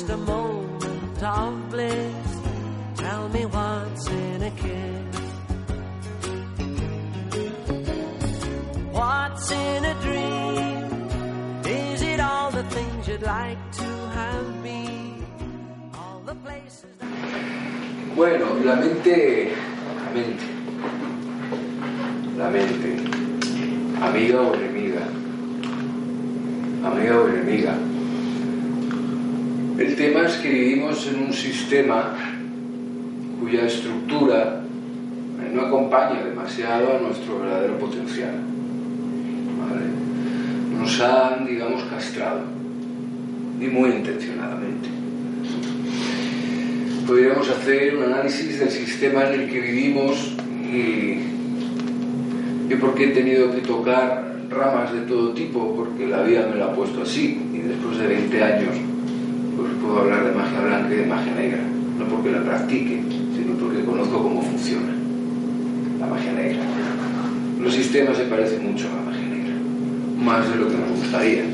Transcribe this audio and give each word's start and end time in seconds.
just 0.00 0.12
a 0.12 0.16
moment 0.16 1.22
of 1.22 1.70
bliss. 1.70 2.40
Tell 2.96 3.28
me 3.28 3.44
what's 3.44 4.08
in 4.08 4.42
a 4.42 4.50
kiss. 4.62 5.16
What's 8.92 9.50
in 9.50 9.84
a 9.84 9.94
dream? 10.00 10.84
Is 11.66 12.02
it 12.02 12.20
all 12.20 12.50
the 12.50 12.64
things 12.64 13.08
you'd 13.08 13.22
like 13.22 13.72
to 13.72 13.90
have 14.18 14.62
been? 14.62 15.26
All 15.94 16.22
the 16.24 16.34
places 16.36 16.86
that... 16.98 18.16
Bueno, 18.16 18.54
la 18.64 18.76
mente, 18.76 19.52
la 20.04 20.10
mente, 20.16 20.46
la 22.38 22.48
mente, 22.50 22.90
amiga 24.00 24.40
o 24.40 24.54
enemiga, 24.54 25.04
amiga 26.88 27.20
o 27.20 27.28
enemiga. 27.28 27.89
Tema 30.20 30.32
es 30.32 30.38
que 30.42 30.50
vivimos 30.50 31.06
en 31.06 31.22
un 31.22 31.32
sistema 31.32 32.14
cuya 33.40 33.64
estructura 33.64 34.60
eh, 35.40 35.50
no 35.50 35.62
acompaña 35.62 36.22
demasiado 36.22 36.94
a 36.94 37.00
nuestro 37.00 37.38
verdadero 37.38 37.78
potencial. 37.78 38.34
¿vale? 39.58 39.86
Nos 40.78 41.00
han, 41.00 41.46
digamos, 41.46 41.84
castrado, 41.84 42.42
y 43.58 43.64
muy 43.64 43.88
intencionadamente 43.92 44.90
podríamos 47.06 47.48
hacer 47.48 47.96
un 47.96 48.04
análisis 48.04 48.60
del 48.60 48.70
sistema 48.70 49.24
en 49.24 49.40
el 49.40 49.50
que 49.50 49.58
vivimos 49.58 50.36
y, 50.70 51.18
y 52.70 52.76
por 52.78 52.94
qué 52.94 53.06
he 53.06 53.12
tenido 53.12 53.50
que 53.52 53.62
tocar 53.62 54.36
ramas 54.50 54.92
de 54.92 55.00
todo 55.00 55.30
tipo, 55.30 55.74
porque 55.74 56.06
la 56.06 56.22
vida 56.22 56.46
me 56.46 56.56
lo 56.56 56.66
ha 56.66 56.72
puesto 56.74 57.02
así 57.02 57.40
y 57.54 57.58
después 57.58 57.98
de 57.98 58.06
20 58.06 58.44
años 58.44 58.89
puedo 59.80 60.00
hablar 60.00 60.24
de 60.24 60.32
magia 60.32 60.60
blanca 60.60 60.94
y 60.94 60.98
de 60.98 61.06
magia 61.06 61.34
negra, 61.34 61.60
no 61.98 62.04
porque 62.06 62.30
la 62.30 62.42
practique, 62.42 63.02
sino 63.36 63.54
porque 63.54 63.84
conozco 63.84 64.22
cómo 64.22 64.42
funciona 64.42 64.92
la 65.98 66.06
magia 66.06 66.32
negra. 66.32 66.62
Los 67.58 67.74
sistemas 67.74 68.16
se 68.16 68.24
parecen 68.24 68.70
mucho 68.70 68.88
a 68.88 68.96
la 68.96 69.10
magia 69.10 69.26
negra, 69.26 69.54
más 70.18 70.48
de 70.50 70.56
lo 70.56 70.68
que 70.68 70.76
nos 70.76 70.90
gustaría. 70.90 71.44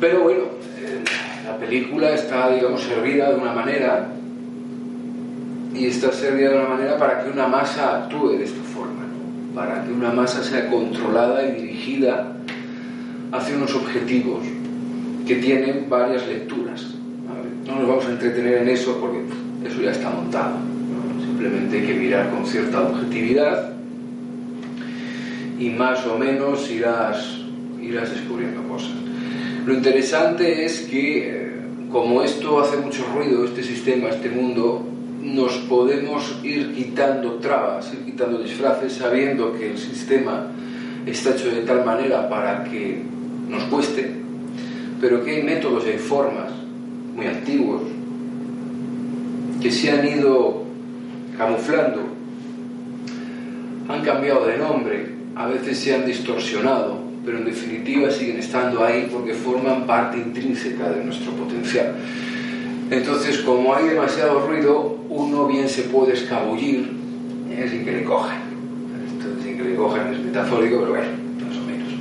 Pero 0.00 0.22
bueno, 0.22 0.42
eh, 0.78 1.04
la 1.44 1.56
película 1.58 2.14
está, 2.14 2.50
digamos, 2.52 2.82
servida 2.82 3.30
de 3.30 3.36
una 3.36 3.52
manera 3.52 4.08
y 5.74 5.86
está 5.86 6.12
servida 6.12 6.50
de 6.50 6.56
una 6.56 6.68
manera 6.68 6.98
para 6.98 7.22
que 7.22 7.30
una 7.30 7.46
masa 7.46 8.02
actúe 8.02 8.30
de 8.30 8.44
esta 8.44 8.62
forma, 8.74 9.04
para 9.54 9.84
que 9.84 9.92
una 9.92 10.10
masa 10.10 10.42
sea 10.42 10.68
controlada 10.68 11.46
y 11.46 11.52
dirigida 11.52 12.36
hacia 13.32 13.56
unos 13.56 13.74
objetivos 13.74 14.42
que 15.26 15.36
tienen 15.36 15.86
varias 15.88 16.26
lecturas. 16.26 16.86
No 17.66 17.76
nos 17.76 17.88
vamos 17.88 18.06
a 18.06 18.10
entretener 18.10 18.62
en 18.62 18.68
eso 18.68 18.98
porque 19.00 19.20
eso 19.66 19.80
ya 19.80 19.92
está 19.92 20.10
montado. 20.10 20.56
Simplemente 21.20 21.80
hay 21.80 21.86
que 21.86 21.94
mirar 21.94 22.30
con 22.30 22.46
cierta 22.46 22.80
objetividad 22.80 23.72
y 25.58 25.70
más 25.70 26.04
o 26.06 26.18
menos 26.18 26.68
irás, 26.70 27.38
irás 27.80 28.10
descubriendo 28.10 28.62
cosas. 28.68 28.92
Lo 29.64 29.74
interesante 29.74 30.64
es 30.64 30.80
que, 30.80 31.28
eh, 31.28 31.52
como 31.90 32.22
esto 32.22 32.60
hace 32.60 32.78
mucho 32.78 33.04
ruido, 33.14 33.44
este 33.44 33.62
sistema, 33.62 34.08
este 34.08 34.28
mundo, 34.28 34.84
nos 35.22 35.52
podemos 35.68 36.40
ir 36.42 36.74
quitando 36.74 37.34
trabas, 37.34 37.92
ir 37.92 38.00
quitando 38.00 38.38
disfraces, 38.38 38.94
sabiendo 38.94 39.52
que 39.52 39.70
el 39.70 39.78
sistema 39.78 40.48
está 41.06 41.30
hecho 41.30 41.50
de 41.50 41.62
tal 41.62 41.84
manera 41.84 42.28
para 42.28 42.64
que 42.64 43.02
nos 43.48 43.62
cueste, 43.64 44.21
pero 45.02 45.24
que 45.24 45.32
hay 45.32 45.42
métodos 45.42 45.84
y 45.84 45.90
hay 45.90 45.98
formas 45.98 46.52
muy 47.16 47.26
antiguos 47.26 47.82
que 49.60 49.70
se 49.70 49.90
han 49.90 50.06
ido 50.06 50.62
camuflando, 51.36 52.02
han 53.88 54.02
cambiado 54.02 54.46
de 54.46 54.58
nombre, 54.58 55.08
a 55.34 55.48
veces 55.48 55.78
se 55.78 55.94
han 55.94 56.06
distorsionado, 56.06 57.00
pero 57.24 57.38
en 57.38 57.44
definitiva 57.44 58.10
siguen 58.12 58.38
estando 58.38 58.84
ahí 58.84 59.08
porque 59.12 59.34
forman 59.34 59.88
parte 59.88 60.18
intrínseca 60.18 60.90
de 60.90 61.04
nuestro 61.04 61.32
potencial. 61.32 61.94
Entonces, 62.88 63.38
como 63.38 63.74
hay 63.74 63.88
demasiado 63.88 64.46
ruido, 64.46 64.98
uno 65.08 65.48
bien 65.48 65.68
se 65.68 65.82
puede 65.82 66.12
escabullir 66.12 66.92
¿eh? 67.50 67.66
sin 67.68 67.84
que 67.84 67.90
le 67.90 68.04
cojan. 68.04 68.38
Esto 69.06 69.42
sin 69.42 69.56
que 69.56 69.64
le 69.64 69.74
cojan 69.74 70.14
es 70.14 70.20
metafórico, 70.20 70.78
pero 70.78 70.90
bueno, 70.90 71.08
más 71.44 71.56
o 71.56 71.62
menos. 71.62 71.92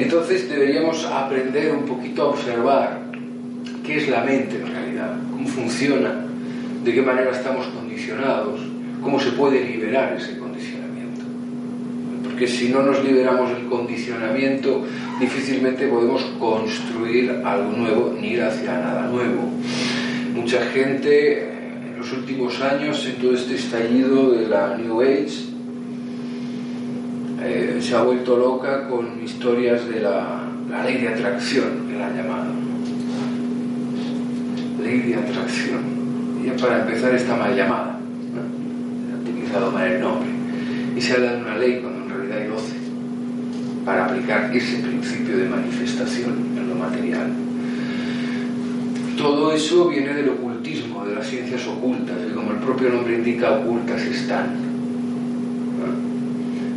Entonces 0.00 0.48
deberíamos 0.48 1.04
aprender 1.04 1.72
un 1.72 1.84
poquito 1.84 2.22
a 2.22 2.26
observar 2.28 3.02
qué 3.84 3.98
es 3.98 4.08
la 4.08 4.24
mente 4.24 4.56
en 4.56 4.72
realidad, 4.72 5.14
cómo 5.30 5.46
funciona, 5.46 6.24
de 6.82 6.94
qué 6.94 7.02
manera 7.02 7.30
estamos 7.32 7.66
condicionados, 7.66 8.60
cómo 9.02 9.20
se 9.20 9.32
puede 9.32 9.62
liberar 9.62 10.14
ese 10.16 10.38
condicionamiento. 10.38 11.20
Porque 12.24 12.46
si 12.46 12.70
no 12.70 12.82
nos 12.82 13.04
liberamos 13.04 13.50
del 13.50 13.66
condicionamiento, 13.66 14.86
difícilmente 15.20 15.86
podemos 15.86 16.22
construir 16.38 17.42
algo 17.44 17.70
nuevo 17.72 18.16
ni 18.18 18.28
ir 18.28 18.42
hacia 18.42 18.72
nada 18.72 19.06
nuevo. 19.06 19.50
Mucha 20.34 20.64
gente 20.72 21.42
en 21.42 21.98
los 21.98 22.10
últimos 22.14 22.58
años, 22.62 23.04
en 23.06 23.16
todo 23.16 23.34
este 23.34 23.56
estallido 23.56 24.30
de 24.30 24.48
la 24.48 24.78
New 24.78 25.02
Age, 25.02 25.49
eh, 27.42 27.78
se 27.80 27.96
ha 27.96 28.02
vuelto 28.02 28.36
loca 28.36 28.88
con 28.88 29.22
historias 29.22 29.88
de 29.88 30.00
la, 30.00 30.42
ley 30.84 30.98
de 30.98 31.08
atracción, 31.08 31.88
que 31.88 31.98
la 31.98 32.06
han 32.06 32.16
llamado. 32.16 32.52
Ley 34.82 35.00
de 35.00 35.14
atracción. 35.16 35.80
Y 36.44 36.60
para 36.60 36.80
empezar 36.80 37.14
está 37.14 37.36
mal 37.36 37.56
llamada. 37.56 37.98
ha 37.98 39.20
utilizado 39.22 39.70
mal 39.72 39.86
el 39.86 40.00
nombre. 40.00 40.30
Y 40.96 41.00
se 41.00 41.14
ha 41.14 41.20
dado 41.20 41.38
una 41.38 41.56
ley 41.56 41.80
cuando 41.80 42.04
en 42.04 42.10
realidad 42.10 42.38
hay 42.38 42.46
12 42.48 42.80
para 43.84 44.06
aplicar 44.06 44.54
ese 44.54 44.78
principio 44.78 45.38
de 45.38 45.48
manifestación 45.48 46.34
en 46.56 46.68
lo 46.68 46.74
material. 46.74 47.30
Todo 49.16 49.52
eso 49.52 49.88
viene 49.88 50.14
del 50.14 50.30
ocultismo, 50.30 51.04
de 51.04 51.14
las 51.14 51.26
ciencias 51.26 51.66
ocultas, 51.66 52.16
y 52.30 52.34
como 52.34 52.52
el 52.52 52.58
propio 52.58 52.90
nombre 52.90 53.16
indica, 53.16 53.52
ocultas 53.52 54.02
están. 54.02 54.69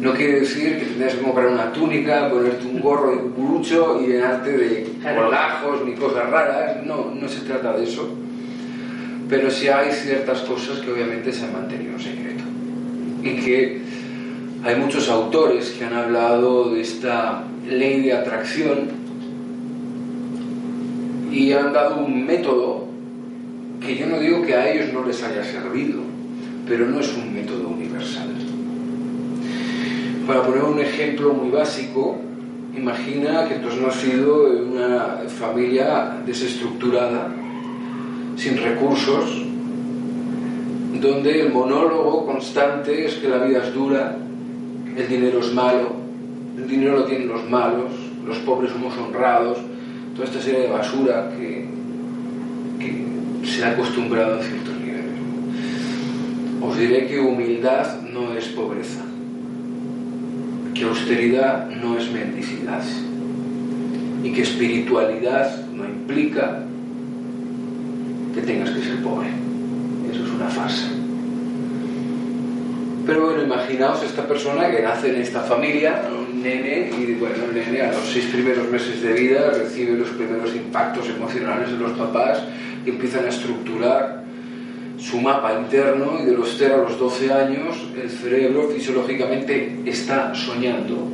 No 0.03 0.13
quiere 0.13 0.41
decir 0.41 0.79
que 0.79 0.85
tengas 0.85 1.13
que 1.13 1.21
comprar 1.21 1.47
una 1.47 1.71
túnica, 1.71 2.29
ponerte 2.29 2.65
un 2.65 2.81
gorro 2.81 3.11
de 3.11 3.17
cucurucho 3.19 4.01
y 4.01 4.07
llenarte 4.07 4.51
de 4.51 4.87
colgajos 5.01 5.85
ni 5.85 5.93
cosas 5.93 6.29
raras. 6.29 6.85
No, 6.85 7.15
no 7.15 7.29
se 7.29 7.39
trata 7.45 7.77
de 7.77 7.85
eso. 7.85 8.09
Pero 9.29 9.49
sí 9.49 9.69
hay 9.69 9.93
ciertas 9.93 10.41
cosas 10.41 10.79
que 10.79 10.91
obviamente 10.91 11.31
se 11.31 11.45
han 11.45 11.53
mantenido 11.53 11.93
en 11.93 11.99
secreto. 12.01 12.43
Y 13.23 13.35
que 13.45 13.81
hay 14.65 14.75
muchos 14.75 15.07
autores 15.07 15.69
que 15.69 15.85
han 15.85 15.93
hablado 15.93 16.71
de 16.71 16.81
esta 16.81 17.45
ley 17.65 18.01
de 18.01 18.11
atracción 18.11 18.89
y 21.31 21.53
han 21.53 21.71
dado 21.71 22.03
un 22.03 22.25
método 22.25 22.87
que 23.79 23.95
yo 23.95 24.07
no 24.07 24.19
digo 24.19 24.41
que 24.41 24.53
a 24.53 24.69
ellos 24.69 24.91
no 24.91 25.05
les 25.05 25.23
haya 25.23 25.45
servido, 25.45 26.01
pero 26.67 26.87
no 26.87 26.99
es 26.99 27.15
un 27.15 27.33
método 27.33 27.69
universal. 27.69 28.42
Para 30.27 30.41
poner 30.41 30.63
un 30.63 30.79
ejemplo 30.79 31.33
muy 31.33 31.49
básico, 31.49 32.15
imagina 32.77 33.45
que 33.45 33.55
tú 33.55 33.67
has 33.67 33.75
nacido 33.75 34.53
en 34.53 34.77
una 34.77 35.17
familia 35.27 36.17
desestructurada, 36.25 37.29
sin 38.37 38.57
recursos, 38.57 39.43
donde 41.01 41.41
el 41.41 41.51
monólogo 41.51 42.25
constante 42.25 43.05
es 43.05 43.15
que 43.15 43.27
la 43.27 43.39
vida 43.39 43.63
es 43.65 43.73
dura, 43.73 44.15
el 44.95 45.07
dinero 45.09 45.39
es 45.39 45.53
malo, 45.53 45.91
el 46.57 46.67
dinero 46.69 46.99
lo 46.99 47.03
tienen 47.03 47.27
los 47.27 47.43
malos, 47.49 47.91
los 48.25 48.37
pobres 48.39 48.71
somos 48.71 48.97
honrados, 48.97 49.57
toda 50.15 50.25
esta 50.25 50.39
serie 50.39 50.61
de 50.61 50.69
basura 50.69 51.31
que, 51.37 51.67
que 52.79 53.45
se 53.45 53.65
ha 53.65 53.71
acostumbrado 53.71 54.39
a 54.39 54.41
ciertos 54.41 54.73
niveles. 54.79 55.19
Os 56.61 56.77
diré 56.77 57.07
que 57.07 57.19
humildad 57.19 57.99
no 58.03 58.33
es 58.33 58.47
pobreza, 58.47 59.03
que 60.73 60.83
austeridad 60.83 61.67
no 61.69 61.97
es 61.97 62.11
mendicidad 62.11 62.83
y 64.23 64.31
que 64.31 64.41
espiritualidad 64.41 65.65
no 65.67 65.85
implica 65.85 66.63
que 68.33 68.41
tengas 68.41 68.71
que 68.71 68.81
ser 68.81 69.03
pobre. 69.03 69.27
Eso 70.11 70.23
es 70.23 70.31
una 70.31 70.47
farsa. 70.47 70.87
Pero 73.05 73.25
bueno, 73.25 73.43
imaginaos 73.43 74.01
esta 74.03 74.25
persona 74.25 74.71
que 74.71 74.81
nace 74.81 75.09
en 75.13 75.21
esta 75.21 75.41
familia, 75.41 76.03
un 76.09 76.41
nene, 76.41 76.89
y 76.97 77.13
bueno, 77.15 77.35
el 77.49 77.53
nene 77.53 77.81
a 77.81 77.91
los 77.91 78.05
seis 78.11 78.25
primeros 78.31 78.69
meses 78.69 79.01
de 79.01 79.13
vida 79.13 79.51
recibe 79.51 79.97
los 79.97 80.09
primeros 80.09 80.55
impactos 80.55 81.09
emocionales 81.09 81.71
de 81.71 81.77
los 81.77 81.91
papás 81.91 82.41
y 82.85 82.89
empiezan 82.89 83.25
a 83.25 83.29
estructurar 83.29 84.23
su 85.03 85.19
mapa 85.19 85.59
interno 85.59 86.19
y 86.21 86.25
de 86.25 86.31
los 86.31 86.55
0 86.57 86.75
a 86.75 86.89
los 86.89 86.97
12 86.97 87.33
años 87.33 87.75
el 88.01 88.09
cerebro 88.09 88.69
fisiológicamente 88.69 89.81
está 89.85 90.33
soñando. 90.33 91.09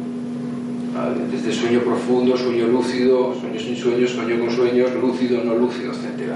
Desde 1.31 1.51
sueño 1.53 1.79
profundo, 1.79 2.37
sueño 2.37 2.67
lúcido, 2.67 3.33
sueño 3.39 3.59
sin 3.59 3.75
sueños, 3.75 4.11
sueño 4.11 4.39
con 4.39 4.51
sueños, 4.51 4.91
lúcido, 4.93 5.43
no 5.43 5.55
lúcido, 5.55 5.91
etc. 5.93 6.33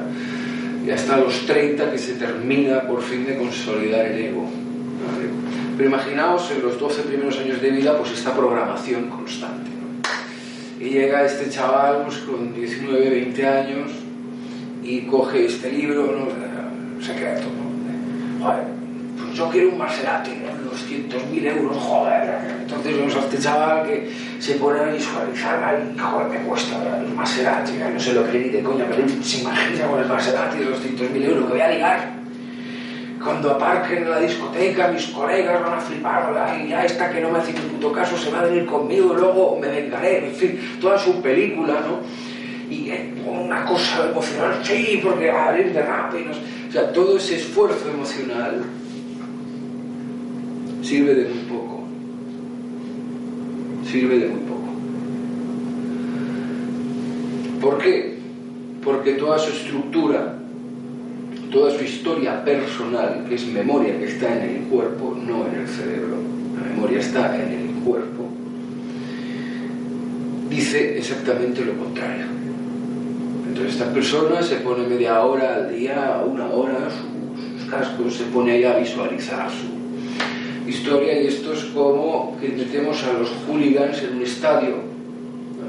Y 0.86 0.90
hasta 0.90 1.18
los 1.18 1.46
30 1.46 1.92
que 1.92 1.98
se 1.98 2.14
termina 2.14 2.82
por 2.88 3.02
fin 3.02 3.26
de 3.26 3.38
consolidar 3.38 4.06
el 4.08 4.26
ego. 4.26 4.50
Pero 5.78 5.90
imaginaos 5.90 6.50
en 6.52 6.64
los 6.64 6.80
12 6.80 7.02
primeros 7.04 7.38
años 7.40 7.62
de 7.62 7.72
vida, 7.72 7.98
pues 7.98 8.12
esta 8.12 8.36
programación 8.36 9.10
constante. 9.10 9.70
Y 10.80 10.90
llega 10.90 11.26
este 11.26 11.50
chaval 11.50 12.04
pues, 12.06 12.18
con 12.20 12.54
19, 12.54 13.10
20 13.10 13.48
años 13.48 13.92
y 14.84 15.02
coge 15.02 15.46
este 15.46 15.72
libro, 15.72 16.16
¿no? 16.18 16.53
Secreto, 17.04 17.44
¿no? 17.44 18.46
Joder, 18.46 18.64
pues 19.18 19.38
yo 19.38 19.50
quiero 19.50 19.70
un 19.70 19.78
Maserati, 19.78 20.32
¿no? 20.32 20.72
200.000 20.72 21.46
euros, 21.58 21.78
joder. 21.78 22.40
Entonces 22.62 22.98
vemos 22.98 23.16
a 23.16 23.20
este 23.20 23.38
chaval 23.38 23.86
que 23.86 24.12
se 24.40 24.56
pone 24.56 24.80
a 24.80 24.86
visualizar, 24.86 25.64
ay, 25.64 25.96
joder, 26.00 26.28
me 26.28 26.38
cuesta 26.48 27.00
el 27.00 27.14
Maserati, 27.14 27.74
no 27.74 28.00
sé 28.00 28.14
lo 28.14 28.26
ni 28.28 28.50
de 28.50 28.64
coña, 28.64 28.86
pero 28.90 29.08
se 29.22 29.42
imagina 29.42 29.88
con 29.88 30.00
el 30.00 30.08
Maserati 30.08 30.60
de 30.60 30.66
200.000 30.66 31.26
euros 31.26 31.46
que 31.46 31.52
voy 31.52 31.62
a 31.62 31.70
ligar 31.70 32.24
cuando 33.24 33.52
aparquen 33.52 34.04
en 34.04 34.10
la 34.10 34.20
discoteca, 34.20 34.90
mis 34.90 35.08
colegas 35.08 35.64
van 35.64 35.74
a 35.74 35.80
flipar, 35.80 36.60
y 36.62 36.70
ya 36.70 36.84
esta 36.84 37.10
que 37.10 37.22
no 37.22 37.32
me 37.32 37.40
hace 37.40 37.54
ni 37.54 37.60
puto 37.60 37.92
caso 37.92 38.18
se 38.18 38.30
va 38.30 38.42
a 38.42 38.46
venir 38.46 38.66
conmigo, 38.66 39.14
luego 39.14 39.58
me 39.60 39.68
vengaré, 39.68 40.28
en 40.28 40.36
fin, 40.36 40.78
toda 40.82 40.98
su 40.98 41.22
película, 41.22 41.76
¿no? 41.82 42.02
Y 42.70 42.90
eh, 42.90 43.14
una 43.26 43.64
cosa 43.66 44.10
emocional, 44.10 44.60
sí, 44.64 45.00
porque 45.04 45.30
a 45.32 45.50
abrir 45.50 45.74
de 45.74 45.82
rápido. 45.82 46.32
O 46.74 46.76
sea, 46.76 46.92
todo 46.92 47.18
ese 47.18 47.36
esfuerzo 47.36 47.88
emocional 47.88 48.64
sirve 50.82 51.14
de 51.14 51.30
muy 51.30 51.44
poco. 51.44 51.84
Sirve 53.86 54.18
de 54.18 54.28
muy 54.28 54.40
poco. 54.40 54.74
¿Por 57.62 57.78
qué? 57.78 58.18
Porque 58.84 59.12
toda 59.12 59.38
su 59.38 59.52
estructura 59.52 60.40
toda 61.52 61.78
su 61.78 61.84
historia 61.84 62.44
personal, 62.44 63.24
que 63.30 63.36
es 63.36 63.46
memoria 63.46 63.96
que 64.00 64.06
está 64.06 64.36
en 64.36 64.56
el 64.56 64.62
cuerpo, 64.64 65.16
no 65.16 65.46
en 65.46 65.62
el 65.62 65.68
cerebro, 65.68 66.18
la 66.56 66.68
memoria 66.68 67.00
está 67.00 67.36
en 67.36 67.52
el 67.52 67.84
cuerpo, 67.86 68.28
dice 70.50 70.98
exactamente 70.98 71.64
lo 71.64 71.78
contrario. 71.78 72.26
Entonces 73.54 73.76
esta 73.76 73.94
persona 73.94 74.42
se 74.42 74.56
pone 74.56 74.88
media 74.88 75.22
hora 75.22 75.54
al 75.54 75.76
día, 75.78 76.24
una 76.26 76.48
hora, 76.48 76.90
sus, 76.90 77.70
cascos, 77.70 78.16
se 78.16 78.24
pone 78.24 78.54
ahí 78.54 78.64
a 78.64 78.78
visualizar 78.78 79.48
su 79.48 80.68
historia. 80.68 81.22
Y 81.22 81.28
esto 81.28 81.54
es 81.54 81.66
como 81.66 82.36
que 82.42 82.50
metemos 82.50 83.04
a 83.04 83.14
los 83.14 83.30
hooligans 83.46 84.02
en 84.02 84.16
un 84.16 84.24
estadio, 84.24 84.78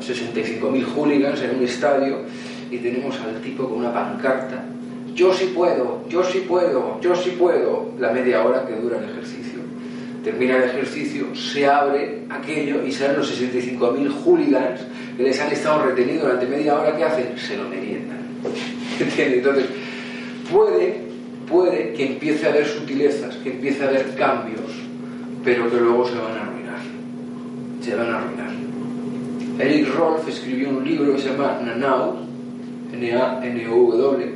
65.000 0.01 0.83
hooligans 0.95 1.43
en 1.43 1.57
un 1.59 1.63
estadio 1.63 2.21
y 2.71 2.79
tenemos 2.79 3.21
al 3.21 3.43
tipo 3.43 3.69
con 3.69 3.81
una 3.81 3.93
pancarta. 3.93 4.65
Yo 5.15 5.35
sí 5.35 5.53
puedo, 5.55 6.09
yo 6.09 6.25
sí 6.25 6.39
puedo, 6.49 6.99
yo 7.03 7.15
sí 7.15 7.37
puedo, 7.39 7.91
la 7.99 8.13
media 8.13 8.45
hora 8.45 8.67
que 8.67 8.77
dura 8.77 8.97
el 8.97 9.11
ejercicio. 9.11 9.61
Termina 10.25 10.57
el 10.57 10.71
ejercicio, 10.71 11.35
se 11.35 11.67
abre 11.67 12.23
aquello 12.31 12.83
y 12.83 12.91
salen 12.91 13.19
los 13.19 13.39
65.000 13.39 14.11
hooligans 14.25 14.81
que 15.17 15.23
les 15.23 15.41
han 15.41 15.53
estado 15.53 15.85
retenidos 15.85 16.23
durante 16.23 16.47
media 16.47 16.79
hora, 16.79 16.97
¿qué 16.97 17.05
hacen? 17.05 17.39
Se 17.39 17.57
lo 17.57 17.69
meriendan. 17.69 18.19
Entonces, 19.19 19.67
puede, 20.51 21.03
puede 21.49 21.93
que 21.93 22.13
empiece 22.13 22.47
a 22.47 22.51
haber 22.51 22.67
sutilezas, 22.67 23.37
que 23.37 23.53
empiece 23.53 23.85
a 23.85 23.89
haber 23.89 24.15
cambios, 24.15 24.71
pero 25.45 25.71
que 25.71 25.77
luego 25.77 26.07
se 26.09 26.15
van 26.15 26.37
a 26.37 26.43
arruinar. 26.43 26.81
Se 27.81 27.95
van 27.95 28.11
a 28.11 28.19
arruinar. 28.19 28.51
Eric 29.59 29.95
Rolf 29.95 30.29
escribió 30.29 30.71
un 30.71 30.85
libro 30.85 31.15
que 31.15 31.23
se 31.23 31.29
llama 31.31 31.61
Nanau, 31.65 32.17
N-A-N-O-W, 32.93 34.35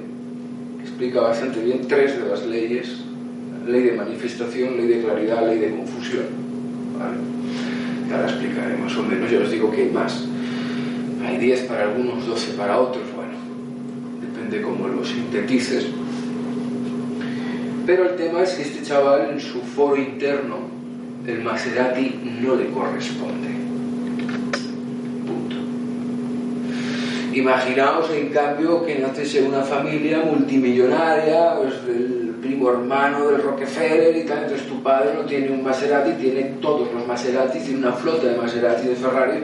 explica 0.81 1.21
bastante 1.21 1.61
bien 1.65 1.87
tres 1.89 2.23
de 2.23 2.29
las 2.29 2.47
leyes, 2.47 3.05
ley 3.67 3.83
de 3.83 3.93
manifestación, 3.93 4.77
ley 4.77 4.87
de 4.87 5.03
claridad, 5.03 5.47
ley 5.47 5.59
de 5.59 5.77
confusión. 5.77 6.25
¿vale? 6.99 7.17
Ya 8.09 8.19
la 8.19 8.27
explicaré 8.27 8.77
más 8.77 8.97
o 8.97 9.03
menos, 9.03 9.31
ya 9.31 9.39
os 9.41 9.51
digo 9.51 9.71
que 9.71 9.83
hay 9.83 9.91
más. 9.91 10.27
Hay 11.29 11.37
10 11.37 11.65
para 11.65 11.83
algunos, 11.83 12.27
12 12.27 12.53
para 12.53 12.81
otros, 12.81 13.05
bueno, 13.15 13.35
depende 14.19 14.63
cómo 14.63 14.89
lo 14.89 15.05
sintetices. 15.05 15.85
Pero 17.85 18.09
el 18.09 18.17
tema 18.17 18.45
es 18.45 18.55
que 18.55 18.63
este 18.63 18.83
chaval 18.83 19.33
en 19.33 19.39
su 19.39 19.61
foro 19.61 19.97
interno, 19.97 20.57
el 21.27 21.43
Maserati 21.43 22.19
no 22.41 22.55
le 22.55 22.71
corresponde. 22.71 23.49
Imaginaos, 27.35 28.11
en 28.11 28.31
cambio, 28.31 28.87
que 28.87 28.99
naces 28.99 29.35
en 29.35 29.49
una 29.49 29.61
familia 29.61 30.23
multimillonaria, 30.25 31.57
pues 31.57 31.87
del 31.87 32.37
primo 32.41 32.71
hermano 32.71 33.29
del 33.29 33.43
Rockefeller 33.43 34.17
y 34.17 34.25
tal, 34.25 34.45
entonces 34.45 34.67
tu 34.67 34.83
padre 34.83 35.11
no 35.15 35.27
tiene 35.27 35.51
un 35.51 35.63
Maserati, 35.63 36.13
tiene 36.13 36.55
todos 36.63 36.91
los 36.91 37.07
Maserati, 37.07 37.59
tiene 37.59 37.81
una 37.81 37.93
flota 37.93 38.29
de 38.29 38.39
Maserati 38.39 38.89
de 38.89 38.95
Ferrari, 38.95 39.41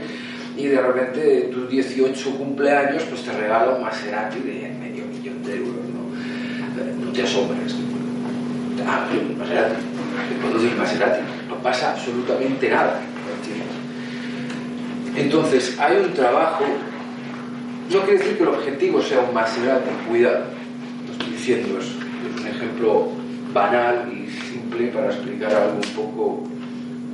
y 0.56 0.66
de 0.66 0.80
repente 0.80 1.50
tus 1.52 1.68
18 1.68 2.30
cumpleaños, 2.36 3.02
pues 3.04 3.22
te 3.22 3.32
regala 3.32 3.74
un 3.74 3.82
Maserati 3.82 4.38
de 4.38 4.68
medio 4.80 5.04
millón 5.06 5.42
de 5.42 5.56
euros, 5.56 5.74
¿no? 5.92 7.04
No 7.06 7.12
te 7.12 7.22
asombres. 7.22 7.74
Ah, 8.86 9.08
un 9.12 9.38
Maserati, 9.38 9.74
conduce 10.42 10.68
el 10.68 10.76
Maserati, 10.76 11.20
no 11.48 11.56
pasa 11.56 11.92
absolutamente 11.92 12.68
nada, 12.68 13.00
Entonces, 15.16 15.78
hay 15.78 15.96
un 15.96 16.12
trabajo. 16.12 16.64
No 17.90 18.00
quiere 18.02 18.18
decir 18.18 18.36
que 18.36 18.42
el 18.42 18.48
objetivo 18.48 19.02
sea 19.02 19.20
un 19.20 19.34
Maserati, 19.34 19.90
cuidado, 20.08 20.44
lo 21.06 21.12
estoy 21.12 21.32
diciendo, 21.32 21.78
es 21.78 22.40
un 22.40 22.46
ejemplo 22.46 23.08
banal 23.52 24.12
y 24.12 24.28
simple 24.28 24.88
para 24.88 25.06
explicar 25.06 25.52
algo 25.52 25.76
un 25.76 25.94
poco 25.94 26.44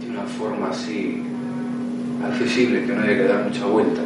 de 0.00 0.09
una 0.09 0.23
forma 0.23 0.70
así 0.70 1.23
accesible, 2.24 2.84
que 2.84 2.92
no 2.92 3.02
haya 3.02 3.16
que 3.16 3.24
dar 3.24 3.44
mucha 3.44 3.66
vuelta. 3.66 4.00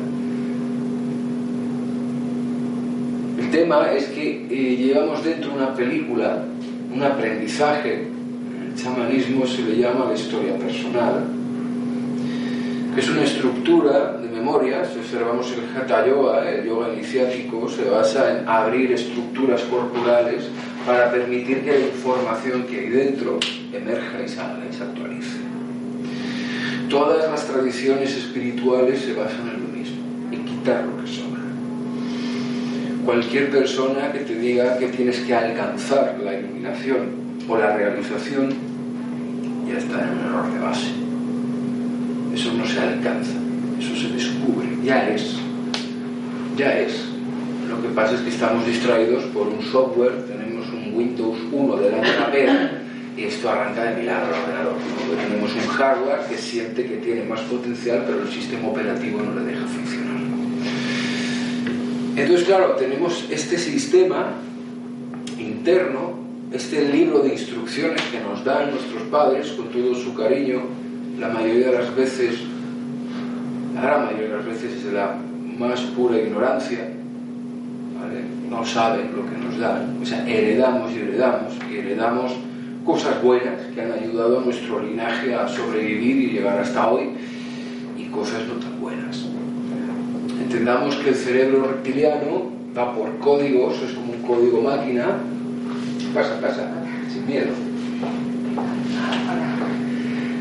El 3.39 3.51
tema 3.51 3.93
es 3.93 4.07
que 4.07 4.47
eh, 4.51 4.77
llevamos 4.77 5.25
dentro 5.25 5.53
una 5.55 5.75
película, 5.75 6.45
un 6.93 7.03
aprendizaje, 7.03 8.09
el 8.69 8.75
chamanismo 8.75 9.47
se 9.47 9.63
le 9.63 9.77
llama 9.77 10.07
la 10.07 10.15
historia 10.15 10.57
personal, 10.57 11.25
que 12.95 13.01
es 13.01 13.09
una 13.09 13.25
estructura 13.25 14.19
de 14.19 14.29
memoria, 14.29 14.85
si 14.85 14.99
observamos 14.99 15.53
el 15.53 15.77
Hatha 15.77 16.07
Yoga, 16.07 16.49
el 16.49 16.65
yoga 16.65 16.93
iniciático, 16.93 17.69
se 17.69 17.89
basa 17.89 18.39
en 18.39 18.49
abrir 18.49 18.93
estructuras 18.93 19.63
corporales 19.63 20.45
para 20.87 21.11
permitir 21.11 21.65
que 21.65 21.73
la 21.73 21.87
información 21.87 22.65
que 22.65 22.81
hay 22.81 22.89
dentro 22.91 23.39
emerja 23.73 24.23
y 24.25 24.29
salga 24.29 24.65
y 24.71 24.73
se 24.73 24.83
actualice. 24.85 25.54
Todas 26.89 27.31
las 27.31 27.47
tradiciones 27.47 28.17
espirituales 28.17 29.01
se 29.01 29.15
basan 29.15 29.49
en 29.49 29.63
lo 29.63 29.69
mismo, 29.69 29.97
en 30.31 30.45
quitar 30.45 30.85
lo 30.85 31.03
que 31.03 31.11
sobra. 31.11 31.41
Cualquier 33.05 33.51
persona 33.51 34.13
que 34.13 34.21
te 34.21 34.35
diga 34.37 34.79
que 34.79 34.89
tienes 34.89 35.21
que 35.21 35.35
alcanzar 35.35 36.19
la 36.23 36.39
iluminación 36.39 37.25
o 37.49 37.59
la 37.59 37.77
realización 37.77 38.55
ya 39.69 39.79
está 39.79 40.05
en 40.05 40.19
un 40.19 40.25
error 40.27 40.53
de 40.53 40.59
base 40.59 41.05
eso 42.35 42.53
no 42.53 42.67
se 42.67 42.81
alcanza, 42.81 43.33
eso 43.79 43.95
se 43.95 44.13
descubre, 44.13 44.67
ya 44.83 45.09
es, 45.09 45.37
ya 46.57 46.81
es. 46.81 47.05
Lo 47.69 47.81
que 47.81 47.89
pasa 47.95 48.15
es 48.15 48.23
que 48.23 48.31
estamos 48.31 48.67
distraídos 48.67 49.23
por 49.27 49.47
un 49.47 49.63
software, 49.63 50.25
tenemos 50.27 50.67
un 50.69 50.95
Windows 50.97 51.39
1 51.53 51.77
delante 51.77 52.11
de 52.11 52.19
la 52.19 52.33
pera 52.33 52.84
esto 53.23 53.49
arranca 53.49 53.85
de 53.85 54.01
milagro 54.01 54.35
al 54.35 54.43
ordenador. 54.43 54.75
tenemos 55.17 55.55
un 55.55 55.69
hardware 55.69 56.21
que 56.29 56.37
siente 56.37 56.85
que 56.85 56.97
tiene 56.97 57.25
más 57.25 57.41
potencial, 57.43 58.05
pero 58.07 58.23
el 58.23 58.29
sistema 58.29 58.69
operativo 58.69 59.23
no 59.23 59.41
le 59.41 59.53
deja 59.53 59.67
funcionar. 59.67 60.15
Entonces, 62.17 62.47
claro, 62.47 62.77
tenemos 62.77 63.27
este 63.31 63.59
sistema 63.59 64.33
interno, 65.39 66.15
este 66.53 66.89
libro 66.89 67.21
de 67.21 67.31
instrucciones 67.31 68.03
que 68.03 68.21
nos 68.21 68.45
dan 68.45 68.71
nuestros 68.71 69.03
padres 69.05 69.51
con 69.53 69.69
todo 69.69 69.95
su 69.95 70.15
cariño, 70.15 70.63
la 71.19 71.29
mayoría 71.29 71.71
de 71.71 71.79
las 71.79 71.95
veces, 71.95 72.41
la 73.75 73.81
gran 73.81 74.07
mayoría 74.07 74.29
de 74.29 74.37
las 74.37 74.47
veces 74.47 74.85
es 74.85 74.93
la 74.93 75.17
más 75.59 75.81
pura 75.81 76.19
ignorancia, 76.19 76.89
no 78.49 78.65
saben 78.65 79.11
lo 79.17 79.29
que 79.29 79.37
nos 79.37 79.59
dan, 79.59 79.99
o 80.01 80.07
sea, 80.07 80.29
heredamos 80.29 80.93
y 80.93 80.99
heredamos 80.99 81.55
y 81.71 81.77
heredamos 81.77 82.33
cosas 82.85 83.23
buenas 83.23 83.61
que 83.75 83.81
han 83.81 83.93
ayudado 83.93 84.41
a 84.41 84.45
nuestro 84.45 84.81
linaje 84.81 85.35
a 85.35 85.49
sobrevivir 85.49 86.17
y 86.17 86.33
llegar 86.33 86.59
hasta 86.59 86.91
hoy 86.91 87.11
y 87.97 88.05
cosas 88.07 88.47
no 88.47 88.55
tan 88.55 88.81
buenas. 88.81 89.25
Entendamos 90.41 90.95
que 90.97 91.11
el 91.11 91.15
cerebro 91.15 91.67
reptiliano 91.67 92.53
va 92.77 92.95
por 92.95 93.19
códigos, 93.19 93.81
es 93.83 93.93
como 93.93 94.13
un 94.13 94.23
código 94.23 94.61
máquina, 94.61 95.19
Pasa, 96.15 96.41
pasa, 96.41 96.69
sin 97.13 97.27
miedo. 97.27 97.51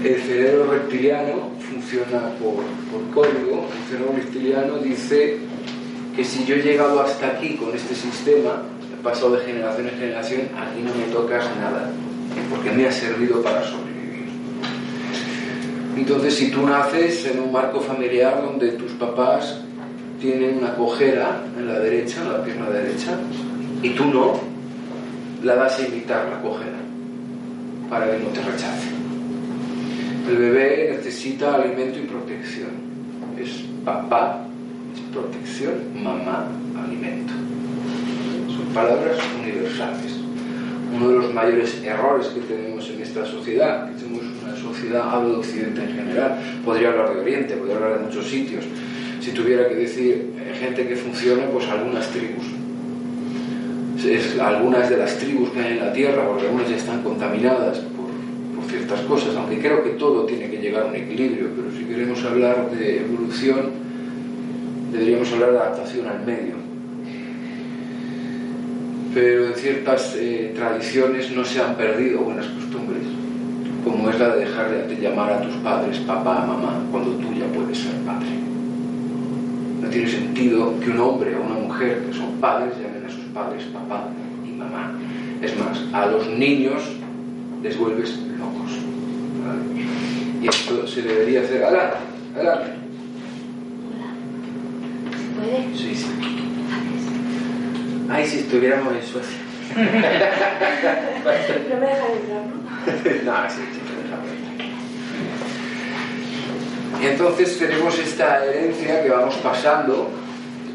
El 0.04 0.22
cerebro 0.22 0.72
reptiliano 0.72 1.50
funciona 1.58 2.30
por, 2.38 2.64
código. 3.12 3.66
El 3.74 3.90
cerebro 3.90 4.14
reptiliano 4.16 4.78
dice 4.78 5.40
que 6.16 6.24
si 6.24 6.46
yo 6.46 6.56
he 6.56 6.62
llegado 6.62 7.02
hasta 7.02 7.26
aquí 7.26 7.56
con 7.56 7.74
este 7.74 7.96
sistema, 7.96 8.62
he 8.94 9.02
pasado 9.02 9.32
de 9.32 9.46
generación 9.46 9.88
en 9.88 9.98
generación, 9.98 10.42
aquí 10.56 10.82
no 10.84 10.94
me 10.94 11.12
tocas 11.12 11.46
nada, 11.60 11.90
porque 12.50 12.72
me 12.72 12.88
ha 12.88 12.92
servido 12.92 13.42
para 13.42 13.64
sobrevivir. 13.64 14.28
Entonces, 15.98 16.36
si 16.36 16.52
tú 16.52 16.66
naces 16.66 17.26
en 17.26 17.40
un 17.40 17.52
marco 17.52 17.80
familiar 17.80 18.42
donde 18.42 18.74
tus 18.74 18.92
papás 18.94 19.62
tienen 20.20 20.58
una 20.58 20.76
cojera 20.76 21.44
en 21.58 21.68
la 21.68 21.80
derecha, 21.80 22.22
en 22.22 22.34
la 22.34 22.44
pierna 22.44 22.70
derecha, 22.70 23.18
y 23.82 23.90
tú 23.90 24.06
no, 24.06 24.40
la 25.44 25.56
das 25.56 25.80
a 25.80 25.88
imitar 25.88 26.30
la 26.30 26.42
cojera 26.42 26.78
para 27.90 28.10
que 28.10 28.24
no 28.24 28.30
te 28.30 28.42
rechace. 28.42 28.90
El 30.30 30.38
bebé 30.38 30.96
necesita 30.96 31.56
alimento 31.56 32.00
y 32.00 32.04
protección. 32.04 32.70
Es 33.38 33.66
papá, 33.84 34.48
es 34.96 35.02
protección, 35.14 35.74
mamá, 36.02 36.48
alimento. 36.82 37.34
Son 38.48 38.66
palabras 38.74 39.18
universales. 39.42 40.23
Uno 40.94 41.10
de 41.10 41.16
los 41.16 41.34
mayores 41.34 41.82
errores 41.84 42.28
que 42.28 42.42
tenemos 42.42 42.88
en 42.90 43.02
esta 43.02 43.26
sociedad, 43.26 43.90
que 43.90 44.04
tenemos 44.04 44.24
una 44.44 44.56
sociedad, 44.56 45.10
hablo 45.10 45.30
de 45.30 45.36
Occidente 45.38 45.82
en 45.82 45.96
general, 45.96 46.40
podría 46.64 46.90
hablar 46.90 47.16
de 47.16 47.22
Oriente, 47.22 47.56
podría 47.56 47.78
hablar 47.78 48.00
de 48.00 48.06
muchos 48.06 48.28
sitios, 48.28 48.64
si 49.20 49.32
tuviera 49.32 49.68
que 49.70 49.76
decir 49.76 50.34
eh, 50.38 50.54
gente 50.60 50.88
que 50.88 50.96
funciona, 50.96 51.46
pues 51.48 51.68
algunas 51.68 52.10
tribus. 52.10 52.46
Algunas 54.42 54.90
de 54.90 54.98
las 54.98 55.18
tribus 55.18 55.50
que 55.52 55.62
hay 55.62 55.78
en 55.78 55.80
la 55.80 55.94
Tierra, 55.94 56.28
porque 56.28 56.46
algunas 56.46 56.70
ya 56.70 56.76
están 56.76 57.02
contaminadas 57.04 57.80
por, 57.80 58.10
por 58.60 58.70
ciertas 58.70 59.00
cosas, 59.02 59.36
aunque 59.36 59.60
creo 59.60 59.82
que 59.84 59.92
todo 59.92 60.26
tiene 60.26 60.50
que 60.50 60.58
llegar 60.58 60.84
a 60.84 60.86
un 60.88 60.96
equilibrio, 60.96 61.48
pero 61.56 61.72
si 61.72 61.86
queremos 61.86 62.24
hablar 62.26 62.70
de 62.70 63.00
evolución, 63.00 63.72
deberíamos 64.92 65.32
hablar 65.32 65.52
de 65.54 65.58
adaptación 65.58 66.08
al 66.08 66.26
medio. 66.26 66.63
Pero 69.14 69.48
en 69.48 69.54
ciertas 69.54 70.16
eh, 70.18 70.54
tradiciones 70.56 71.32
no 71.32 71.46
se 71.46 71.62
han 71.62 71.76
perdido 71.76 72.22
buenas 72.22 72.48
costumbres, 72.48 73.04
como 73.84 74.10
es 74.10 74.20
la 74.20 74.36
de 74.36 74.46
dejar 74.46 74.88
de 74.88 74.96
llamar 75.00 75.34
a 75.34 75.42
tus 75.42 75.54
padres 75.58 76.00
papá, 76.00 76.46
mamá, 76.48 76.82
cuando 76.92 77.12
tú 77.12 77.32
ya 77.34 77.46
puedes 77.48 77.78
ser 77.78 77.94
padre. 78.06 78.28
No 79.82 79.88
tiene 79.90 80.10
sentido 80.10 80.80
que 80.80 80.90
un 80.90 81.00
hombre 81.00 81.36
o 81.36 81.44
una 81.44 81.56
mujer 81.56 82.04
que 82.08 82.14
son 82.14 82.40
padres 82.40 82.74
llamen 82.78 83.06
a 83.06 83.10
sus 83.10 83.26
padres 83.26 83.64
papá 83.66 84.08
y 84.46 84.52
mamá. 84.52 84.94
Es 85.42 85.56
más, 85.60 85.80
a 85.94 86.08
los 86.08 86.28
niños 86.28 86.82
les 87.62 87.78
vuelves 87.78 88.18
locos. 88.40 88.72
Y 90.42 90.48
esto 90.48 90.88
se 90.88 91.02
debería 91.04 91.42
hacer. 91.42 91.64
Adelante, 91.64 91.98
adelante. 92.36 92.70
¿Se 95.12 95.40
puede? 95.40 95.78
Sí, 95.78 95.96
sí. 95.96 96.53
Ay, 98.14 98.28
si 98.28 98.40
estuviéramos 98.42 98.94
en 98.94 99.02
Suecia. 99.02 99.40
No 99.76 99.82
me 99.82 99.92
dejan 101.88 102.12
entrar, 102.12 102.46
¿no? 102.46 102.54
no, 103.44 103.50
sí, 103.50 103.62
sí. 103.74 103.80
Y 107.02 107.08
entonces 107.08 107.58
tenemos 107.58 107.98
esta 107.98 108.46
herencia 108.46 109.02
que 109.02 109.10
vamos 109.10 109.34
pasando, 109.38 110.12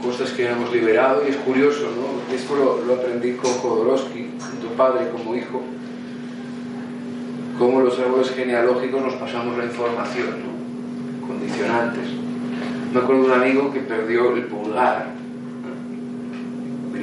cosas 0.02 0.30
que 0.32 0.50
hemos 0.50 0.72
liberado, 0.72 1.22
y 1.24 1.30
es 1.30 1.36
curioso, 1.36 1.88
¿no? 1.94 2.34
Esto 2.34 2.82
lo, 2.84 2.94
aprendí 2.94 3.34
con 3.34 3.52
Jodorowsky, 3.52 4.32
tu 4.60 4.74
padre 4.76 5.08
como 5.10 5.36
hijo, 5.36 5.62
cómo 7.56 7.80
los 7.82 7.96
árboles 8.00 8.30
genealógicos 8.32 9.00
nos 9.00 9.14
pasamos 9.14 9.56
la 9.56 9.64
información, 9.64 10.42
¿no? 10.42 11.28
Condicionantes. 11.28 12.08
Me 12.92 12.98
acuerdo 12.98 13.22
de 13.22 13.28
un 13.28 13.42
amigo 13.42 13.72
que 13.72 13.78
perdió 13.80 14.34
el 14.34 14.42
pulgar, 14.46 15.17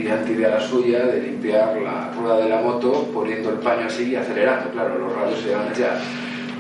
brillante 0.05 0.33
idea 0.33 0.50
la 0.50 0.59
suya 0.59 1.07
de 1.07 1.19
limpiar 1.19 1.81
la 1.81 2.12
rueda 2.12 2.43
de 2.43 2.50
la 2.50 2.62
moto 2.62 3.09
poniendo 3.12 3.50
el 3.50 3.57
paño 3.57 3.88
así 3.88 4.12
y 4.12 4.15
acelerando. 4.15 4.69
Claro, 4.69 5.00
los 5.00 5.15
radios 5.15 5.39
se 5.39 5.50
llaman 5.50 5.74
ya 5.74 6.00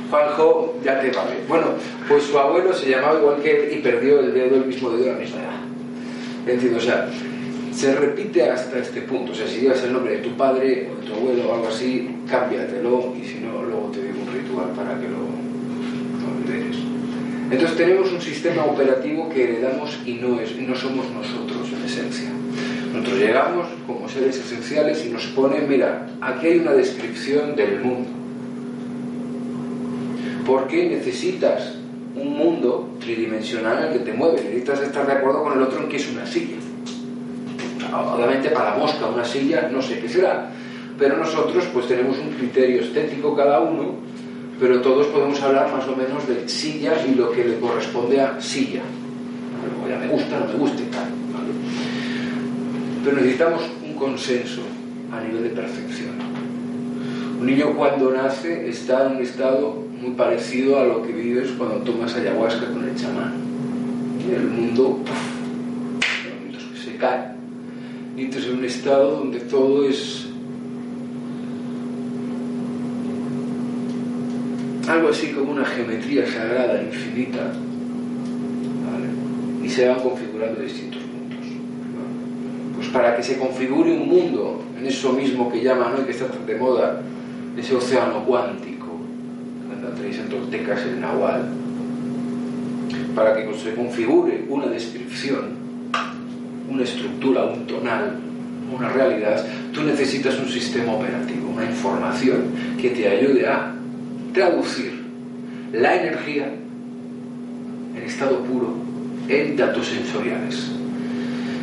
Juanjo, 0.09 0.79
ya 0.83 0.99
te 0.99 1.11
vale. 1.11 1.35
Bueno, 1.47 1.67
pues 2.07 2.23
su 2.23 2.39
abuelo 2.39 2.73
se 2.73 2.89
llamaba 2.89 3.19
igual 3.19 3.43
que 3.43 3.51
él 3.51 3.71
y 3.77 3.83
perdió 3.83 4.19
el 4.19 4.33
dedo, 4.33 4.55
el 4.55 4.65
mismo 4.65 4.89
dedo 4.89 5.11
a 5.11 5.13
la 5.13 5.19
misma 5.19 5.41
edad. 5.41 5.59
Entiendo, 6.47 6.79
o 6.79 6.81
sea, 6.81 7.07
se 7.71 7.95
repite 7.95 8.49
hasta 8.49 8.79
este 8.79 9.01
punto. 9.01 9.31
O 9.31 9.35
sea, 9.35 9.47
si 9.47 9.61
llevas 9.61 9.83
el 9.83 9.93
nombre 9.93 10.17
de 10.17 10.23
tu 10.23 10.35
padre 10.35 10.89
o 10.91 10.95
de 11.01 11.07
tu 11.07 11.13
abuelo 11.13 11.49
o 11.49 11.53
algo 11.53 11.67
así, 11.67 12.17
cámbiatelo 12.27 13.13
y 13.15 13.23
si 13.25 13.41
no, 13.41 13.61
luego 13.61 13.91
te 13.91 14.01
digo 14.01 14.23
un 14.25 14.33
ritual 14.33 14.69
para 14.69 14.99
que 14.99 15.07
lo, 15.07 15.19
lo 15.19 15.45
Entonces 17.53 17.77
tenemos 17.77 18.11
un 18.11 18.21
sistema 18.21 18.65
operativo 18.65 19.29
que 19.29 19.43
heredamos 19.43 19.99
y 20.03 20.15
no, 20.15 20.39
es, 20.39 20.55
no 20.55 20.75
somos 20.75 21.11
nosotros 21.11 21.71
en 21.71 21.83
esencia. 21.85 22.31
Nosotros 22.95 23.19
llegamos 23.19 23.67
como 23.85 24.07
seres 24.07 24.37
esenciales 24.37 25.05
y 25.05 25.09
nos 25.09 25.25
ponen, 25.27 25.67
mira, 25.67 26.07
aquí 26.21 26.47
hay 26.47 26.59
una 26.59 26.71
descripción 26.71 27.53
del 27.53 27.81
mundo 27.81 28.09
porque 30.45 30.89
necesitas 30.89 31.75
un 32.15 32.37
mundo 32.37 32.91
tridimensional 33.01 33.79
en 33.79 33.83
el 33.85 33.93
que 33.93 34.11
te 34.11 34.13
mueves, 34.13 34.45
necesitas 34.45 34.79
estar 34.79 35.05
de 35.07 35.13
acuerdo 35.13 35.43
con 35.43 35.53
el 35.57 35.63
otro 35.63 35.81
en 35.81 35.89
que 35.89 35.97
es 35.97 36.09
una 36.09 36.25
silla. 36.25 36.55
Obviamente 38.13 38.49
para 38.49 38.71
la 38.71 38.77
mosca 38.77 39.07
una 39.07 39.25
silla 39.25 39.69
no 39.69 39.81
sé 39.81 39.99
qué 39.99 40.07
será, 40.07 40.51
pero 40.97 41.17
nosotros 41.17 41.65
pues 41.73 41.87
tenemos 41.87 42.17
un 42.19 42.29
criterio 42.29 42.81
estético 42.81 43.35
cada 43.35 43.59
uno, 43.59 43.95
pero 44.57 44.79
todos 44.79 45.07
podemos 45.07 45.41
hablar 45.41 45.69
más 45.69 45.85
o 45.85 45.95
menos 45.97 46.25
de 46.29 46.47
sillas 46.47 46.99
y 47.05 47.15
lo 47.15 47.31
que 47.31 47.43
le 47.43 47.59
corresponde 47.59 48.21
a 48.21 48.39
silla. 48.39 48.83
me 49.85 50.07
gusta, 50.07 50.39
no 50.39 50.45
me 50.45 50.53
gusta 50.53 50.81
Pero 53.05 53.17
necesitamos 53.17 53.61
un 53.87 53.93
consenso 53.93 54.61
a 55.11 55.21
nivel 55.21 55.43
de 55.43 55.49
perfección. 55.49 56.15
Un 57.39 57.45
niño 57.45 57.75
cuando 57.77 58.11
nace 58.11 58.67
está 58.67 59.05
en 59.05 59.17
un 59.17 59.21
estado 59.21 59.85
muy 60.01 60.15
parecido 60.15 60.79
a 60.79 60.85
lo 60.85 61.03
que 61.03 61.13
vives 61.13 61.51
cuando 61.55 61.75
tomas 61.81 62.15
ayahuasca 62.15 62.65
con 62.65 62.83
el 62.83 62.95
chamán. 62.95 63.33
El 64.27 64.47
mundo, 64.47 65.01
se 66.83 66.95
cae. 66.95 67.35
Y 68.17 68.21
entras 68.21 68.45
en 68.45 68.57
un 68.57 68.65
estado 68.65 69.19
donde 69.19 69.39
todo 69.41 69.87
es 69.87 70.25
algo 74.87 75.09
así 75.09 75.27
como 75.27 75.51
una 75.51 75.65
geometría 75.65 76.25
sagrada, 76.25 76.81
infinita, 76.81 77.51
y 79.63 79.69
se 79.69 79.89
van 79.89 79.99
configurando 79.99 80.59
distintos 80.59 81.04
para 82.95 83.13
que 83.17 83.23
se 83.23 83.37
configure 83.37 83.91
un 83.91 84.07
mundo 84.07 84.63
en 84.79 84.87
eso 84.87 85.11
mismo 85.11 85.51
que 85.51 85.61
llaman 85.61 85.95
hoy, 85.97 86.05
que 86.05 86.11
está 86.11 86.27
tan 86.27 86.45
de 86.45 86.55
moda, 86.55 87.01
ese 87.57 87.75
océano 87.75 88.23
cuántico, 88.23 88.87
tenéis 89.97 90.17
en 90.19 90.93
el 90.93 91.01
Nahual, 91.01 91.43
para 93.13 93.35
que 93.35 93.53
se 93.57 93.75
configure 93.75 94.45
una 94.47 94.67
descripción, 94.67 95.55
una 96.69 96.83
estructura, 96.83 97.43
un 97.43 97.67
tonal, 97.67 98.15
una 98.73 98.87
realidad, 98.87 99.45
tú 99.73 99.83
necesitas 99.83 100.39
un 100.39 100.47
sistema 100.47 100.93
operativo, 100.93 101.49
una 101.49 101.65
información 101.65 102.45
que 102.79 102.91
te 102.91 103.09
ayude 103.09 103.45
a 103.45 103.73
traducir 104.33 105.03
la 105.73 105.97
energía 106.01 106.47
en 107.93 108.03
estado 108.03 108.39
puro 108.39 108.73
en 109.27 109.57
datos 109.57 109.85
sensoriales. 109.85 110.71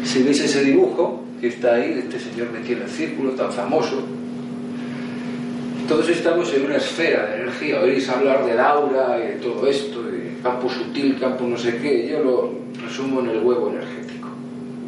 Si 0.04 0.22
veis 0.22 0.40
ese 0.40 0.64
dibujo 0.64 1.21
que 1.42 1.48
está 1.48 1.74
ahí, 1.74 1.94
de 1.94 2.00
este 2.02 2.20
señor 2.20 2.52
metido 2.52 2.78
en 2.78 2.82
el 2.84 2.88
círculo 2.88 3.32
tan 3.32 3.50
famoso, 3.50 4.00
todos 5.88 6.08
estamos 6.08 6.54
en 6.54 6.66
una 6.66 6.76
esfera 6.76 7.26
de 7.26 7.42
energía. 7.42 7.80
Oís 7.80 8.08
hablar 8.08 8.46
del 8.46 8.60
aura 8.60 9.18
y 9.18 9.26
de 9.26 9.34
todo 9.40 9.66
esto, 9.66 10.04
de 10.04 10.36
campo 10.40 10.70
sutil, 10.70 11.18
campo 11.18 11.44
no 11.44 11.58
sé 11.58 11.78
qué. 11.78 12.08
Yo 12.08 12.22
lo 12.22 12.52
resumo 12.80 13.18
en 13.22 13.30
el 13.30 13.42
huevo 13.42 13.70
energético. 13.70 14.28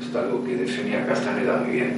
es 0.01 0.15
algo 0.15 0.45
que 0.45 0.55
definía 0.55 1.05
Castaneda 1.05 1.57
muy 1.57 1.73
bien. 1.73 1.95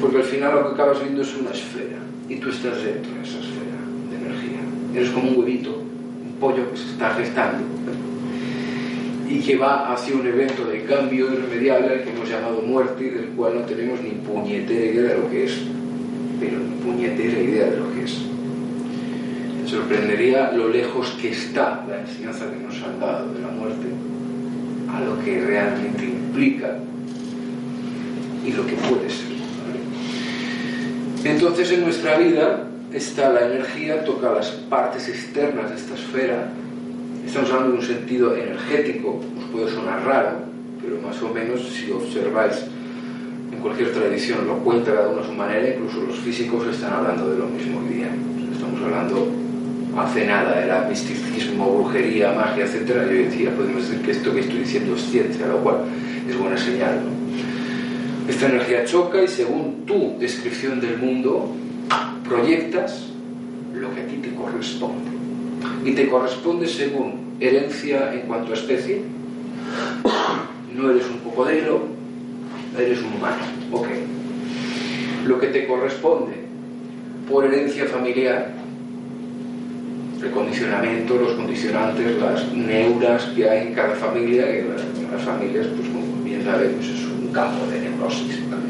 Porque 0.00 0.16
al 0.16 0.24
final 0.24 0.54
lo 0.54 0.68
que 0.68 0.72
acabas 0.72 1.02
viendo 1.02 1.20
es 1.20 1.36
una 1.36 1.50
esfera 1.50 1.98
y 2.30 2.36
tú 2.36 2.48
estás 2.48 2.82
dentro 2.82 3.12
de 3.12 3.20
esa 3.20 3.38
esfera 3.38 3.76
de 4.08 4.16
energía. 4.16 4.60
Eres 4.94 5.10
como 5.10 5.28
un 5.28 5.38
huevito, 5.40 5.76
un 5.76 6.36
pollo 6.40 6.70
que 6.70 6.78
se 6.78 6.86
está 6.92 7.10
gestando 7.10 7.75
y 9.28 9.40
que 9.40 9.56
va 9.56 9.92
hacia 9.92 10.14
un 10.14 10.26
evento 10.26 10.64
de 10.64 10.84
cambio 10.84 11.32
irremediable 11.32 12.02
que 12.02 12.10
hemos 12.10 12.28
llamado 12.28 12.62
muerte 12.62 13.04
y 13.06 13.10
del 13.10 13.26
cual 13.30 13.56
no 13.56 13.60
tenemos 13.62 14.00
ni 14.00 14.10
puñetera 14.10 14.84
idea 14.84 15.14
de 15.14 15.18
lo 15.18 15.30
que 15.30 15.44
es 15.44 15.60
pero 16.40 16.58
ni 16.58 16.76
puñetera 16.76 17.40
idea 17.40 17.70
de 17.70 17.76
lo 17.78 17.92
que 17.94 18.04
es. 18.04 18.18
Me 19.62 19.68
sorprendería 19.68 20.52
lo 20.52 20.68
lejos 20.68 21.10
que 21.20 21.30
está 21.30 21.84
la 21.88 22.00
enseñanza 22.00 22.50
que 22.50 22.58
nos 22.58 22.82
han 22.82 23.00
dado 23.00 23.32
de 23.32 23.40
la 23.40 23.48
muerte 23.48 23.86
a 24.92 25.00
lo 25.00 25.22
que 25.24 25.44
realmente 25.44 26.04
implica 26.04 26.78
y 28.44 28.52
lo 28.52 28.66
que 28.66 28.74
puede 28.74 29.10
ser. 29.10 29.36
Entonces 31.24 31.72
en 31.72 31.80
nuestra 31.80 32.18
vida 32.18 32.68
está 32.92 33.32
la 33.32 33.46
energía, 33.46 34.04
toca 34.04 34.32
las 34.32 34.50
partes 34.50 35.08
externas 35.08 35.70
de 35.70 35.76
esta 35.76 35.94
esfera. 35.94 36.48
Estamos 37.26 37.50
hablando 37.50 37.72
de 37.72 37.78
un 37.78 37.84
sentido 37.84 38.36
energético, 38.36 39.20
os 39.36 39.44
puede 39.50 39.68
sonar 39.68 40.04
raro, 40.04 40.30
pero 40.80 41.00
más 41.02 41.20
o 41.20 41.28
menos 41.28 41.60
si 41.68 41.90
observáis 41.90 42.64
en 43.52 43.58
cualquier 43.58 43.92
tradición 43.92 44.46
lo 44.46 44.58
cuenta 44.58 44.94
cada 44.94 45.08
uno 45.08 45.20
a 45.20 45.26
su 45.26 45.32
manera, 45.32 45.68
incluso 45.68 46.02
los 46.06 46.18
físicos 46.20 46.66
están 46.68 46.92
hablando 46.92 47.28
de 47.30 47.38
lo 47.38 47.46
mismo 47.46 47.80
hoy 47.80 47.94
día. 47.94 48.10
Estamos 48.52 48.80
hablando 48.80 49.26
hace 49.98 50.26
nada 50.26 50.62
era 50.62 50.86
misticismo, 50.88 51.78
brujería, 51.78 52.32
magia, 52.32 52.64
etc. 52.64 52.86
Yo 52.86 53.06
decía, 53.06 53.50
podemos 53.50 53.88
decir 53.88 54.04
que 54.04 54.10
esto 54.12 54.32
que 54.32 54.40
estoy 54.40 54.58
diciendo 54.60 54.94
es 54.94 55.02
ciencia, 55.02 55.46
lo 55.46 55.58
cual 55.58 55.78
es 56.28 56.38
buena 56.38 56.56
señal. 56.56 57.00
Esta 58.28 58.46
energía 58.46 58.84
choca 58.84 59.22
y 59.22 59.28
según 59.28 59.84
tu 59.86 60.16
descripción 60.18 60.80
del 60.80 60.98
mundo, 60.98 61.54
proyectas 62.28 63.08
lo 63.74 63.94
que 63.94 64.00
a 64.02 64.06
ti 64.06 64.16
te 64.16 64.34
corresponde. 64.34 65.15
Y 65.86 65.92
te 65.92 66.08
corresponde 66.08 66.66
según 66.66 67.36
herencia 67.38 68.12
en 68.12 68.22
cuanto 68.22 68.50
a 68.50 68.54
especie. 68.56 69.02
No 70.74 70.90
eres 70.90 71.06
un 71.08 71.18
cocodrilo, 71.18 71.82
eres 72.76 72.98
un 73.02 73.12
humano. 73.14 73.44
Ok. 73.70 73.86
Lo 75.26 75.38
que 75.38 75.46
te 75.46 75.64
corresponde 75.68 76.34
por 77.30 77.44
herencia 77.44 77.86
familiar, 77.86 78.52
el 80.20 80.30
condicionamiento, 80.32 81.18
los 81.18 81.34
condicionantes, 81.34 82.18
las 82.18 82.52
neuras 82.52 83.24
que 83.26 83.48
hay 83.48 83.68
en 83.68 83.74
cada 83.74 83.94
familia, 83.94 84.44
y 84.58 84.64
las, 84.64 84.82
las 85.12 85.22
familias, 85.22 85.68
pues 85.68 85.88
como 85.88 86.24
bien 86.24 86.42
sabemos, 86.42 86.84
es 86.84 87.04
un 87.04 87.28
campo 87.32 87.64
de 87.70 87.80
neurosis, 87.80 88.40
¿vale? 88.50 88.62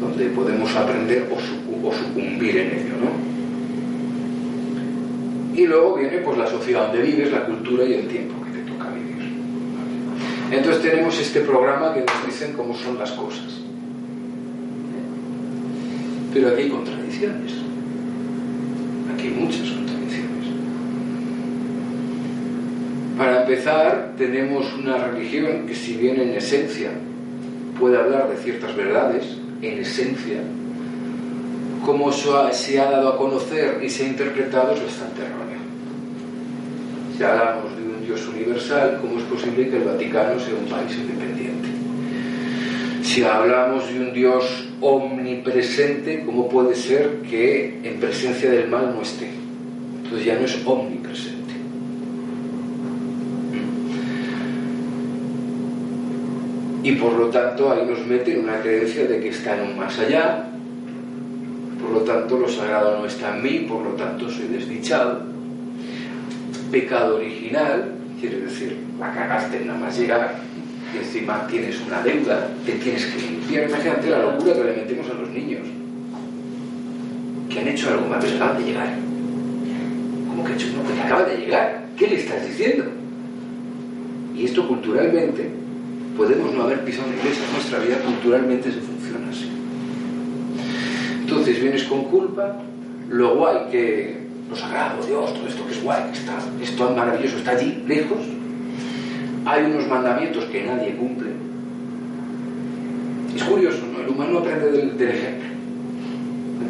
donde 0.00 0.26
podemos 0.30 0.74
aprender 0.74 1.28
o, 1.30 1.88
o, 1.88 1.92
sucumbir 1.92 2.56
en 2.56 2.66
ello. 2.72 2.94
¿no? 3.04 3.31
Y 5.54 5.66
luego 5.66 5.96
viene 5.96 6.18
pues, 6.18 6.38
la 6.38 6.46
sociedad 6.46 6.88
donde 6.88 7.02
vives, 7.02 7.30
la 7.30 7.44
cultura 7.44 7.84
y 7.84 7.94
el 7.94 8.08
tiempo 8.08 8.34
que 8.44 8.58
te 8.58 8.70
toca 8.70 8.88
vivir. 8.90 9.32
Entonces 10.50 10.82
tenemos 10.82 11.18
este 11.20 11.40
programa 11.40 11.92
que 11.92 12.00
nos 12.00 12.26
dicen 12.26 12.54
cómo 12.54 12.74
son 12.74 12.98
las 12.98 13.12
cosas. 13.12 13.60
Pero 16.32 16.48
aquí 16.48 16.62
hay 16.62 16.68
contradicciones. 16.70 17.52
Aquí 19.12 19.26
hay 19.26 19.34
muchas 19.34 19.70
contradicciones. 19.70 20.46
Para 23.18 23.42
empezar, 23.42 24.14
tenemos 24.16 24.72
una 24.74 24.96
religión 24.96 25.66
que 25.66 25.74
si 25.74 25.96
bien 25.96 26.18
en 26.20 26.30
esencia 26.30 26.90
puede 27.78 27.98
hablar 27.98 28.30
de 28.30 28.36
ciertas 28.36 28.74
verdades, 28.74 29.36
en 29.60 29.78
esencia, 29.78 30.40
como 31.84 32.12
se 32.12 32.80
ha 32.80 32.90
dado 32.90 33.08
a 33.10 33.16
conocer 33.16 33.80
y 33.82 33.88
se 33.88 34.04
ha 34.04 34.08
interpretado 34.08 34.72
es 34.74 34.82
bastante 34.82 35.22
erróneo. 35.22 35.60
Si 37.16 37.22
hablamos 37.22 37.76
de 37.76 37.82
un 37.82 38.04
Dios 38.04 38.26
universal, 38.28 38.98
¿cómo 39.00 39.18
es 39.18 39.24
posible 39.24 39.68
que 39.68 39.76
el 39.76 39.84
Vaticano 39.84 40.38
sea 40.38 40.54
un 40.54 40.66
país 40.66 40.96
independiente? 40.96 41.68
Si 43.02 43.24
hablamos 43.24 43.92
de 43.92 44.00
un 44.00 44.12
Dios 44.12 44.68
omnipresente, 44.80 46.22
¿cómo 46.24 46.48
puede 46.48 46.74
ser 46.74 47.22
que 47.28 47.80
en 47.82 48.00
presencia 48.00 48.50
del 48.50 48.68
mal 48.68 48.94
no 48.94 49.02
esté? 49.02 49.30
Entonces 50.04 50.24
ya 50.24 50.36
no 50.36 50.44
es 50.44 50.58
omnipresente. 50.64 51.52
Y 56.84 56.92
por 56.92 57.12
lo 57.12 57.28
tanto 57.28 57.70
ahí 57.70 57.84
nos 57.86 58.04
mete 58.06 58.38
una 58.38 58.60
creencia 58.60 59.04
de 59.06 59.20
que 59.20 59.28
está 59.28 59.62
en 59.62 59.76
más 59.76 59.98
allá, 59.98 60.51
lo 61.92 62.00
tanto 62.00 62.38
lo 62.38 62.48
sagrado 62.48 62.98
no 62.98 63.06
está 63.06 63.36
en 63.36 63.42
mí, 63.42 63.66
por 63.68 63.84
lo 63.84 63.90
tanto 63.90 64.28
soy 64.30 64.48
desdichado. 64.48 65.22
Pecado 66.70 67.16
original, 67.16 67.92
quiere 68.20 68.40
decir, 68.40 68.78
la 68.98 69.12
cagaste 69.12 69.64
nada 69.64 69.78
más 69.78 69.98
llegar, 69.98 70.36
y 70.94 70.98
encima 70.98 71.46
tienes 71.46 71.80
una 71.86 72.02
deuda, 72.02 72.48
te 72.64 72.72
tienes 72.72 73.06
que 73.06 73.20
limpiar. 73.20 73.68
Imagínate 73.68 74.10
la 74.10 74.22
locura 74.22 74.54
que 74.54 74.64
le 74.64 74.76
metemos 74.76 75.10
a 75.10 75.14
los 75.14 75.28
niños, 75.30 75.66
que 77.48 77.60
han 77.60 77.68
hecho 77.68 77.90
algo 77.90 78.06
pero 78.20 78.36
acaban 78.36 78.58
de 78.58 78.64
llegar. 78.64 78.94
¿Cómo 80.28 80.44
que 80.44 80.52
hecho? 80.54 80.68
No, 80.74 80.94
que 80.94 81.00
acaba 81.00 81.24
de 81.24 81.36
llegar. 81.36 81.86
¿Qué 81.96 82.08
le 82.08 82.16
estás 82.16 82.46
diciendo? 82.46 82.84
Y 84.34 84.46
esto 84.46 84.66
culturalmente, 84.66 85.50
podemos 86.16 86.54
no 86.54 86.62
haber 86.62 86.84
pisado 86.84 87.08
una 87.08 87.16
iglesia, 87.16 87.42
nuestra 87.52 87.78
vida 87.80 87.98
culturalmente 87.98 88.72
se 88.72 88.80
funciona 88.80 89.28
así. 89.30 89.61
Entonces 91.32 91.62
vienes 91.62 91.84
con 91.84 92.04
culpa, 92.04 92.56
lo 93.08 93.36
guay 93.36 93.56
que, 93.70 94.18
lo 94.50 94.54
sagrado, 94.54 95.02
Dios, 95.06 95.32
todo 95.32 95.48
esto 95.48 95.66
que 95.66 95.72
es 95.72 95.82
guay, 95.82 96.02
que 96.12 96.18
está, 96.18 96.38
esto 96.60 96.90
maravilloso, 96.94 97.38
está 97.38 97.52
allí, 97.52 97.82
lejos, 97.86 98.18
hay 99.46 99.64
unos 99.64 99.88
mandamientos 99.88 100.44
que 100.44 100.62
nadie 100.62 100.94
cumple. 100.94 101.30
Es 103.34 103.42
curioso, 103.44 103.78
¿no? 103.90 104.02
El 104.02 104.10
humano 104.10 104.40
aprende 104.40 104.72
del, 104.72 105.08
ejemplo. 105.08 105.48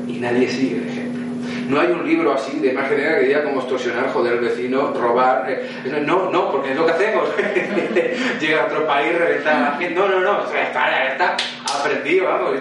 Y 0.07 0.21
nadie 0.21 0.49
sigue 0.49 0.77
el 0.77 0.89
ejemplo. 0.89 1.23
No 1.69 1.81
hay 1.81 1.89
un 1.89 2.07
libro 2.07 2.33
así 2.33 2.61
de 2.61 2.73
más 2.73 2.89
general 2.89 3.19
que 3.19 3.27
diga 3.27 3.43
cómo 3.43 3.61
extorsionar, 3.61 4.11
joder 4.13 4.35
al 4.35 4.41
vecino, 4.41 4.93
robar. 4.93 5.51
Eh, 5.51 6.03
no, 6.07 6.31
no, 6.31 6.53
porque 6.53 6.71
es 6.71 6.77
lo 6.77 6.87
que 6.87 6.93
hacemos. 6.93 7.29
Llega 8.41 8.63
a 8.63 8.67
otro 8.67 8.87
país, 8.87 9.19
reventar 9.19 9.57
a 9.57 9.61
la 9.61 9.77
gente. 9.77 9.95
No, 9.95 10.09
no, 10.09 10.21
no. 10.21 10.45
Está, 10.45 11.09
está. 11.09 11.37
Aprendido, 11.81 12.27
vamos. 12.27 12.53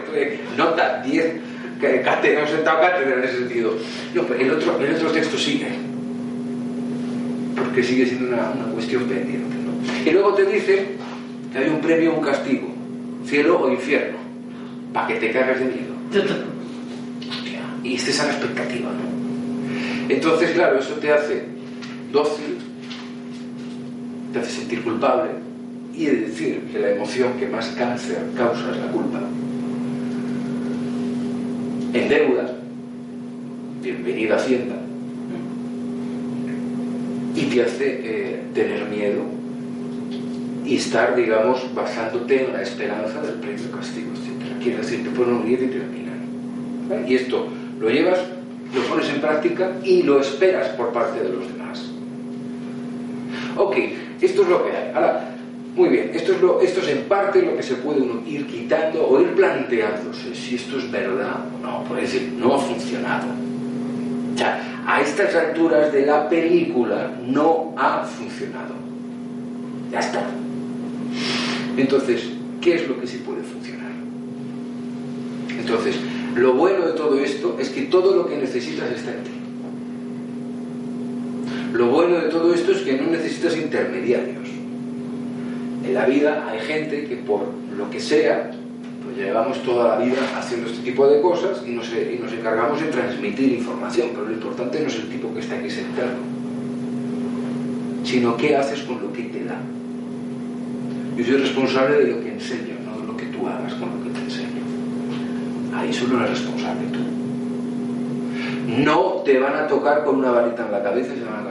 Nota 0.58 1.02
10. 1.04 1.52
Cátedra, 1.82 2.40
hemos 2.40 2.52
sentado 2.52 2.80
cátedra 2.80 3.16
en 3.16 3.24
ese 3.24 3.38
sentido. 3.40 3.76
No, 4.14 4.22
el 4.34 4.52
otro, 4.52 4.80
el 4.80 4.96
otro 4.96 5.12
texto 5.12 5.38
sigue. 5.38 5.68
Porque 7.56 7.84
sigue 7.84 8.06
siendo 8.06 8.28
una, 8.28 8.52
una 8.52 8.74
cuestión 8.74 9.04
pendiente. 9.04 9.56
Y 10.06 10.12
luego 10.12 10.34
te 10.34 10.46
dice 10.46 10.88
que 11.52 11.58
hay 11.58 11.70
un 11.70 11.82
premio 11.82 12.14
o 12.14 12.18
un 12.18 12.24
castigo, 12.24 12.68
cielo 13.26 13.62
o 13.62 13.72
infierno, 13.72 14.18
para 14.94 15.08
que 15.08 15.16
te 15.16 15.32
cagas 15.32 15.60
de 15.60 15.66
miedo. 15.66 15.92
Hostia, 17.30 17.62
y 17.84 17.96
estés 17.96 18.20
a 18.20 18.28
la 18.28 18.32
expectativa, 18.34 18.90
¿no? 18.90 20.14
Entonces, 20.14 20.52
claro, 20.52 20.80
eso 20.80 20.94
te 20.96 21.12
hace 21.12 21.46
dócil, 22.12 22.58
te 24.34 24.40
hace 24.40 24.52
sentir 24.52 24.84
culpable 24.84 25.32
y 25.94 26.06
de 26.06 26.16
decir 26.16 26.62
que 26.72 26.80
la 26.80 26.92
emoción 26.92 27.34
que 27.40 27.48
más 27.48 27.68
cáncer 27.78 28.18
causa 28.36 28.72
es 28.72 28.78
la 28.78 28.88
culpa. 28.92 29.20
En 31.94 32.08
deuda, 32.08 32.50
bienvenida 33.82 34.38
Hacienda, 34.38 34.76
y 37.36 37.42
te 37.42 37.64
hace 37.64 38.00
eh, 38.02 38.42
tener 38.54 38.86
miedo 38.86 39.24
y 40.66 40.78
estar, 40.78 41.18
digamos, 41.18 41.68
basándote 41.76 42.46
en 42.46 42.54
la 42.54 42.62
esperanza 42.62 43.22
del 43.22 43.34
premio 43.36 43.70
castigo, 43.72 44.12
etc. 44.14 44.64
Quiere 44.64 44.78
decir, 44.78 45.04
te 45.04 45.10
ponen 45.10 45.36
un 45.36 45.46
10 45.46 45.64
y 45.64 45.68
te 45.68 45.76
eliminan. 45.76 46.22
¿Vale? 46.88 47.10
Y 47.10 47.16
esto 47.16 47.48
lo 47.78 47.90
llevas, 47.90 48.20
lo 48.74 48.82
pones 48.84 49.10
en 49.10 49.20
práctica 49.20 49.72
y 49.84 50.04
lo 50.04 50.22
esperas 50.22 50.70
por 50.70 50.94
parte 50.94 51.22
de 51.22 51.30
los 51.30 51.46
demás. 51.52 51.92
Ok, 53.58 53.76
esto 54.22 54.44
es 54.44 54.48
lo 54.48 54.64
que 54.64 54.72
hay. 54.72 54.92
Ahora, 54.94 55.36
muy 55.76 55.88
bien, 55.88 56.12
esto 56.14 56.34
es, 56.62 56.88
en 56.90 57.04
parte 57.04 57.42
lo 57.42 57.56
que 57.56 57.64
se 57.64 57.76
puede 57.76 58.02
uno 58.02 58.22
ir 58.28 58.46
quitando 58.46 59.08
o 59.08 59.22
ir 59.22 59.30
planteándose 59.30 60.36
si 60.36 60.56
esto 60.56 60.78
es 60.78 60.92
verdad 60.92 61.46
o 61.56 61.66
no. 61.66 61.84
Por 61.86 62.00
decir, 62.00 62.34
no 62.38 62.56
ha 62.56 62.60
funcionado. 62.60 63.28
O 64.34 64.38
sea, 64.38 64.84
a 64.86 65.02
estas 65.02 65.34
alturas 65.34 65.94
de 65.94 66.06
la 66.06 66.28
película 66.28 67.12
no 67.26 67.74
ha 67.78 68.04
funcionado. 68.04 68.74
Ya 69.92 70.00
está. 70.00 70.26
Entonces, 71.78 72.30
¿qué 72.60 72.76
es 72.76 72.88
lo 72.90 73.00
que 73.00 73.08
sí 73.08 73.24
puede 73.26 73.42
funcionar? 73.42 73.92
Entonces, 75.58 75.96
lo 76.36 76.54
bueno 76.54 76.86
de 76.86 76.94
todo 76.94 77.18
esto 77.20 77.58
es 77.60 77.70
que 77.70 77.84
todo 77.84 78.16
lo 78.16 78.28
que 78.28 78.36
necesitas 78.36 78.92
está 78.92 79.12
en 79.12 79.24
ti. 79.24 79.32
Lo 81.74 81.88
bueno 81.88 82.18
de 82.18 82.28
todo 82.28 82.54
esto 82.54 82.74
es 82.74 82.80
que 82.80 82.98
no 82.98 83.10
necesitas 83.10 83.56
intermediarios. 83.56 84.61
En 85.84 85.94
la 85.94 86.06
vida 86.06 86.48
hay 86.50 86.60
gente 86.60 87.06
que 87.06 87.16
por 87.18 87.42
lo 87.76 87.90
que 87.90 88.00
sea, 88.00 88.52
pues 89.04 89.18
llevamos 89.18 89.62
toda 89.64 89.98
la 89.98 90.06
vida 90.06 90.20
haciendo 90.38 90.70
este 90.70 90.84
tipo 90.84 91.08
de 91.08 91.22
cosas 91.22 91.64
y 91.66 91.72
nos, 91.72 91.90
y 91.90 92.20
nos 92.22 92.32
encargamos 92.32 92.80
de 92.80 92.88
transmitir 92.88 93.54
información, 93.54 94.10
pero 94.14 94.26
lo 94.26 94.34
importante 94.34 94.80
no 94.80 94.88
es 94.88 94.96
el 94.96 95.10
tipo 95.10 95.34
que 95.34 95.40
está 95.40 95.56
aquí 95.56 95.70
sentado, 95.70 96.12
sino 98.04 98.38
qué 98.38 98.56
haces 98.56 98.84
con 98.84 99.02
lo 99.02 99.12
que 99.12 99.24
te 99.24 99.44
da. 99.44 99.60
Yo 101.18 101.26
soy 101.26 101.38
responsable 101.38 101.98
de 101.98 102.12
lo 102.12 102.22
que 102.22 102.34
enseño, 102.34 102.76
no 102.86 103.02
de 103.02 103.08
lo 103.08 103.18
que 103.18 103.26
tú 103.26 103.48
hagas 103.48 103.74
con 103.74 103.90
lo 103.90 104.04
que 104.04 104.10
te 104.12 104.20
enseño. 104.20 104.62
Ahí 105.76 105.92
solo 105.92 106.18
eres 106.18 106.30
responsable 106.32 106.88
tú. 106.92 107.00
No 108.84 109.22
te 109.26 109.40
van 109.40 109.56
a 109.56 109.68
tocar 109.68 110.04
con 110.06 110.18
una 110.18 110.32
varita 110.32 110.66
en 110.66 110.72
la 110.72 110.84
cabeza 110.84 111.14
y 111.14 111.20
se 111.20 111.26
van 111.26 111.48
a. 111.48 111.51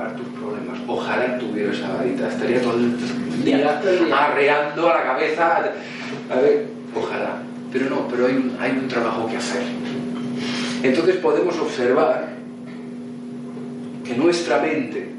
Ojalá 0.91 1.39
tuviera 1.39 1.73
esa 1.73 1.89
varita. 1.95 2.29
Estaría 2.29 2.61
todo 2.61 2.75
el 2.77 3.45
día 3.45 3.81
arreando 4.13 4.91
a 4.91 4.95
la 4.95 5.03
cabeza. 5.05 5.73
A 6.29 6.41
ver, 6.41 6.67
ojalá. 6.97 7.43
Pero 7.73 7.89
no, 7.89 8.09
pero 8.09 8.27
hay 8.27 8.35
un, 8.35 8.57
hay 8.59 8.73
un 8.73 8.89
trabajo 8.89 9.29
que 9.29 9.37
hacer. 9.37 9.63
Entonces 10.83 11.17
podemos 11.17 11.57
observar 11.61 12.31
que 14.05 14.17
nuestra 14.17 14.61
mente, 14.61 15.13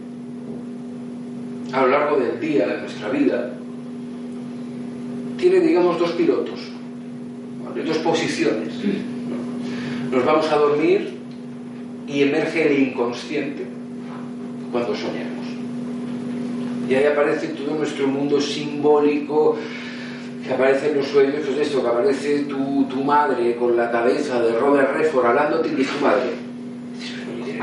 a 1.71 1.81
lo 1.83 1.87
largo 1.87 2.17
del 2.17 2.37
día, 2.41 2.67
de 2.67 2.81
nuestra 2.81 3.07
vida, 3.07 3.53
tiene, 5.37 5.61
digamos, 5.61 5.97
dos 5.97 6.11
pilotos, 6.11 6.59
dos 7.85 7.97
posiciones. 7.99 8.73
Nos 10.11 10.25
vamos 10.25 10.51
a 10.51 10.57
dormir 10.57 11.17
y 12.07 12.23
emerge 12.23 12.67
el 12.67 12.89
inconsciente 12.89 13.65
cuando 14.73 14.93
soñamos. 14.93 15.50
Y 16.87 16.95
ahí 16.95 17.05
aparece 17.05 17.47
todo 17.49 17.75
nuestro 17.75 18.07
mundo 18.07 18.39
simbólico, 18.41 19.57
que 20.45 20.53
aparece 20.53 20.91
en 20.91 20.97
los 20.97 21.07
sueños, 21.07 21.35
pues 21.45 21.67
esto, 21.67 21.81
que 21.81 21.87
aparece 21.87 22.39
tu, 22.41 22.85
tu 22.89 23.03
madre 23.03 23.55
con 23.55 23.77
la 23.77 23.91
cabeza 23.91 24.41
de 24.41 24.57
Robert 24.57 24.93
Redford 24.95 25.25
hablándote 25.25 25.69
y 25.69 25.83
su 25.83 25.99
madre. 25.99 26.31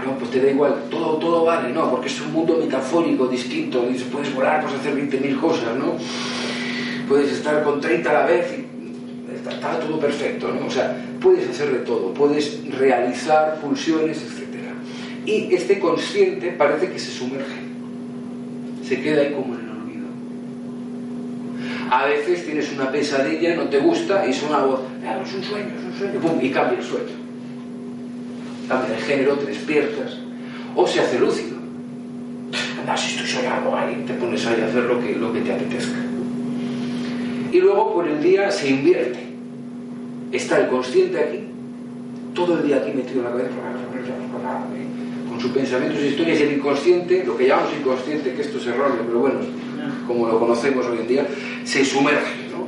No, 0.05 0.17
pues 0.17 0.31
te 0.31 0.41
da 0.41 0.51
igual, 0.51 0.85
todo, 0.91 1.17
todo 1.17 1.45
vale, 1.45 1.73
no, 1.73 1.91
porque 1.91 2.07
es 2.07 2.21
un 2.21 2.33
mundo 2.33 2.57
metafórico, 2.57 3.27
distinto, 3.27 3.85
y 3.91 3.99
puedes 4.05 4.35
volar, 4.35 4.63
puedes 4.63 4.81
hacer 4.81 4.95
20.000 4.95 5.41
cosas, 5.41 5.77
¿no? 5.77 5.97
Puedes 7.09 7.33
estar 7.33 7.63
con 7.65 7.81
30 7.81 8.09
a 8.09 8.13
la 8.13 8.27
vez 8.27 8.55
y 8.57 8.69
está, 9.35 9.79
todo 9.81 9.99
perfecto, 9.99 10.49
¿no? 10.49 10.67
O 10.67 10.71
sea, 10.71 10.97
puedes 11.21 11.49
hacer 11.49 11.73
de 11.73 11.79
todo, 11.81 12.15
puedes 12.15 12.61
realizar 12.79 13.61
pulsiones, 13.61 14.23
etc. 14.23 14.49
Y 15.27 15.55
este 15.55 15.79
consciente 15.79 16.53
parece 16.53 16.91
que 16.91 16.99
se 16.99 17.11
sumerge, 17.11 17.68
se 18.89 19.03
queda 19.03 19.21
ahí 19.21 19.33
como 19.33 19.55
en 19.55 19.61
el 19.61 19.71
olvido. 19.71 20.07
A 21.91 22.07
veces 22.07 22.45
tienes 22.45 22.73
una 22.73 22.91
pesadilla, 22.91 23.55
no 23.55 23.65
te 23.65 23.79
gusta, 23.79 24.27
y 24.27 24.33
suena 24.33 24.59
voz, 24.61 24.81
ah, 25.07 25.21
es 25.23 25.35
un 25.35 25.43
sueño, 25.43 25.69
es 25.79 25.85
un 25.85 25.99
sueño, 25.99 26.21
pum, 26.21 26.39
y 26.41 26.51
cambia 26.51 26.79
el 26.79 26.85
sueño. 26.85 27.13
Cambia 28.67 28.97
de 28.97 29.03
género, 29.03 29.35
te 29.35 29.47
despiertas, 29.47 30.19
o 30.75 30.87
se 30.87 31.01
hace 31.01 31.19
lúcido. 31.19 31.59
Anda, 32.81 32.97
si 32.97 33.15
estoy 33.15 33.27
soñando 33.27 33.77
ahí, 33.77 34.05
te 34.07 34.15
pones 34.15 34.47
ahí 34.47 34.61
a 34.63 34.67
hacer 34.67 34.85
lo 34.85 35.01
que, 35.01 35.15
lo 35.17 35.33
que 35.33 35.41
te 35.41 35.53
apetezca. 35.53 35.99
Y 37.53 37.61
luego 37.61 37.95
por 37.95 38.09
el 38.09 38.23
día 38.23 38.51
se 38.51 38.71
invierte. 38.71 39.29
Está 40.33 40.61
el 40.61 40.69
consciente 40.69 41.19
aquí, 41.19 41.41
todo 42.35 42.59
el 42.59 42.67
día 42.67 42.77
aquí 42.77 42.93
metido 42.93 43.21
en 43.21 43.25
la 43.25 43.31
cabeza, 43.31 43.55
con 45.39 45.41
sus 45.41 45.53
pensamientos 45.53 46.03
y 46.03 46.07
historias, 46.09 46.41
el 46.41 46.55
inconsciente, 46.55 47.23
lo 47.25 47.37
que 47.37 47.47
llamamos 47.47 47.73
inconsciente, 47.79 48.35
que 48.35 48.43
esto 48.43 48.59
es 48.59 48.67
erróneo, 48.67 49.05
pero 49.07 49.21
bueno, 49.21 49.39
como 50.05 50.27
lo 50.27 50.41
conocemos 50.41 50.85
hoy 50.87 50.99
en 50.99 51.07
día, 51.07 51.27
se 51.65 51.85
sumerge, 51.85 52.49
¿no? 52.51 52.67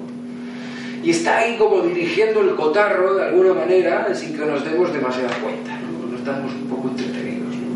Y 1.04 1.10
está 1.10 1.38
ahí 1.38 1.56
como 1.58 1.82
dirigiendo 1.82 2.42
el 2.42 2.54
cotarro 2.54 3.14
de 3.14 3.24
alguna 3.24 3.54
manera, 3.54 4.14
sin 4.14 4.38
que 4.38 4.46
nos 4.46 4.64
demos 4.64 4.92
demasiada 4.92 5.34
cuenta, 5.42 5.80
¿no? 5.80 6.12
no 6.12 6.16
estamos 6.16 6.52
un 6.52 6.68
poco 6.68 6.90
entretenidos, 6.90 7.56
¿no? 7.56 7.70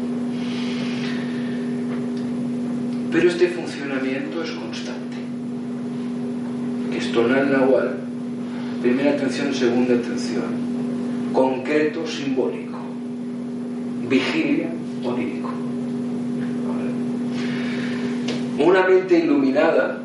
Pero 3.10 3.28
este 3.28 3.48
funcionamiento 3.48 4.44
es 4.44 4.50
constante. 4.52 5.16
Esto 6.96 7.26
no 7.26 7.36
es 7.36 7.48
nahual. 7.48 7.96
Primera 8.80 9.10
atención, 9.10 9.52
segunda 9.52 9.94
atención. 9.94 11.32
Concreto, 11.32 12.06
simbólico. 12.06 12.78
Vigilia, 14.08 14.68
onírico. 15.04 15.50
Una 18.58 18.86
mente 18.86 19.18
iluminada 19.18 20.00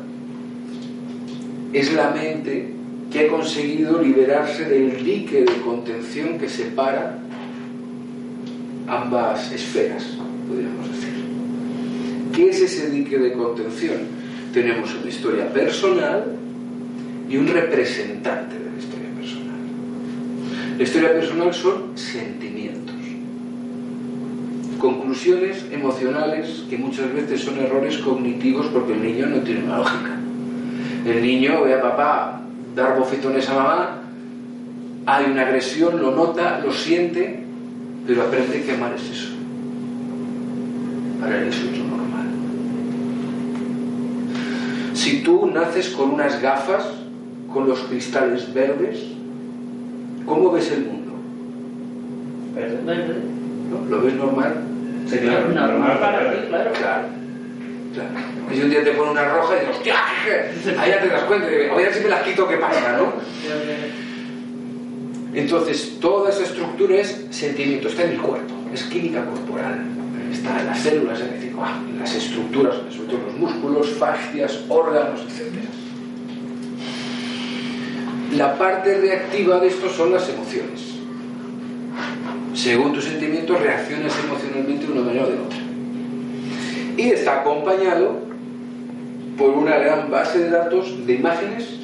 es 1.72 1.92
la 1.92 2.10
mente 2.10 2.74
que 3.10 3.20
ha 3.20 3.28
conseguido 3.28 4.02
liberarse 4.02 4.64
del 4.64 5.04
dique 5.04 5.42
de 5.42 5.60
contención 5.64 6.38
que 6.38 6.48
separa 6.48 7.18
ambas 8.86 9.52
esferas, 9.52 10.04
podríamos 10.48 10.88
decir. 10.88 11.10
¿Qué 12.34 12.50
es 12.50 12.60
ese 12.60 12.90
dique 12.90 13.18
de 13.18 13.32
contención? 13.32 13.98
Tenemos 14.52 14.94
una 14.94 15.08
historia 15.08 15.52
personal 15.52 16.36
y 17.28 17.36
un 17.36 17.46
representante 17.46 18.58
de 18.58 18.70
la 18.70 18.78
historia 18.78 19.08
personal. 19.16 19.60
La 20.76 20.82
historia 20.82 21.12
personal 21.12 21.54
son 21.54 21.96
sentimientos, 21.96 22.79
conclusiones 24.80 25.66
emocionales 25.70 26.64
que 26.68 26.76
muchas 26.76 27.12
veces 27.14 27.42
son 27.42 27.58
errores 27.58 27.98
cognitivos 27.98 28.66
porque 28.66 28.94
el 28.94 29.02
niño 29.02 29.26
no 29.26 29.38
tiene 29.38 29.62
una 29.62 29.78
lógica. 29.78 30.18
El 31.06 31.22
niño 31.22 31.62
ve 31.62 31.74
a 31.74 31.82
papá 31.82 32.40
dar 32.74 32.98
bofetones 32.98 33.48
a 33.48 33.54
mamá, 33.54 33.98
hay 35.06 35.30
una 35.30 35.42
agresión, 35.42 36.00
lo 36.00 36.10
nota, 36.10 36.60
lo 36.64 36.72
siente, 36.72 37.44
pero 38.06 38.22
aprende 38.22 38.62
que 38.62 38.72
amar 38.72 38.94
es 38.94 39.10
eso. 39.10 39.28
Para 41.20 41.38
él 41.38 41.48
eso 41.48 41.70
es 41.70 41.78
lo 41.78 41.84
normal. 41.84 42.26
Si 44.94 45.22
tú 45.22 45.46
naces 45.46 45.90
con 45.90 46.10
unas 46.10 46.40
gafas, 46.40 46.84
con 47.52 47.68
los 47.68 47.80
cristales 47.80 48.52
verdes, 48.52 49.04
¿cómo 50.26 50.50
ves 50.50 50.70
el 50.72 50.84
mundo? 50.86 51.12
¿No? 53.70 53.84
¿Lo 53.88 54.02
ves 54.02 54.14
normal? 54.14 54.54
Sí, 55.08 55.18
claro, 55.18 55.48
normal 55.48 55.98
para 55.98 56.32
ti, 56.32 56.46
claro. 56.48 56.72
Claro. 56.72 57.02
claro. 57.94 58.10
Y 58.50 58.56
si 58.56 58.62
un 58.62 58.70
día 58.70 58.84
te 58.84 58.92
pone 58.92 59.10
una 59.12 59.28
roja 59.28 59.56
y 59.56 59.60
dices, 59.60 59.76
¡hostia! 59.76 59.94
Ahí 60.80 60.90
ya 60.90 61.00
te 61.00 61.08
das 61.08 61.22
cuenta, 61.24 61.46
a 61.46 61.76
ver 61.76 61.94
si 61.94 62.02
me 62.02 62.08
las 62.08 62.22
quito, 62.22 62.48
¿qué 62.48 62.56
pasa? 62.56 62.96
¿no? 62.96 63.12
Entonces, 65.32 65.98
toda 66.00 66.30
esa 66.30 66.42
estructura 66.42 66.96
es 66.96 67.26
sentimiento, 67.30 67.88
está 67.88 68.04
en 68.04 68.12
el 68.12 68.20
cuerpo, 68.20 68.52
es 68.72 68.82
química 68.84 69.24
corporal, 69.24 69.84
está 70.32 70.60
en 70.60 70.66
las 70.66 70.80
células, 70.80 71.20
es 71.20 71.32
decir, 71.32 71.54
¡ah! 71.60 71.80
en 71.88 71.98
las 72.00 72.14
estructuras, 72.14 72.76
sobre 72.90 73.08
todo 73.10 73.20
los 73.26 73.36
músculos, 73.36 73.90
fascias, 73.90 74.64
órganos, 74.68 75.20
etc. 75.22 75.52
La 78.36 78.56
parte 78.58 78.98
reactiva 78.98 79.60
de 79.60 79.68
esto 79.68 79.88
son 79.88 80.12
las 80.12 80.28
emociones. 80.28 80.90
Según 82.54 82.92
tus 82.92 83.04
sentimientos, 83.04 83.60
reaccionas 83.60 84.12
emocionalmente 84.24 84.86
de 84.86 84.92
una 84.92 85.02
manera 85.02 85.24
o 85.24 85.30
de 85.30 85.38
otra. 85.38 85.58
Y 86.96 87.02
está 87.10 87.40
acompañado 87.40 88.18
por 89.38 89.50
una 89.50 89.78
gran 89.78 90.10
base 90.10 90.40
de 90.40 90.50
datos 90.50 91.06
de 91.06 91.14
imágenes 91.14 91.78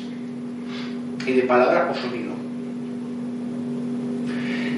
y 1.26 1.33
de 1.33 1.42
palabra 1.42 1.90
o 1.90 1.94
sonido. 1.94 2.35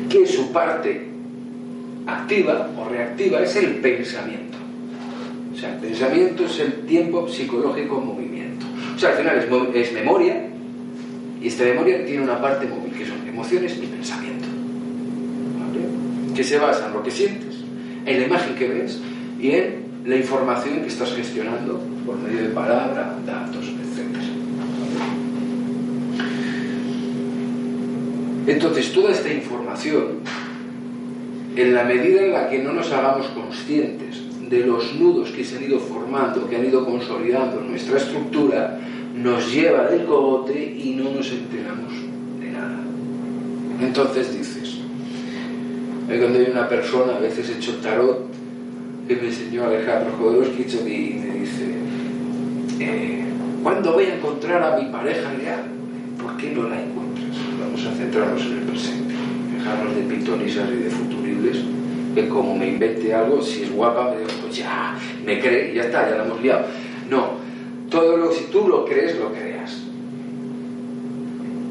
Que 0.09 0.27
su 0.27 0.53
parte 0.53 1.09
activa 2.07 2.71
o 2.79 2.89
reactiva 2.89 3.41
es 3.41 3.57
el 3.57 3.77
pensamiento. 3.77 4.59
O 5.53 5.57
sea, 5.57 5.75
el 5.75 5.81
pensamiento 5.81 6.45
es 6.45 6.61
el 6.61 6.87
tiempo 6.87 7.29
psicológico 7.29 7.99
en 7.99 8.07
movimiento. 8.07 8.67
O 8.95 8.99
sea, 8.99 9.11
al 9.11 9.17
final 9.17 9.39
es, 9.39 9.87
es 9.87 9.93
memoria 9.93 10.49
y 11.41 11.49
esta 11.49 11.65
memoria 11.65 12.05
tiene 12.05 12.23
una 12.23 12.41
parte 12.41 12.67
móvil, 12.67 12.93
que 12.93 13.07
son 13.07 13.27
emociones 13.27 13.77
y 13.83 13.87
pensamiento. 13.87 14.48
Que 16.39 16.45
se 16.45 16.57
basa 16.57 16.87
en 16.87 16.93
lo 16.93 17.03
que 17.03 17.11
sientes, 17.11 17.57
en 18.07 18.21
la 18.21 18.27
imagen 18.29 18.55
que 18.55 18.69
ves 18.69 19.01
y 19.41 19.51
en 19.51 19.75
la 20.07 20.15
información 20.15 20.83
que 20.83 20.87
estás 20.87 21.13
gestionando 21.13 21.81
por 22.07 22.17
medio 22.17 22.43
de 22.43 22.51
palabra, 22.51 23.19
datos, 23.27 23.67
etc. 23.67 24.07
Entonces, 28.47 28.93
toda 28.93 29.11
esta 29.11 29.33
información, 29.33 30.21
en 31.57 31.75
la 31.75 31.83
medida 31.83 32.23
en 32.23 32.33
la 32.33 32.49
que 32.49 32.63
no 32.63 32.73
nos 32.73 32.93
hagamos 32.93 33.27
conscientes 33.31 34.23
de 34.49 34.65
los 34.65 34.95
nudos 34.95 35.33
que 35.33 35.43
se 35.43 35.57
han 35.57 35.65
ido 35.65 35.81
formando, 35.81 36.49
que 36.49 36.55
han 36.55 36.67
ido 36.67 36.85
consolidando 36.85 37.63
nuestra 37.63 37.99
estructura, 37.99 38.79
nos 39.13 39.53
lleva 39.53 39.91
del 39.91 40.05
cogote 40.05 40.77
y 40.79 40.95
no 40.95 41.11
nos 41.11 41.33
enteramos 41.33 41.93
de 42.39 42.51
nada. 42.53 42.79
Entonces 43.81 44.33
dices, 46.09 46.21
cuando 46.21 46.39
hay 46.39 46.51
una 46.51 46.69
persona, 46.69 47.17
a 47.17 47.21
veces 47.21 47.51
hecho 47.51 47.77
tarot, 47.77 48.27
que 49.07 49.17
me 49.17 49.29
enseñó 49.29 49.65
Alejandro 49.65 50.13
Jodorowsky 50.19 50.63
y 50.63 51.15
me 51.15 51.39
dice, 51.41 51.75
eh, 52.81 53.25
¿cuándo 53.63 53.93
voy 53.93 54.05
a 54.05 54.17
encontrar 54.17 54.63
a 54.63 54.77
mi 54.79 54.91
pareja 54.91 55.35
ideal? 55.35 55.65
¿Por 56.21 56.37
qué 56.37 56.51
no 56.51 56.69
la 56.69 56.81
encuentras? 56.83 57.37
Vamos 57.61 57.87
a 57.87 57.93
centrarnos 57.93 58.43
en 58.43 58.59
el 58.59 58.65
presente, 58.65 59.15
dejarnos 59.57 59.97
de 59.97 60.03
pitonisas 60.03 60.71
y 60.71 60.77
de 60.77 60.91
futuribles, 60.91 61.59
que 62.15 62.29
como 62.29 62.57
me 62.57 62.69
invente 62.69 63.15
algo, 63.15 63.43
si 63.43 63.63
es 63.63 63.73
guapa, 63.73 64.11
me 64.11 64.19
digo, 64.19 64.31
pues 64.43 64.57
ya, 64.57 64.97
me 65.25 65.41
cree, 65.41 65.75
ya 65.75 65.85
está, 65.85 66.09
ya 66.09 66.17
la 66.17 66.25
hemos 66.25 66.41
liado. 66.43 66.67
No, 67.11 67.33
todo 67.91 68.17
lo 68.17 68.33
si 68.33 68.45
tú 68.45 68.69
lo 68.69 68.85
crees, 68.85 69.19
lo 69.19 69.33
creas. 69.33 69.73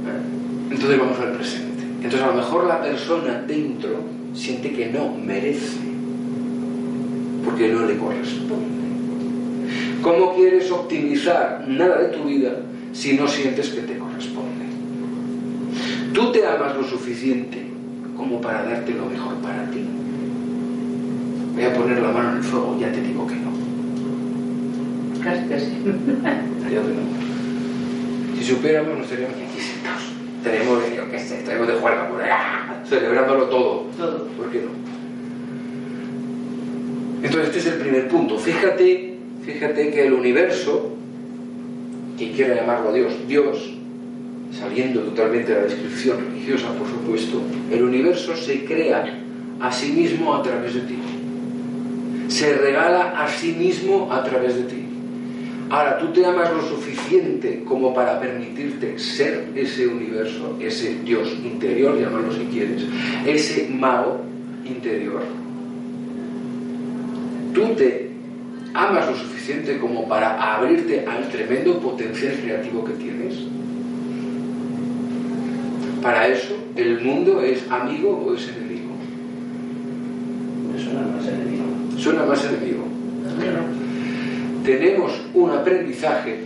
¿Eh? 0.08 0.72
Entonces 0.72 1.00
vamos 1.00 1.20
al 1.20 1.34
presente. 1.34 1.84
Entonces 1.84 2.22
a 2.22 2.28
lo 2.28 2.34
mejor 2.34 2.66
la 2.66 2.82
persona 2.82 3.44
dentro 3.48 4.17
siente 4.34 4.72
que 4.72 4.88
no 4.88 5.14
merece 5.16 5.78
porque 7.44 7.70
no 7.70 7.86
le 7.86 7.98
corresponde. 7.98 8.78
¿Cómo 10.02 10.36
quieres 10.36 10.72
optimizar 10.72 11.66
nada 11.68 12.02
de 12.02 12.10
tu 12.10 12.26
vida 12.26 12.62
si 12.94 13.14
no 13.14 13.28
sientes 13.28 13.70
que 13.70 13.82
te 13.82 13.98
corresponde? 13.98 14.66
Tú 16.14 16.32
te 16.32 16.46
amas 16.46 16.76
lo 16.76 16.84
suficiente 16.84 17.68
como 18.16 18.42
para 18.42 18.64
darte 18.64 18.94
lo 18.94 19.06
mejor 19.06 19.36
para 19.36 19.70
ti. 19.72 19.84
Voy 21.54 21.64
a 21.64 21.74
poner 21.74 22.00
la 22.00 22.12
mano 22.12 22.32
en 22.32 22.38
el 22.38 22.44
fuego, 22.44 22.78
ya 22.80 22.92
te 22.92 23.02
digo 23.02 23.26
que 23.26 23.36
no. 23.36 23.52
Casi, 25.24 25.48
casi. 25.48 25.72
Ya 26.24 26.82
que 26.82 26.94
no. 26.94 28.38
Si 28.38 28.44
supiéramos, 28.44 28.98
no 28.98 29.04
estaríamos 29.04 29.36
aquí 29.36 29.62
sentados. 29.62 30.17
Estaríamos, 30.48 30.96
yo 30.96 31.12
qué 31.12 31.20
sé, 31.20 31.40
estaríamos 31.40 31.68
de 31.68 31.74
juerga 31.74 32.10
¡ah! 32.32 32.82
celebrándolo 32.88 33.48
todo. 33.48 33.88
Todo. 33.98 34.28
¿Por 34.38 34.50
qué 34.50 34.62
no? 34.62 34.70
Entonces 37.22 37.48
este 37.48 37.60
es 37.60 37.66
el 37.76 37.82
primer 37.82 38.08
punto. 38.08 38.38
Fíjate, 38.40 39.18
fíjate 39.44 39.92
que 39.92 40.08
el 40.08 40.14
universo, 40.14 40.94
quien 42.18 42.32
quiera 42.32 42.56
llamarlo 42.56 42.94
Dios, 42.94 43.12
Dios, 43.28 43.74
saliendo 44.58 45.02
totalmente 45.02 45.54
de 45.54 45.58
la 45.58 45.66
descripción 45.66 46.18
religiosa, 46.30 46.70
por 46.76 46.88
supuesto, 46.88 47.42
el 47.70 47.84
universo 47.84 48.34
se 48.38 48.64
crea 48.64 49.04
a 49.60 49.72
sí 49.72 49.92
mismo 49.92 50.34
a 50.34 50.44
través 50.44 50.76
de 50.76 50.82
ti. 50.82 50.98
Se 52.30 52.56
regala 52.56 53.22
a 53.22 53.28
sí 53.28 53.52
mismo 53.52 54.14
a 54.14 54.24
través 54.24 54.56
de 54.56 54.64
ti. 54.64 54.87
Ahora, 55.70 55.98
tú 55.98 56.08
te 56.14 56.26
amas 56.26 56.52
lo 56.54 56.62
suficiente 56.62 57.64
como 57.66 57.94
para 57.94 58.20
permitirte 58.20 58.98
ser 58.98 59.50
ese 59.54 59.86
universo, 59.86 60.56
ese 60.62 60.96
Dios 61.04 61.28
interior, 61.44 62.00
llámalo 62.00 62.32
si 62.32 62.46
quieres, 62.46 62.84
ese 63.26 63.68
mago 63.70 64.22
interior. 64.64 65.22
Tú 67.54 67.76
te 67.76 68.12
amas 68.74 69.08
lo 69.08 69.16
suficiente 69.18 69.78
como 69.78 70.08
para 70.08 70.56
abrirte 70.56 71.06
al 71.06 71.28
tremendo 71.30 71.80
potencial 71.80 72.34
creativo 72.42 72.86
que 72.86 72.94
tienes. 72.94 73.36
Para 76.02 76.28
eso, 76.28 76.56
¿el 76.78 77.02
mundo 77.02 77.42
es 77.42 77.70
amigo 77.70 78.12
o 78.26 78.34
es 78.34 78.48
enemigo? 78.48 78.92
Suena 80.78 81.02
más 81.08 81.28
enemigo. 81.28 81.66
Suena 81.98 82.26
más 82.26 82.46
enemigo. 82.46 83.77
Tenemos 84.68 85.14
un 85.34 85.50
aprendizaje 85.52 86.40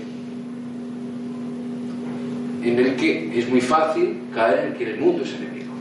en 2.63 2.77
el 2.77 2.95
que 2.95 3.39
es 3.39 3.49
muy 3.49 3.61
fácil 3.61 4.19
caer 4.31 4.67
en 4.67 4.73
que 4.75 4.91
el 4.91 4.99
mundo 4.99 5.23
es 5.23 5.33
enemigo. 5.33 5.73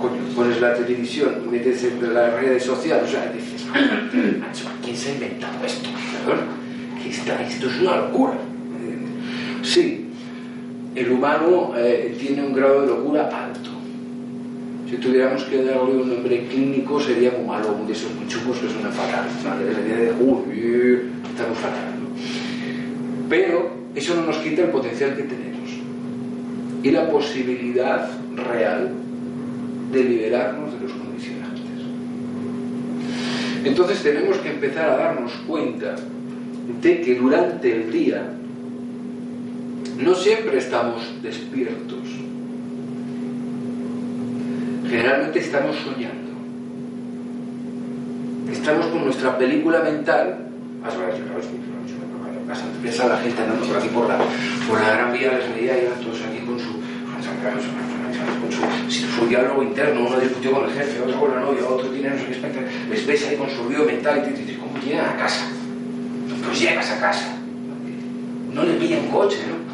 Coño, 0.00 0.20
pones 0.34 0.60
la 0.60 0.74
televisión, 0.74 1.48
metes 1.48 1.84
en 1.84 2.12
las 2.12 2.32
redes 2.32 2.64
sociales, 2.64 3.04
o 3.04 3.06
sea, 3.06 3.32
dices, 3.32 3.64
"Macho, 4.40 4.64
¿quién 4.82 4.96
se 4.96 5.10
ha 5.10 5.14
inventado 5.14 5.64
esto? 5.64 5.88
¿qué 7.00 7.10
está? 7.10 7.40
Esto 7.40 7.68
es 7.68 7.80
una 7.82 7.98
locura. 7.98 8.32
Sí, 9.62 10.06
el 10.96 11.12
humano 11.12 11.74
eh, 11.76 12.16
tiene 12.18 12.44
un 12.44 12.52
grado 12.52 12.80
de 12.80 12.88
locura 12.88 13.28
alto. 13.28 13.75
Si 14.88 14.96
tuviéramos 14.98 15.42
que 15.44 15.64
darle 15.64 15.96
un 15.96 16.08
nombre 16.08 16.46
clínico 16.46 17.00
sería 17.00 17.34
como 17.34 17.52
uno 17.52 17.86
de 17.86 17.92
esos 17.92 18.14
muy 18.14 18.28
chungos 18.28 18.58
que 18.58 18.68
suena 18.68 18.90
fatal. 18.90 19.26
¿vale? 19.44 19.74
Sería 19.74 19.96
de, 19.96 20.12
uy, 20.12 21.10
estamos 21.28 21.58
fatal. 21.58 21.90
¿no? 22.00 22.08
Pero 23.28 23.70
eso 23.96 24.14
no 24.14 24.26
nos 24.26 24.36
quita 24.38 24.62
el 24.62 24.70
potencial 24.70 25.16
que 25.16 25.24
tenemos 25.24 25.70
y 26.82 26.90
la 26.92 27.10
posibilidad 27.10 28.08
real 28.36 28.92
de 29.90 30.04
liberarnos 30.04 30.72
de 30.72 30.80
los 30.80 30.92
condicionantes. 30.92 31.62
Entonces 33.64 34.02
tenemos 34.04 34.36
que 34.38 34.50
empezar 34.50 34.90
a 34.90 34.96
darnos 34.96 35.32
cuenta 35.48 35.96
de 36.80 37.00
que 37.00 37.14
durante 37.16 37.72
el 37.72 37.90
día 37.90 38.22
no 39.98 40.14
siempre 40.14 40.58
estamos 40.58 41.02
despiertos. 41.22 42.25
Generalmente 44.88 45.38
estamos 45.40 45.76
soñando. 45.76 46.30
Estamos 48.50 48.86
con 48.86 49.04
nuestra 49.04 49.36
película 49.36 49.80
mental. 49.80 50.46
Piensa 52.80 53.08
la 53.08 53.16
gente 53.16 53.42
andando 53.42 53.66
por 53.66 53.76
aquí 53.76 53.88
por 53.88 54.08
la, 54.08 54.18
por 54.68 54.80
la 54.80 54.90
gran 54.90 55.12
vía, 55.12 55.40
veía 55.54 55.76
y 55.76 55.86
eran 55.86 56.00
todos 56.00 56.22
aquí 56.22 56.38
con 56.46 56.60
su, 56.60 56.74
con 56.74 58.52
su, 58.52 58.92
sin 58.92 59.08
su 59.08 59.26
diálogo 59.26 59.62
interno. 59.64 60.06
Uno 60.06 60.20
discutió 60.20 60.52
con 60.52 60.64
el 60.64 60.70
jefe, 60.70 61.00
otro 61.00 61.18
con 61.18 61.34
la 61.34 61.40
novia, 61.40 61.66
otro 61.66 61.88
tiene 61.88 62.10
no 62.10 62.18
sé 62.18 62.26
qué. 62.26 62.88
Les 62.88 63.04
ves 63.04 63.26
ahí 63.26 63.36
con 63.36 63.50
su 63.50 63.64
ruido 63.64 63.84
mental 63.84 64.18
y 64.18 64.30
te 64.30 64.40
dices, 64.40 64.58
¿cómo 64.58 64.78
llegan 64.78 65.06
a 65.06 65.16
casa? 65.16 65.48
Pues 66.44 66.60
llegas 66.60 66.88
a 66.92 67.00
casa. 67.00 67.36
No 68.52 68.62
le 68.62 68.74
pillan 68.74 69.08
coche, 69.08 69.38
¿no? 69.48 69.65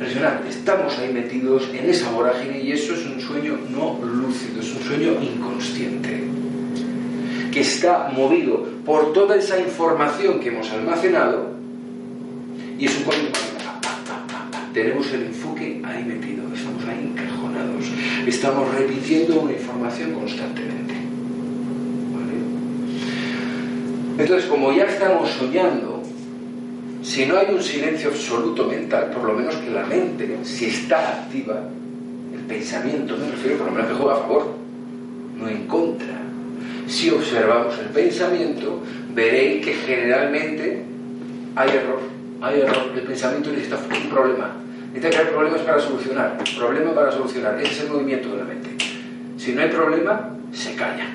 Impresionante. 0.00 0.48
Estamos 0.48 0.98
ahí 0.98 1.12
metidos 1.12 1.68
en 1.74 1.90
esa 1.90 2.10
vorágine 2.10 2.58
y 2.62 2.72
eso 2.72 2.94
es 2.94 3.04
un 3.04 3.20
sueño 3.20 3.58
no 3.68 4.00
lúcido, 4.02 4.58
es 4.58 4.74
un 4.74 4.82
sueño 4.82 5.12
inconsciente, 5.20 6.24
que 7.52 7.60
está 7.60 8.08
movido 8.08 8.64
por 8.86 9.12
toda 9.12 9.36
esa 9.36 9.60
información 9.60 10.40
que 10.40 10.48
hemos 10.48 10.70
almacenado 10.70 11.50
y 12.78 12.86
es 12.86 12.96
un 12.96 13.02
cuento 13.02 13.38
tenemos 14.72 15.12
el 15.12 15.24
enfoque 15.24 15.82
ahí 15.84 16.02
metido, 16.04 16.44
estamos 16.54 16.82
ahí 16.86 17.12
encajonados, 17.12 17.84
estamos 18.26 18.74
repitiendo 18.74 19.40
una 19.40 19.52
información 19.52 20.12
constantemente. 20.14 20.94
Entonces, 24.16 24.48
como 24.48 24.72
ya 24.72 24.84
estamos 24.84 25.28
soñando, 25.28 25.99
si 27.02 27.26
no 27.26 27.38
hay 27.38 27.46
un 27.54 27.62
silencio 27.62 28.10
absoluto 28.10 28.66
mental, 28.66 29.10
por 29.10 29.24
lo 29.24 29.34
menos 29.34 29.56
que 29.56 29.70
la 29.70 29.84
mente, 29.84 30.38
si 30.44 30.66
está 30.66 31.22
activa, 31.22 31.60
el 32.34 32.40
pensamiento, 32.40 33.16
me 33.16 33.30
refiero 33.30 33.58
por 33.58 33.66
lo 33.68 33.72
menos 33.72 33.88
que 33.88 33.94
juega 33.94 34.14
a 34.14 34.20
favor, 34.20 34.54
no 35.38 35.48
en 35.48 35.66
contra. 35.66 36.20
Si 36.86 37.08
observamos 37.10 37.78
el 37.78 37.86
pensamiento, 37.86 38.82
veréis 39.14 39.64
que 39.64 39.72
generalmente 39.74 40.82
hay 41.56 41.70
error. 41.70 42.00
Hay 42.42 42.60
error. 42.60 42.92
El 42.94 43.02
pensamiento 43.02 43.50
necesita 43.50 43.76
un 43.76 44.10
problema. 44.10 44.56
Necesita 44.92 45.10
crear 45.10 45.30
problemas 45.32 45.60
para 45.60 45.80
solucionar. 45.80 46.38
Problema 46.58 46.92
para 46.94 47.12
solucionar. 47.12 47.60
Ese 47.60 47.72
es 47.72 47.80
el 47.82 47.90
movimiento 47.90 48.30
de 48.30 48.38
la 48.38 48.44
mente. 48.44 48.70
Si 49.38 49.52
no 49.52 49.62
hay 49.62 49.68
problema, 49.68 50.30
se 50.52 50.74
calla. 50.74 51.06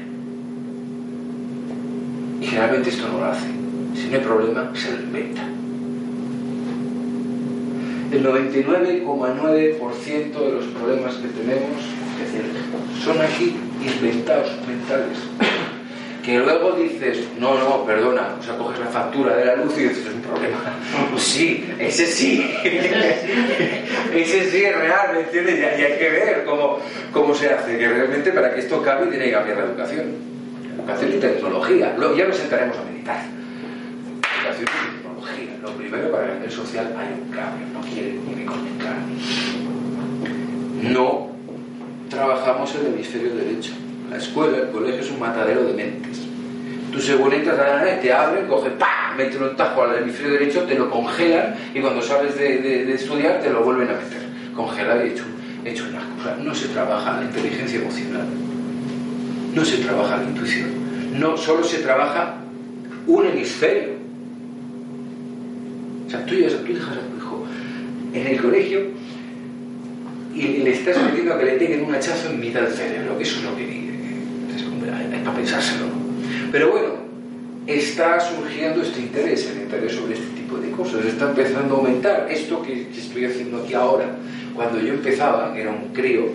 Y 2.41 2.45
generalmente 2.45 2.89
esto 2.89 3.07
no 3.07 3.19
lo 3.19 3.25
hace. 3.25 3.47
Si 3.95 4.07
no 4.07 4.17
hay 4.17 4.23
problema, 4.23 4.71
se 4.73 4.91
lo 4.93 5.01
inventa. 5.01 5.43
El 8.15 8.23
99,9% 8.23 10.39
de 10.39 10.51
los 10.53 10.63
problemas 10.67 11.15
que 11.15 11.27
tenemos 11.27 11.81
son 13.03 13.21
aquí 13.21 13.57
inventados 13.83 14.55
mentales. 14.65 15.17
Que 16.23 16.39
luego 16.39 16.71
dices, 16.71 17.27
no, 17.37 17.59
no, 17.59 17.85
perdona, 17.85 18.37
o 18.39 18.41
sea, 18.41 18.57
coges 18.57 18.79
la 18.79 18.85
factura 18.85 19.35
de 19.35 19.43
la 19.43 19.57
luz 19.57 19.77
y 19.77 19.81
dices, 19.81 20.05
es 20.05 20.13
un 20.13 20.21
problema. 20.21 20.57
Pues 21.11 21.23
sí, 21.27 21.69
ese 21.77 22.05
sí. 22.05 22.39
ese 22.63 24.49
sí 24.49 24.63
es 24.63 24.77
real, 24.77 25.13
¿me 25.13 25.19
entiendes? 25.19 25.59
Y 25.59 25.63
hay 25.83 25.99
que 25.99 26.09
ver 26.09 26.45
cómo, 26.45 26.79
cómo 27.11 27.35
se 27.35 27.49
hace. 27.49 27.77
Que 27.77 27.89
realmente 27.89 28.31
para 28.31 28.53
que 28.53 28.61
esto 28.61 28.81
cambie 28.81 29.09
tiene 29.09 29.25
que 29.25 29.33
cambiar 29.33 29.57
la 29.57 29.65
educación. 29.65 30.05
Educación 30.73 31.15
y 31.15 31.17
tecnología. 31.19 31.93
Luego 31.97 32.15
ya 32.15 32.27
nos 32.27 32.37
sentaremos 32.37 32.77
a 32.77 32.83
meditar. 32.85 33.25
Educación 34.39 34.69
y. 35.01 35.04
Lo 35.65 35.71
primero 35.71 36.11
para 36.11 36.27
el 36.27 36.33
nivel 36.35 36.51
social 36.51 36.95
hay 36.95 37.19
un 37.19 37.31
cambio, 37.33 37.65
no 37.73 37.81
quiere 37.81 38.13
ni. 38.13 38.45
No 40.93 41.29
trabajamos 42.07 42.75
el 42.75 42.85
hemisferio 42.93 43.35
derecho. 43.35 43.71
La 44.11 44.17
escuela, 44.17 44.57
el 44.57 44.69
colegio 44.69 45.01
es 45.01 45.09
un 45.09 45.19
matadero 45.19 45.63
de 45.63 45.73
mentes. 45.73 46.21
Tú 46.91 47.01
según 47.01 47.33
entras 47.33 47.57
a 47.57 47.83
la 47.83 47.99
te 47.99 48.13
abren, 48.13 48.45
coges, 48.45 48.73
¡pam! 48.73 49.17
meten 49.17 49.41
un 49.41 49.55
tajo 49.55 49.81
al 49.81 49.97
hemisferio 50.03 50.33
derecho, 50.33 50.61
te 50.65 50.75
lo 50.75 50.91
congelan 50.91 51.55
y 51.73 51.79
cuando 51.79 51.99
sales 52.03 52.37
de 52.37 52.93
estudiar 52.93 53.41
te 53.41 53.49
lo 53.49 53.63
vuelven 53.63 53.89
a 53.89 53.93
meter. 53.93 54.21
Congelar 54.55 55.03
y 55.03 55.09
hecho, 55.09 55.23
hecho 55.65 55.85
una 55.89 56.01
cosa. 56.15 56.37
No 56.37 56.53
se 56.53 56.67
trabaja 56.67 57.17
la 57.17 57.23
inteligencia 57.23 57.79
emocional. 57.79 58.27
No 59.55 59.65
se 59.65 59.77
trabaja 59.77 60.17
la 60.17 60.23
intuición. 60.25 61.19
No, 61.19 61.35
solo 61.35 61.63
se 61.63 61.79
trabaja 61.79 62.35
un 63.07 63.25
hemisferio. 63.25 63.94
Sea, 66.15 66.25
dejas 66.25 66.53
a 66.53 66.63
tu 66.63 66.71
hijo 66.71 67.45
en 68.13 68.27
el 68.27 68.41
colegio 68.41 68.79
y 70.33 70.41
le 70.63 70.71
estás 70.71 71.01
metiendo 71.03 71.33
a 71.33 71.39
que 71.39 71.45
le 71.45 71.53
peguen 71.53 71.85
un 71.85 71.93
hachazo 71.93 72.29
en 72.29 72.39
mitad 72.39 72.61
del 72.61 72.73
cerebro, 72.73 73.17
que 73.17 73.23
eso 73.23 73.39
es 73.39 73.43
lo 73.43 73.55
que 73.55 73.63
es, 73.63 75.23
para 75.23 75.37
pensárselo. 75.37 75.85
Pero 76.51 76.71
bueno, 76.71 76.93
está 77.67 78.19
surgiendo 78.19 78.81
este 78.81 79.01
interés, 79.01 79.49
el 79.49 79.63
interés 79.63 79.93
sobre 79.93 80.13
este 80.15 80.27
tipo 80.35 80.57
de 80.57 80.71
cosas, 80.71 81.05
está 81.05 81.29
empezando 81.29 81.75
a 81.75 81.77
aumentar. 81.77 82.27
Esto 82.29 82.61
que, 82.61 82.87
estoy 82.91 83.25
haciendo 83.25 83.63
aquí 83.63 83.73
ahora, 83.73 84.17
cuando 84.53 84.79
yo 84.79 84.93
empezaba, 84.93 85.57
era 85.57 85.71
un 85.71 85.93
crío, 85.93 86.27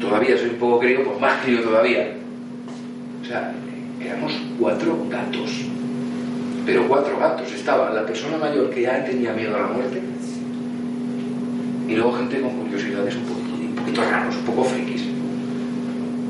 todavía 0.00 0.36
soy 0.36 0.50
un 0.50 0.56
poco 0.56 0.80
crío, 0.80 1.04
pues 1.04 1.20
más 1.20 1.42
crío 1.42 1.62
todavía. 1.62 2.14
O 3.22 3.24
sea, 3.26 3.52
éramos 4.02 4.32
cuatro 4.58 5.06
gatos. 5.10 5.50
Pero 6.70 6.86
cuatro 6.86 7.18
gatos. 7.18 7.52
Estaba 7.52 7.90
la 7.90 8.06
persona 8.06 8.38
mayor 8.38 8.70
que 8.70 8.82
ya 8.82 9.04
tenía 9.04 9.32
miedo 9.32 9.56
a 9.56 9.62
la 9.62 9.66
muerte, 9.66 10.00
y 11.88 11.96
luego 11.96 12.12
gente 12.12 12.40
con 12.40 12.50
curiosidades 12.50 13.16
un 13.16 13.24
poquito, 13.24 13.54
un 13.56 13.74
poquito 13.74 14.02
raros, 14.08 14.36
un 14.36 14.44
poco 14.44 14.62
frikis. 14.62 15.02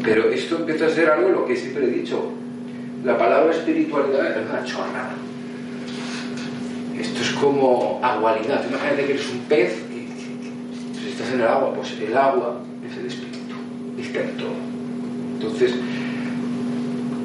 Pero 0.02 0.30
esto 0.30 0.56
empieza 0.56 0.86
a 0.86 0.88
ser 0.88 1.10
algo 1.10 1.28
lo 1.28 1.44
que 1.44 1.54
siempre 1.54 1.84
he 1.84 1.90
dicho. 1.90 2.32
La 3.04 3.18
palabra 3.18 3.52
espiritualidad 3.54 4.30
es 4.30 4.50
una 4.50 4.64
chorrada. 4.64 5.12
Esto 6.98 7.20
es 7.20 7.30
como 7.32 8.00
agualidad. 8.02 8.64
Imagínate 8.66 9.04
que 9.04 9.12
eres 9.12 9.30
un 9.30 9.40
pez 9.40 9.78
y 9.92 11.08
estás 11.10 11.34
en 11.34 11.40
el 11.42 11.46
agua, 11.48 11.74
pues 11.74 11.98
el 12.00 12.16
agua 12.16 12.62
es 12.90 12.96
el 12.96 13.06
espíritu, 13.08 13.56
está 13.98 14.20
en 14.20 14.36
todo. 14.38 14.56
Entonces, 15.34 15.74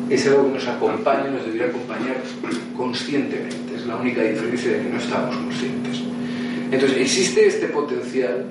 es 0.10 0.28
algo 0.28 0.48
que 0.48 0.54
nos 0.54 0.68
acompaña, 0.68 1.30
nos 1.32 1.46
debería 1.46 1.68
acompañar 1.68 2.18
conscientemente. 2.76 3.76
Es 3.76 3.86
la 3.86 3.98
única 3.98 4.22
diferencia 4.22 4.72
de 4.72 4.84
que 4.84 4.89
no 4.89 4.98
estamos 4.98 5.36
conscientes. 5.36 6.02
Entonces, 6.72 6.98
existe 6.98 7.48
este 7.48 7.68
potencial 7.68 8.46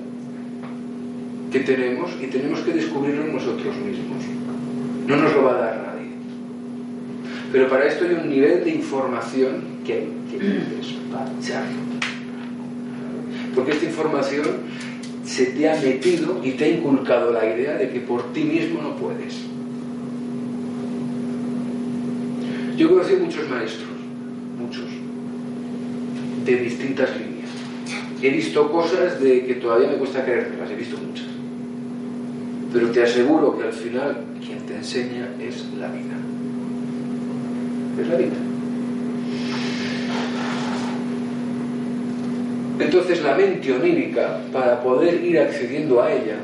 que 1.51 1.59
tenemos 1.61 2.11
y 2.21 2.27
tenemos 2.27 2.59
que 2.61 2.73
descubrirlo 2.73 3.25
nosotros 3.25 3.75
mismos. 3.77 4.23
No 5.07 5.15
nos 5.15 5.33
lo 5.33 5.43
va 5.43 5.51
a 5.51 5.57
dar 5.59 5.77
nadie. 5.77 6.09
Pero 7.51 7.69
para 7.69 7.85
esto 7.85 8.05
hay 8.05 8.15
un 8.15 8.29
nivel 8.29 8.63
de 8.63 8.71
información 8.71 9.63
que 9.85 9.93
hay 9.93 10.09
que 10.29 10.37
despachar. 10.37 11.65
Porque 13.53 13.71
esta 13.71 13.85
información 13.85 14.45
se 15.23 15.45
te 15.47 15.69
ha 15.69 15.79
metido 15.79 16.41
y 16.43 16.51
te 16.51 16.65
ha 16.65 16.69
inculcado 16.69 17.31
la 17.31 17.45
idea 17.45 17.77
de 17.77 17.89
que 17.89 18.01
por 18.01 18.33
ti 18.33 18.43
mismo 18.43 18.81
no 18.81 18.95
puedes. 18.97 19.54
Yo 22.77 22.87
he 22.87 22.89
conocido 22.89 23.19
muchos 23.19 23.49
maestros, 23.49 23.89
muchos, 24.59 24.85
de 26.43 26.55
distintas 26.57 27.09
líneas. 27.17 27.49
He 28.21 28.29
visto 28.29 28.69
cosas 28.69 29.21
de 29.21 29.45
que 29.45 29.55
todavía 29.55 29.87
me 29.87 29.95
cuesta 29.95 30.25
creérmelas, 30.25 30.69
he 30.69 30.75
visto 30.75 30.97
muchas. 30.97 31.27
Pero 32.73 32.89
te 32.91 33.03
aseguro 33.03 33.57
que 33.57 33.63
al 33.63 33.73
final 33.73 34.25
quien 34.45 34.59
te 34.59 34.75
enseña 34.75 35.29
es 35.39 35.65
la 35.79 35.87
vida. 35.87 36.15
Es 38.01 38.07
la 38.09 38.17
vida. 38.17 38.35
Entonces 42.77 43.23
la 43.23 43.35
mente 43.35 43.71
onírica, 43.71 44.41
para 44.51 44.81
poder 44.81 45.23
ir 45.23 45.39
accediendo 45.39 46.03
a 46.03 46.11
ella, 46.11 46.39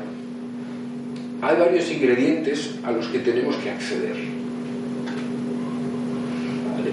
hay 1.42 1.56
varios 1.58 1.90
ingredientes 1.92 2.76
a 2.84 2.90
los 2.90 3.06
que 3.08 3.18
tenemos 3.18 3.56
que 3.56 3.70
acceder. 3.70 4.41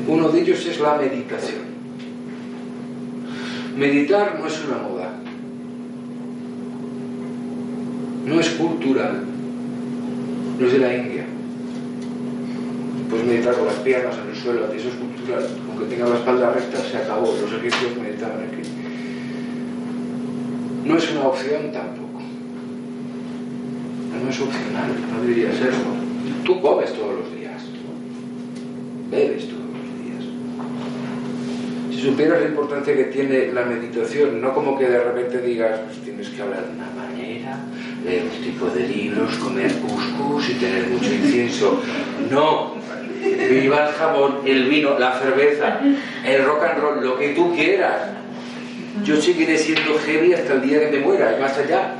Uno 0.08 0.30
de 0.30 0.42
ellos 0.42 0.66
es 0.66 0.80
la 0.80 0.96
meditación. 0.96 1.70
Meditar 3.78 4.38
no 4.40 4.48
es 4.48 4.66
una 4.66 4.78
moda, 4.78 5.10
no 8.26 8.40
es 8.40 8.50
cultural, 8.50 9.24
no 10.60 10.66
es 10.66 10.74
de 10.74 10.80
la 10.80 10.96
India. 10.96 11.26
Puedes 13.10 13.26
meditar 13.26 13.56
con 13.56 13.66
las 13.66 13.76
piernas 13.76 14.16
en 14.18 14.30
el 14.30 14.36
suelo, 14.36 14.72
eso 14.74 14.90
es 14.90 14.96
cultural. 14.96 15.48
Aunque 15.70 15.86
tengas 15.86 16.10
la 16.10 16.18
espalda 16.18 16.52
recta, 16.52 16.78
se 16.80 16.98
acabó. 16.98 17.34
Los 17.42 17.52
egipcios 17.52 17.98
meditaban 18.00 18.42
aquí. 18.44 18.70
No 20.86 20.98
es 20.98 21.12
una 21.12 21.28
opción 21.28 21.72
tampoco. 21.72 22.20
No 24.24 24.30
es 24.30 24.42
opcional, 24.42 24.92
no 25.12 25.22
debería 25.22 25.54
serlo. 25.54 25.94
Tú 26.44 26.62
comes 26.62 26.94
todos 26.94 27.20
los 27.20 27.36
días. 27.36 27.64
Bebes 29.10 29.48
días. 29.48 29.59
Si 32.00 32.06
supieras 32.06 32.40
la 32.40 32.48
importancia 32.48 32.96
que 32.96 33.04
tiene 33.06 33.52
la 33.52 33.66
meditación, 33.66 34.40
no 34.40 34.54
como 34.54 34.80
que 34.80 34.88
de 34.88 35.04
repente 35.04 35.42
digas, 35.42 35.82
pues 35.82 35.98
tienes 35.98 36.30
que 36.30 36.42
hablar 36.42 36.64
de 36.66 36.72
una 36.74 36.90
manera, 36.92 37.60
leer 38.06 38.24
un 38.24 38.42
tipo 38.42 38.68
de 38.68 38.88
libros, 38.88 39.36
comer 39.36 39.70
cuscús 39.74 40.50
y 40.50 40.54
tener 40.54 40.88
mucho 40.88 41.14
incienso. 41.14 41.82
No, 42.32 42.76
viva 43.22 43.88
el 43.88 43.94
jamón, 43.96 44.38
el 44.46 44.70
vino, 44.70 44.98
la 44.98 45.20
cerveza, 45.20 45.82
el 46.26 46.46
rock 46.46 46.64
and 46.64 46.80
roll, 46.80 47.04
lo 47.04 47.18
que 47.18 47.34
tú 47.34 47.54
quieras. 47.54 48.12
Yo 49.04 49.20
seguiré 49.20 49.58
siendo 49.58 50.00
heavy 50.00 50.32
hasta 50.32 50.54
el 50.54 50.62
día 50.62 50.80
que 50.90 51.00
me 51.00 51.04
muera, 51.04 51.36
y 51.38 51.42
más 51.42 51.58
allá. 51.58 51.96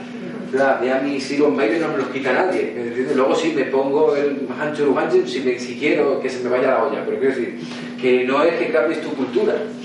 Ya, 0.54 0.82
ya 0.84 1.00
mis 1.04 1.30
Iron 1.32 1.56
Maiden 1.56 1.82
no 1.82 1.90
me 1.90 1.98
los 1.98 2.08
quita 2.08 2.34
nadie. 2.34 2.74
Luego 3.14 3.36
sí 3.36 3.54
me 3.54 3.66
pongo 3.66 4.16
el 4.16 4.48
Hancho 4.60 4.96
si, 5.28 5.60
si 5.60 5.78
quiero 5.78 6.22
que 6.22 6.30
se 6.30 6.42
me 6.42 6.50
vaya 6.50 6.70
la 6.70 6.84
olla, 6.86 7.04
pero 7.06 7.20
quiero 7.20 7.36
decir 7.36 7.60
que 8.02 8.24
no 8.24 8.44
es 8.44 8.56
que 8.56 8.72
cambies 8.72 9.02
tu 9.02 9.10
cultura, 9.10 9.54
¿me 9.54 9.79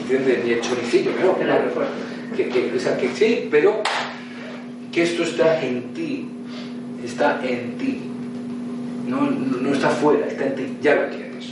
entiendes? 0.00 0.44
Ni 0.44 0.52
el 0.52 0.60
choricillo, 0.60 1.10
que 1.16 1.24
no, 1.24 1.36
Que 2.36 2.48
que, 2.48 2.48
que, 2.70 2.76
o 2.76 2.80
sea, 2.80 2.96
que 2.96 3.08
sí, 3.10 3.48
pero 3.50 3.82
que 4.92 5.02
esto 5.02 5.22
está 5.22 5.60
en 5.62 5.92
ti, 5.94 6.28
está 7.04 7.40
en 7.44 7.76
ti, 7.78 8.00
no, 9.06 9.22
no, 9.22 9.56
no 9.60 9.72
está 9.72 9.88
fuera, 9.90 10.26
está 10.26 10.46
en 10.46 10.54
ti, 10.54 10.76
ya 10.82 10.94
lo 10.96 11.02
tienes. 11.06 11.50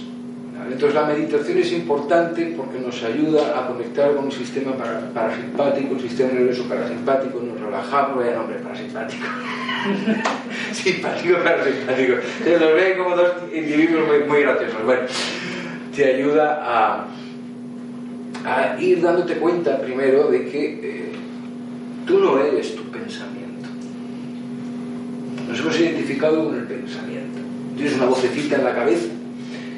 ¿vale? 0.59 0.73
Entonces 0.73 0.95
la 0.95 1.07
meditación 1.07 1.59
es 1.59 1.73
importante 1.73 2.55
porque 2.57 2.79
nos 2.79 3.03
ayuda 3.03 3.59
a 3.59 3.67
conectar 3.69 4.15
con 4.15 4.27
un 4.27 4.33
sistema 4.33 4.73
para- 4.77 5.09
parasimpático, 5.13 5.95
un 5.95 6.01
sistema 6.01 6.33
nervioso 6.33 6.65
parasimpático, 6.69 7.41
nos 7.41 7.61
relajamos, 7.61 8.17
vaya 8.19 8.37
nombre, 8.37 8.57
parasimpático. 8.59 9.27
Simpático, 10.73 11.39
parasimpático. 11.43 12.15
Se 12.45 12.59
los 12.59 12.75
ven 12.75 12.99
como 12.99 13.17
dos 13.17 13.33
individuos 13.53 14.07
muy, 14.07 14.29
muy 14.29 14.41
graciosos. 14.43 14.85
Bueno, 14.85 15.03
te 15.95 16.15
ayuda 16.15 16.61
a, 16.63 17.07
a 18.45 18.81
ir 18.81 19.01
dándote 19.01 19.35
cuenta 19.35 19.81
primero 19.81 20.31
de 20.31 20.49
que 20.49 20.81
eh, 20.83 21.13
tú 22.07 22.19
no 22.19 22.39
eres 22.39 22.75
tu 22.75 22.83
pensamiento. 22.85 23.69
Nos 25.49 25.61
hemos 25.61 25.81
identificado 25.81 26.45
con 26.45 26.55
el 26.55 26.65
pensamiento. 26.65 27.41
Tienes 27.77 27.95
una 27.95 28.07
vocecita 28.07 28.57
en 28.57 28.65
la 28.65 28.75
cabeza 28.75 29.09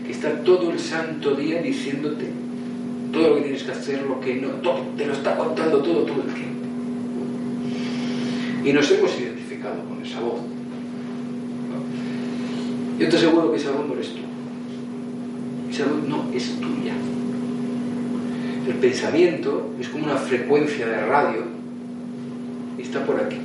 que 0.05 0.13
está 0.13 0.43
todo 0.43 0.71
el 0.71 0.79
santo 0.79 1.35
día 1.35 1.63
diciéndote 1.63 2.27
todo 3.13 3.29
lo 3.29 3.37
que 3.37 3.43
tienes 3.43 3.63
que 3.63 3.73
hacer, 3.73 4.03
lo 4.03 4.21
que 4.21 4.37
no, 4.37 4.49
todo, 4.63 4.81
te 4.97 5.07
lo 5.07 5.13
está 5.13 5.37
contando 5.37 5.79
todo 5.79 6.03
todo 6.05 6.23
el 6.23 6.35
tiempo. 6.35 6.67
Y 8.65 8.73
nos 8.73 8.91
hemos 8.91 9.19
identificado 9.19 9.83
con 9.85 10.05
esa 10.05 10.21
voz. 10.21 10.41
Yo 12.99 13.09
te 13.09 13.17
aseguro 13.17 13.51
que 13.51 13.57
esa 13.57 13.73
voz 13.73 13.87
no 13.87 13.95
eres 13.95 14.11
tú. 14.11 14.21
Esa 15.71 15.85
voz 15.85 16.03
no 16.07 16.27
es 16.35 16.61
tuya. 16.61 16.95
El 18.71 18.77
pensamiento 18.77 19.75
es 19.81 19.89
como 19.89 20.05
una 20.05 20.15
frecuencia 20.15 20.87
de 20.87 21.05
radio 21.05 21.43
y 22.79 22.83
está 22.83 23.05
por 23.05 23.21
aquí. 23.21 23.37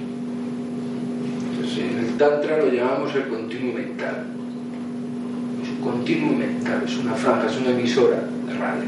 En 1.79 1.97
el 1.97 2.15
Tantra 2.15 2.59
lo 2.59 2.71
llamamos 2.71 3.15
el 3.15 3.23
continuo 3.23 3.73
mental. 3.73 4.27
Es 5.63 5.69
un 5.69 5.81
continuo 5.81 6.31
mental, 6.31 6.83
es 6.85 6.97
una 6.97 7.15
franja, 7.15 7.47
es 7.47 7.57
una 7.57 7.71
emisora 7.71 8.17
de 8.47 8.53
radio. 8.53 8.83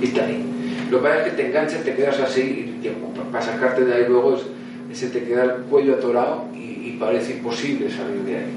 Y 0.00 0.06
está 0.06 0.24
ahí. 0.24 0.42
Lo 0.90 0.96
que 0.96 1.02
pasa 1.02 1.18
es 1.18 1.24
que 1.24 1.30
te 1.36 1.48
enganchas, 1.48 1.84
te 1.84 1.94
quedas 1.94 2.18
así 2.20 2.74
y 2.82 2.88
para 3.30 3.44
sacarte 3.44 3.84
de 3.84 3.92
ahí 3.92 4.04
luego 4.08 4.40
se 4.94 5.08
te 5.08 5.24
queda 5.24 5.44
el 5.44 5.52
cuello 5.64 5.96
atorado 5.96 6.46
y, 6.54 6.88
y 6.88 6.96
parece 6.98 7.34
imposible 7.34 7.90
salir 7.90 8.22
de 8.22 8.38
ahí. 8.38 8.50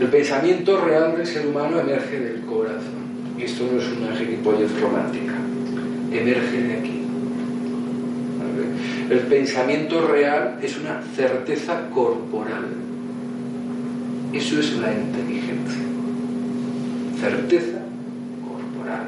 El 0.00 0.08
pensamiento 0.08 0.84
real 0.84 1.16
del 1.16 1.28
ser 1.28 1.46
humano 1.46 1.78
emerge 1.78 2.18
del 2.18 2.40
corazón. 2.40 3.04
Y 3.38 3.44
esto 3.44 3.68
no 3.72 3.80
es 3.80 3.86
una 3.86 4.16
gilipollez 4.16 4.80
romántica. 4.80 5.43
Emerge 6.14 6.62
de 6.62 6.74
aquí. 6.74 7.02
El 9.10 9.18
pensamiento 9.20 10.06
real 10.06 10.58
es 10.62 10.78
una 10.78 11.02
certeza 11.14 11.90
corporal. 11.90 12.66
Eso 14.32 14.60
es 14.60 14.76
la 14.78 14.92
inteligencia. 14.92 15.82
Certeza 17.20 17.78
corporal. 18.44 19.06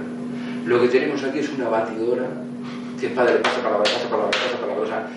Lo 0.67 0.83
que 0.83 0.89
tenemos 0.89 1.23
aquí 1.23 1.39
es 1.39 1.49
una 1.51 1.69
batidora 1.69 2.29
que 3.01 3.09
padre, 3.09 3.37
pasa 3.37 3.63
palabra, 3.63 3.85
pasa 3.85 4.09
palabra, 4.09 4.31
pasa 4.31 4.61
palabra, 4.61 5.09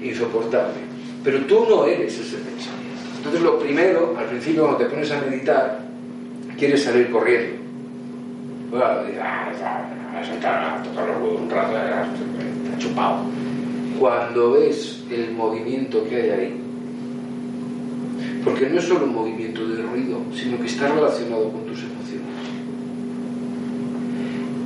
o 0.00 0.04
insoportable. 0.04 0.80
Pero 1.24 1.38
tú 1.46 1.66
no 1.68 1.86
eres 1.86 2.18
ese 2.18 2.36
pensamiento. 2.36 2.90
Entonces 3.16 3.40
lo 3.42 3.58
primero, 3.58 4.14
al 4.18 4.26
principio 4.26 4.62
cuando 4.62 4.78
te 4.78 4.90
pones 4.90 5.10
a 5.10 5.20
meditar, 5.20 5.80
quieres 6.58 6.82
salir 6.82 7.10
corriendo. 7.10 7.59
Bueno, 8.70 8.84
ah, 9.20 9.50
ya, 9.58 10.76
a 10.76 10.82
tocar 10.84 11.08
los 11.08 11.16
huevos 11.20 11.40
un 11.40 11.50
rato, 11.50 11.72
ya, 11.72 12.06
está 12.64 12.78
chupado. 12.78 13.24
Cuando 13.98 14.52
ves 14.52 15.02
el 15.10 15.32
movimiento 15.32 16.08
que 16.08 16.14
hay 16.14 16.30
ahí, 16.30 16.60
porque 18.44 18.70
no 18.70 18.78
es 18.78 18.84
solo 18.84 19.06
un 19.06 19.14
movimiento 19.14 19.66
de 19.66 19.82
ruido, 19.82 20.20
sino 20.32 20.56
que 20.60 20.66
está 20.66 20.86
relacionado 20.86 21.50
con 21.50 21.66
tus 21.66 21.80
emociones. 21.82 22.30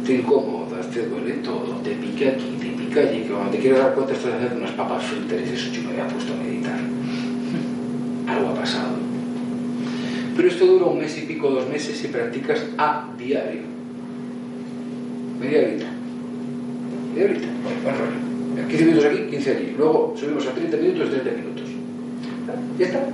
Te 0.05 0.17
incomodas, 0.17 0.91
te 0.91 1.07
duele 1.07 1.33
todo, 1.37 1.77
te 1.83 1.93
pica 1.93 2.29
aquí, 2.29 2.59
te 2.61 2.67
pica 2.67 3.01
allí, 3.01 3.23
que 3.23 3.31
cuando 3.31 3.53
te 3.53 3.59
quieres 3.59 3.79
dar 3.79 3.95
cuenta 3.95 4.13
estás 4.13 4.35
haciendo 4.35 4.57
unas 4.57 4.73
papas 4.73 5.03
fritas 5.03 5.39
y 5.39 5.51
dices, 5.51 5.73
yo 5.73 5.83
me 5.83 5.91
había 5.93 6.09
puesto 6.09 6.31
a 6.35 6.37
meditar. 6.37 6.79
Algo 8.29 8.51
ha 8.51 8.55
pasado. 8.55 8.97
Pero 10.37 10.49
esto 10.49 10.67
dura 10.67 10.85
un 10.85 10.99
mes 10.99 11.17
y 11.17 11.23
pico, 11.23 11.49
dos 11.49 11.67
meses 11.71 11.97
si 11.97 12.09
practicas 12.09 12.67
a 12.77 13.09
diario. 13.17 13.74
Media 15.45 15.61
horita. 15.61 15.87
Media 17.15 17.25
horita. 17.27 17.49
Buen 17.83 17.99
rollo. 17.99 18.69
15 18.69 18.85
minutos 18.87 19.05
aquí, 19.05 19.19
15 19.31 19.51
allí. 19.51 19.75
Luego 19.77 20.15
subimos 20.17 20.47
a 20.47 20.55
30 20.55 20.77
minutos, 20.79 21.11
30 21.11 21.31
minutos. 21.33 21.65
Ya 22.79 22.87
está. 22.87 23.07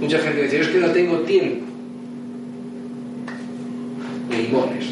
Mucha 0.00 0.18
gente 0.18 0.42
dice, 0.42 0.60
es 0.60 0.68
que 0.68 0.78
no 0.80 0.90
tengo 0.90 1.18
tiempo. 1.20 1.66
Limones. 4.30 4.86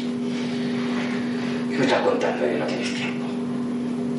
¿Qué 1.69 1.77
me 1.77 1.83
estás 1.83 2.01
contando? 2.07 2.45
Ya 2.45 2.59
no 2.59 2.65
tienes 2.65 2.93
tiempo. 2.93 3.25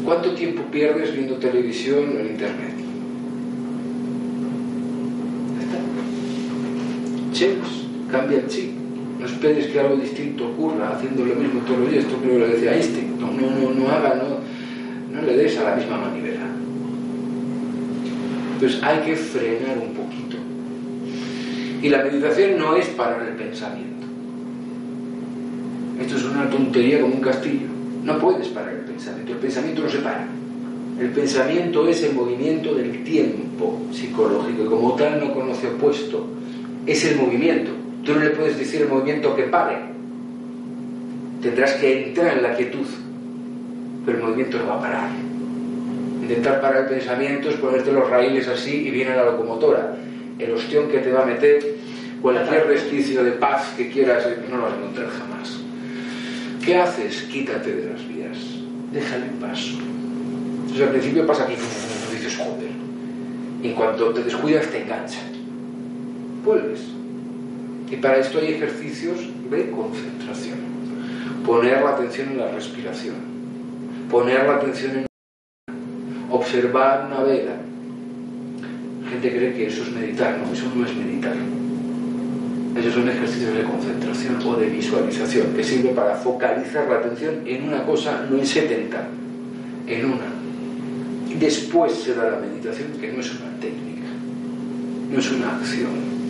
¿Cuánto 0.05 0.35
tiempo 0.35 0.63
pierdes 0.71 1.15
viendo 1.15 1.37
televisión 1.37 2.17
o 2.17 2.21
en 2.21 2.27
internet? 2.27 2.75
Ya 5.57 5.63
está. 5.65 5.79
Chips, 7.33 7.87
cambia 8.11 8.39
el 8.41 8.47
chip. 8.49 8.82
No 9.23 9.29
esperes 9.29 9.69
que 9.69 9.79
algo 9.79 9.95
distinto 9.95 10.49
ocurra 10.49 10.97
haciendo 10.97 11.25
lo 11.25 11.37
mismo 11.37 11.61
todos 11.61 11.79
los 11.79 11.91
días. 11.93 12.05
Esto 12.07 12.17
creo 12.17 12.33
que 12.33 12.39
lo 12.41 12.49
decía 12.49 12.75
Einstein. 12.75 13.21
No, 13.21 13.31
no, 13.31 13.51
no, 13.51 13.71
no 13.71 13.89
haga, 13.89 14.17
no, 14.17 15.15
no 15.15 15.23
le 15.25 15.37
des 15.37 15.57
a 15.59 15.63
la 15.63 15.77
misma 15.77 15.97
manivela. 15.97 16.41
Entonces 18.55 18.83
hay 18.83 18.99
que 19.03 19.15
frenar 19.15 19.79
un 19.79 19.95
poquito. 19.95 20.39
Y 21.83 21.89
la 21.89 22.03
meditación 22.03 22.59
no 22.59 22.75
es 22.75 22.87
parar 22.89 23.23
el 23.23 23.37
pensamiento. 23.37 24.09
Esto 26.01 26.17
es 26.17 26.25
una 26.25 26.51
tontería 26.51 27.01
como 27.01 27.15
un 27.15 27.21
castillo. 27.21 27.69
No 28.03 28.19
puedes 28.19 28.49
parar 28.49 28.75
el 28.75 28.81
pensamiento. 28.81 29.35
El 29.35 29.39
pensamiento 29.39 29.83
no 29.83 29.89
se 29.89 29.99
para. 29.99 30.27
El 30.99 31.11
pensamiento 31.11 31.87
es 31.87 32.03
el 32.03 32.15
movimiento 32.15 32.75
del 32.75 33.05
tiempo 33.05 33.87
psicológico 33.93 34.65
y 34.65 34.67
como 34.67 34.97
tal 34.97 35.21
no 35.21 35.33
conoce 35.33 35.69
opuesto. 35.69 36.27
Es 36.87 37.05
el 37.05 37.19
movimiento. 37.19 37.82
Tú 38.05 38.15
no 38.15 38.21
le 38.21 38.31
puedes 38.31 38.59
decir 38.59 38.83
el 38.83 38.89
movimiento 38.89 39.37
que 39.37 39.45
pare. 39.45 39.77
Tendrás 41.41 41.73
que 41.75 42.09
entrar 42.09 42.37
en 42.37 42.43
la 42.43 42.57
quietud. 42.57 42.87
Pero 44.05 44.19
el 44.19 44.25
movimiento 44.25 44.59
no 44.59 44.67
va 44.67 44.79
a 44.79 44.81
parar. 44.81 45.11
Intentar 46.23 46.61
parar 46.61 46.83
el 46.83 46.89
pensamiento 46.89 47.49
es 47.49 47.57
ponerte 47.57 47.93
los 47.93 48.09
raíles 48.09 48.49
así 48.49 48.89
y 48.89 48.91
viene 48.91 49.15
la 49.15 49.25
locomotora. 49.25 49.97
El 50.39 50.53
ostión 50.53 50.89
que 50.89 50.99
te 50.99 51.13
va 51.13 51.23
a 51.23 51.27
meter, 51.27 51.77
cualquier 52.21 52.67
resquicio 52.67 53.23
de 53.23 53.33
paz 53.33 53.73
que 53.77 53.89
quieras, 53.91 54.27
no 54.51 54.57
lo 54.57 54.63
vas 54.65 54.73
a 54.73 54.77
encontrar 54.77 55.09
jamás. 55.09 55.61
¿Qué 56.65 56.77
haces? 56.77 57.23
Quítate 57.23 57.75
de 57.75 57.93
las 57.93 58.09
vías. 58.09 58.39
Déjale 58.93 59.27
en 59.27 59.35
paso. 59.35 59.79
Entonces 60.63 60.83
al 60.83 60.91
principio 60.91 61.27
pasa 61.27 61.45
aquí, 61.45 61.55
dices, 61.55 62.37
joder. 62.37 62.71
Y 63.63 63.69
en 63.69 63.75
cuanto 63.75 64.13
te 64.13 64.25
descuidas, 64.25 64.67
te 64.67 64.83
engancha. 64.83 65.21
Vuelves. 66.45 66.81
Y 67.93 67.97
para 67.97 68.17
esto 68.17 68.39
hay 68.39 68.55
ejercicios 68.55 69.19
de 69.51 69.71
concentración. 69.71 70.57
Poner 71.45 71.83
la 71.83 71.91
atención 71.91 72.31
en 72.31 72.39
la 72.39 72.51
respiración. 72.51 73.17
Poner 74.11 74.45
la 74.47 74.57
atención 74.57 74.97
en 74.97 75.07
observar 76.31 77.09
una 77.09 77.23
vela. 77.23 77.53
La 79.05 79.11
gente 79.11 79.31
cree 79.31 79.53
que 79.53 79.67
eso 79.67 79.83
es 79.83 79.91
meditar, 79.91 80.39
no, 80.39 80.51
eso 80.51 80.65
no 80.75 80.87
es 80.87 80.97
meditar. 80.97 81.35
Esos 82.79 82.95
son 82.95 83.11
ejercicios 83.11 83.55
de 83.55 83.63
concentración 83.65 84.39
o 84.47 84.57
de 84.57 84.71
visualización 84.71 85.53
que 85.55 85.63
sirve 85.63 85.91
para 85.91 86.17
focalizar 86.17 86.89
la 86.89 86.97
atención 86.97 87.47
en 87.47 87.69
una 87.69 87.85
cosa, 87.85 88.27
no 88.31 88.39
en 88.39 88.47
70, 88.47 89.07
en 89.87 90.05
una. 90.07 90.33
Y 91.29 91.35
después 91.35 91.93
se 91.93 92.15
da 92.15 92.31
la 92.31 92.39
meditación, 92.39 92.93
que 92.99 93.13
no 93.13 93.21
es 93.21 93.31
una 93.33 93.55
técnica, 93.61 94.09
no 95.11 95.19
es 95.19 95.31
una 95.31 95.57
acción. 95.59 96.22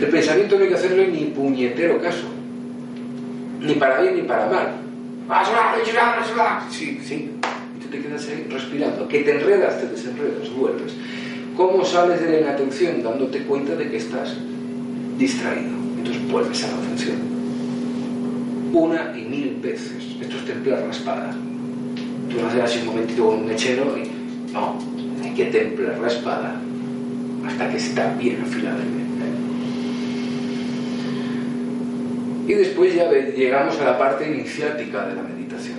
El 0.00 0.08
pensamiento 0.08 0.56
no 0.56 0.62
hay 0.62 0.68
que 0.70 0.74
hacerle 0.76 1.08
ni 1.08 1.26
puñetero 1.26 2.00
caso, 2.00 2.24
ni 3.60 3.74
para 3.74 4.00
bien 4.00 4.16
ni 4.16 4.22
para 4.22 4.46
mal. 4.46 4.68
Sí, 6.70 6.98
sí, 7.04 7.30
y 7.76 7.82
tú 7.82 7.88
te 7.90 8.00
quedas 8.00 8.26
ahí 8.28 8.46
respirando, 8.50 9.06
que 9.06 9.20
te 9.20 9.32
enredas, 9.32 9.78
te 9.78 9.88
desenredas, 9.88 10.50
vuelves. 10.56 10.94
¿Cómo 11.54 11.84
sales 11.84 12.22
de 12.22 12.30
la 12.30 12.40
inatención? 12.40 13.02
Dándote 13.02 13.42
cuenta 13.42 13.76
de 13.76 13.90
que 13.90 13.98
estás 13.98 14.36
distraído. 15.18 15.76
Entonces 15.98 16.30
vuelves 16.30 16.64
a 16.64 16.68
la 16.68 16.78
atención. 16.78 17.16
Una 18.72 19.12
y 19.14 19.24
mil 19.24 19.58
veces. 19.60 20.02
Esto 20.18 20.36
es 20.36 20.44
templar 20.46 20.80
la 20.80 20.90
espada. 20.90 21.34
Tú 22.30 22.40
no 22.40 22.46
haces 22.48 22.62
así 22.62 22.78
un 22.78 22.86
momentito 22.86 23.26
con 23.26 23.40
un 23.40 23.46
mechero 23.46 23.98
y. 23.98 24.10
No, 24.52 24.78
hay 25.22 25.34
que 25.34 25.46
templar 25.46 25.98
la 25.98 26.08
espada 26.08 26.56
hasta 27.46 27.70
que 27.70 27.76
está 27.76 28.14
bien 28.14 28.40
afilada 28.42 28.78
el 28.82 28.99
Y 32.50 32.54
después 32.54 32.92
ya 32.96 33.08
llegamos 33.12 33.78
a 33.78 33.84
la 33.84 33.96
parte 33.96 34.28
iniciática 34.28 35.06
de 35.06 35.14
la 35.14 35.22
meditación, 35.22 35.78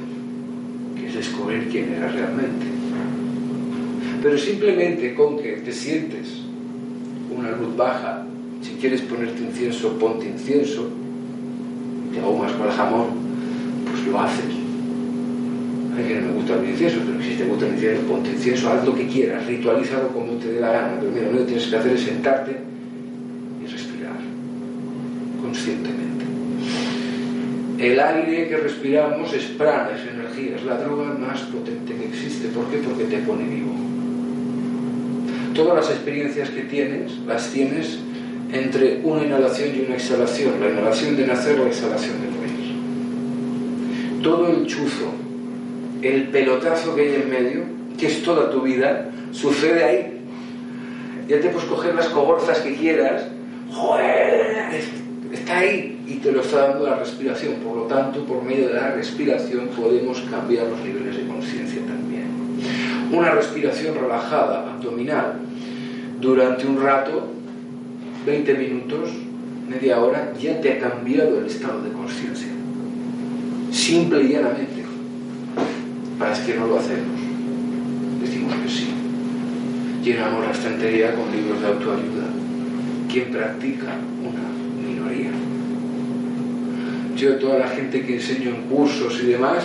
que 0.95 1.07
es 1.07 1.15
descubrir 1.15 1.67
quién 1.69 1.91
eres 1.91 2.13
realmente. 2.13 2.65
Pero 4.23 4.37
simplemente 4.37 5.13
con 5.13 5.37
que 5.37 5.57
te 5.65 5.73
sientes 5.73 6.43
una 7.29 7.51
luz 7.51 7.75
baja, 7.75 8.25
si 8.61 8.75
quieres 8.75 9.01
ponerte 9.01 9.43
incienso, 9.43 9.99
ponte 9.99 10.27
incienso, 10.27 10.87
te 12.13 12.21
ahumas 12.21 12.53
con 12.53 12.67
el 12.67 12.71
jamón, 12.71 13.07
pues 13.91 14.07
lo 14.07 14.21
haces. 14.21 14.45
Hay 15.97 16.05
que 16.05 16.21
no 16.21 16.27
me 16.27 16.33
gusta 16.35 16.53
el 16.53 16.69
incienso, 16.69 16.99
pero 17.05 17.21
si 17.21 17.35
te 17.35 17.43
gusta 17.43 17.67
el 17.67 17.73
incienso, 17.73 18.01
ponte 18.03 18.29
incienso, 18.29 18.71
haz 18.71 18.85
lo 18.85 18.95
que 18.95 19.07
quieras, 19.07 19.45
ritualízalo 19.45 20.07
como 20.13 20.35
te 20.35 20.53
dé 20.53 20.61
la 20.61 20.71
gana. 20.71 20.97
Pero 21.01 21.11
mira, 21.11 21.31
lo 21.33 21.39
que 21.39 21.43
tienes 21.43 21.67
que 21.67 21.75
hacer 21.75 21.91
es 21.91 22.01
sentarte 22.01 22.55
y 23.61 23.67
respirar 23.67 24.15
conscientemente. 25.41 26.10
El 27.81 27.99
aire 27.99 28.47
que 28.47 28.57
respiramos 28.57 29.33
es 29.33 29.45
prana, 29.57 29.89
es 29.95 30.07
energía, 30.07 30.55
es 30.55 30.63
la 30.63 30.77
droga 30.77 31.15
más 31.15 31.39
potente 31.41 31.95
que 31.95 32.05
existe. 32.05 32.49
¿Por 32.49 32.69
qué? 32.69 32.77
Porque 32.77 33.05
te 33.05 33.17
pone 33.17 33.43
vivo. 33.43 33.73
Todas 35.55 35.77
las 35.77 35.89
experiencias 35.89 36.51
que 36.51 36.61
tienes, 36.61 37.17
las 37.25 37.49
tienes 37.49 37.97
entre 38.53 39.01
una 39.03 39.23
inhalación 39.23 39.75
y 39.75 39.85
una 39.87 39.95
exhalación. 39.95 40.61
La 40.61 40.69
inhalación 40.69 41.17
de 41.17 41.25
nacer, 41.25 41.57
la 41.57 41.69
exhalación 41.69 42.21
de 42.21 42.27
morir. 42.27 42.75
Todo 44.21 44.47
el 44.49 44.67
chuzo, 44.67 45.11
el 46.03 46.25
pelotazo 46.25 46.95
que 46.95 47.01
hay 47.01 47.15
en 47.15 47.29
medio, 47.31 47.63
que 47.97 48.05
es 48.05 48.21
toda 48.21 48.51
tu 48.51 48.61
vida, 48.61 49.09
sucede 49.31 49.83
ahí. 49.83 50.21
Ya 51.27 51.39
te 51.39 51.49
puedes 51.49 51.67
coger 51.67 51.95
las 51.95 52.09
cogorzas 52.09 52.59
que 52.59 52.75
quieras. 52.75 53.23
¡Joder! 53.71 54.83
Está 55.33 55.57
ahí 55.57 56.00
y 56.11 56.15
te 56.15 56.31
lo 56.31 56.41
está 56.41 56.67
dando 56.67 56.85
la 56.85 56.97
respiración. 56.97 57.55
Por 57.55 57.77
lo 57.77 57.83
tanto, 57.83 58.25
por 58.25 58.43
medio 58.43 58.67
de 58.67 58.73
la 58.73 58.91
respiración 58.91 59.69
podemos 59.69 60.19
cambiar 60.29 60.67
los 60.67 60.79
niveles 60.81 61.15
de 61.15 61.25
conciencia 61.25 61.81
también. 61.85 62.25
Una 63.11 63.31
respiración 63.31 63.95
relajada, 63.95 64.73
abdominal, 64.73 65.39
durante 66.19 66.67
un 66.67 66.81
rato, 66.81 67.29
20 68.25 68.53
minutos, 68.55 69.09
media 69.69 70.01
hora, 70.01 70.33
ya 70.39 70.59
te 70.59 70.73
ha 70.73 70.79
cambiado 70.79 71.39
el 71.39 71.45
estado 71.45 71.81
de 71.81 71.91
conciencia. 71.91 72.49
Simple 73.71 74.23
y 74.23 74.27
llanamente. 74.33 74.83
Para 76.19 76.33
que 76.45 76.55
no 76.55 76.67
lo 76.67 76.77
hacemos. 76.77 77.19
Decimos 78.21 78.53
que 78.55 78.69
sí. 78.69 78.89
Llenamos 80.03 80.45
la 80.45 80.51
estantería 80.51 81.15
con 81.15 81.31
libros 81.31 81.61
de 81.61 81.67
autoayuda. 81.67 82.27
¿Quién 83.09 83.31
practica? 83.31 83.95
Una 84.21 84.40
yo 87.21 87.35
toda 87.35 87.59
la 87.59 87.67
gente 87.67 88.03
que 88.03 88.15
enseño 88.15 88.49
en 88.49 88.63
cursos 88.63 89.21
y 89.21 89.27
demás, 89.27 89.63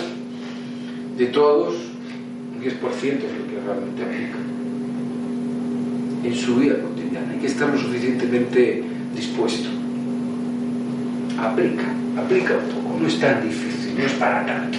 de 1.17 1.25
todos, 1.27 1.73
un 1.73 2.61
10% 2.61 2.63
es 2.63 2.77
lo 2.77 3.47
que 3.47 3.59
realmente 3.65 4.03
aplica 4.03 4.37
en 6.23 6.35
su 6.35 6.57
vida 6.57 6.75
cotidiana. 6.79 7.31
Hay 7.31 7.39
que 7.39 7.47
estar 7.47 7.67
lo 7.67 7.79
suficientemente 7.79 8.83
dispuesto. 9.15 9.69
Aplica, 11.39 11.85
aplica 12.15 12.57
un 12.57 12.83
poco, 12.83 12.99
no 12.99 13.07
es 13.07 13.19
tan 13.19 13.41
difícil, 13.41 13.97
no 13.97 14.03
es 14.03 14.13
para 14.13 14.45
tanto. 14.45 14.77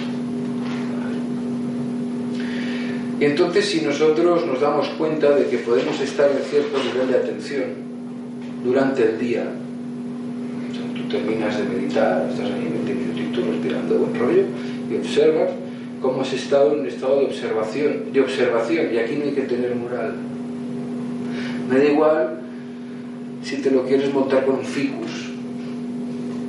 Y 3.19 3.25
entonces 3.25 3.65
si 3.65 3.81
nosotros 3.81 4.45
nos 4.45 4.61
damos 4.61 4.87
cuenta 4.89 5.31
de 5.31 5.47
que 5.47 5.57
podemos 5.57 5.99
estar 5.99 6.31
en 6.31 6.45
cierto 6.49 6.77
nivel 6.81 7.09
de 7.09 7.17
atención 7.17 7.63
durante 8.63 9.03
el 9.03 9.19
día, 9.19 9.51
terminas 11.09 11.57
de 11.57 11.63
meditar, 11.63 12.27
estás 12.29 12.45
ahí 12.45 12.69
20 12.85 12.93
minutitos 12.93 13.47
respirando 13.47 13.99
buen 13.99 14.15
rollo 14.19 14.43
y 14.89 14.95
observas 14.95 15.49
cómo 16.01 16.21
has 16.21 16.31
estado 16.33 16.73
en 16.73 16.81
un 16.81 16.87
estado 16.87 17.19
de 17.19 17.25
observación, 17.25 18.13
de 18.13 18.21
observación, 18.21 18.93
y 18.93 18.97
aquí 18.97 19.15
no 19.15 19.25
hay 19.25 19.31
que 19.31 19.41
tener 19.41 19.75
moral. 19.75 20.13
Me 21.69 21.77
da 21.77 21.85
igual 21.85 22.39
si 23.43 23.57
te 23.57 23.71
lo 23.71 23.85
quieres 23.85 24.13
montar 24.13 24.45
con 24.45 24.55
un 24.55 24.65
ficus, 24.65 25.31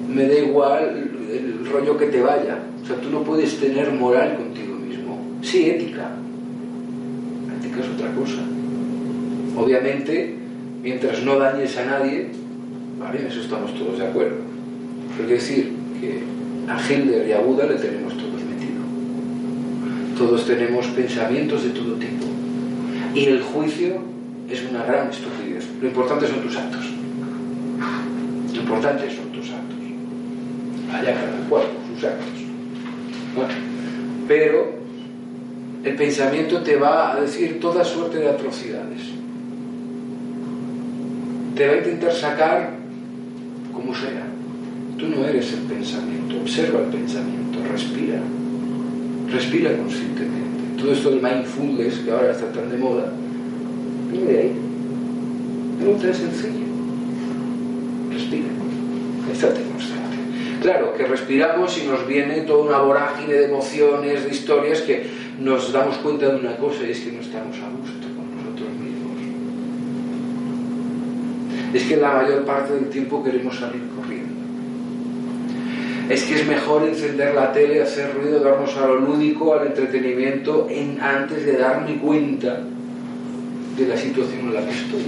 me 0.08 0.26
da 0.26 0.34
igual 0.34 1.10
el 1.30 1.66
rollo 1.66 1.96
que 1.96 2.06
te 2.06 2.20
vaya, 2.20 2.58
o 2.82 2.86
sea, 2.86 2.96
tú 2.96 3.10
no 3.10 3.22
puedes 3.22 3.58
tener 3.58 3.92
moral 3.92 4.36
contigo 4.36 4.74
mismo. 4.74 5.18
Sí, 5.42 5.70
ética. 5.70 6.10
Ética 7.58 7.80
es 7.80 7.88
otra 7.88 8.12
cosa. 8.14 8.42
Obviamente, 9.56 10.34
mientras 10.82 11.22
no 11.22 11.38
dañes 11.38 11.76
a 11.76 11.84
nadie, 11.84 12.28
vale, 12.98 13.20
en 13.20 13.26
eso 13.26 13.40
estamos 13.40 13.74
todos 13.74 13.98
de 13.98 14.06
acuerdo. 14.06 14.49
Es 15.22 15.28
decir, 15.28 15.72
que 16.00 16.22
a 16.68 16.78
Hitler 16.80 17.28
y 17.28 17.32
a 17.32 17.40
Buda 17.40 17.66
le 17.66 17.74
tenemos 17.74 18.16
todos 18.16 18.42
metido. 18.42 18.82
Todos 20.16 20.46
tenemos 20.46 20.86
pensamientos 20.88 21.64
de 21.64 21.70
todo 21.70 21.94
tipo. 21.94 22.26
Y 23.14 23.26
el 23.26 23.42
juicio 23.42 24.02
es 24.48 24.64
una 24.70 24.84
gran 24.84 25.10
estupidez. 25.10 25.68
Lo 25.80 25.88
importante 25.88 26.26
son 26.26 26.40
tus 26.40 26.56
actos. 26.56 26.84
Lo 28.54 28.60
importante 28.60 29.10
son 29.10 29.32
tus 29.32 29.50
actos. 29.50 29.78
Allá 30.92 31.14
cada 31.14 31.48
cual 31.48 31.64
sus 31.92 32.04
actos. 32.04 32.40
Bueno, 33.34 33.54
pero 34.26 34.80
el 35.84 35.96
pensamiento 35.96 36.62
te 36.62 36.76
va 36.76 37.12
a 37.12 37.20
decir 37.20 37.60
toda 37.60 37.84
suerte 37.84 38.18
de 38.18 38.28
atrocidades. 38.28 39.00
Te 41.54 41.66
va 41.66 41.74
a 41.74 41.76
intentar 41.78 42.12
sacar 42.12 42.70
como 43.72 43.94
sea. 43.94 44.39
Tú 45.00 45.08
no 45.08 45.24
eres 45.24 45.50
el 45.54 45.60
pensamiento, 45.60 46.36
observa 46.42 46.80
el 46.80 46.90
pensamiento, 46.90 47.58
respira. 47.72 48.20
Respira 49.32 49.74
conscientemente. 49.74 50.78
Todo 50.78 50.92
esto 50.92 51.10
del 51.10 51.22
mindfulness 51.22 52.00
que 52.00 52.10
ahora 52.10 52.32
está 52.32 52.52
tan 52.52 52.68
de 52.70 52.76
moda, 52.76 53.10
viene 54.12 54.30
de 54.30 54.38
ahí. 54.38 54.52
No 55.82 55.92
tan 55.92 56.14
sencillo. 56.14 56.66
Respira. 58.12 58.48
Estate 59.32 59.62
consciente. 59.62 60.60
Claro, 60.60 60.92
que 60.94 61.06
respiramos 61.06 61.78
y 61.78 61.86
nos 61.86 62.06
viene 62.06 62.42
toda 62.42 62.64
una 62.64 62.78
vorágine 62.80 63.32
de 63.32 63.46
emociones, 63.46 64.24
de 64.24 64.30
historias 64.30 64.82
que 64.82 65.06
nos 65.40 65.72
damos 65.72 65.96
cuenta 65.96 66.28
de 66.28 66.40
una 66.40 66.58
cosa 66.58 66.84
y 66.86 66.90
es 66.90 67.00
que 67.00 67.12
no 67.12 67.20
estamos 67.20 67.56
a 67.56 67.70
gusto 67.70 68.06
con 68.14 68.36
nosotros 68.36 68.68
mismos. 68.78 69.16
Es 71.72 71.84
que 71.84 71.96
la 71.96 72.12
mayor 72.12 72.44
parte 72.44 72.74
del 72.74 72.90
tiempo 72.90 73.24
queremos 73.24 73.56
salir 73.56 73.80
corriendo. 73.96 74.19
Es 76.10 76.24
que 76.24 76.34
es 76.34 76.44
mejor 76.44 76.88
encender 76.88 77.36
la 77.36 77.52
tele, 77.52 77.80
hacer 77.80 78.12
ruido, 78.12 78.40
darnos 78.40 78.76
a 78.76 78.84
lo 78.84 78.96
lúdico, 78.96 79.54
al 79.54 79.68
entretenimiento, 79.68 80.66
en, 80.68 81.00
antes 81.00 81.46
de 81.46 81.56
darme 81.56 81.98
cuenta 81.98 82.64
de 83.76 83.86
la 83.86 83.96
situación 83.96 84.40
en 84.40 84.54
la 84.54 84.66
que 84.66 84.72
estoy. 84.72 85.02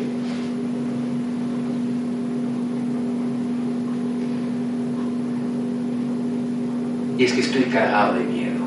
Y 7.18 7.24
es 7.24 7.32
que 7.32 7.40
estoy 7.40 7.62
cagado 7.62 8.14
de 8.14 8.24
miedo. 8.24 8.62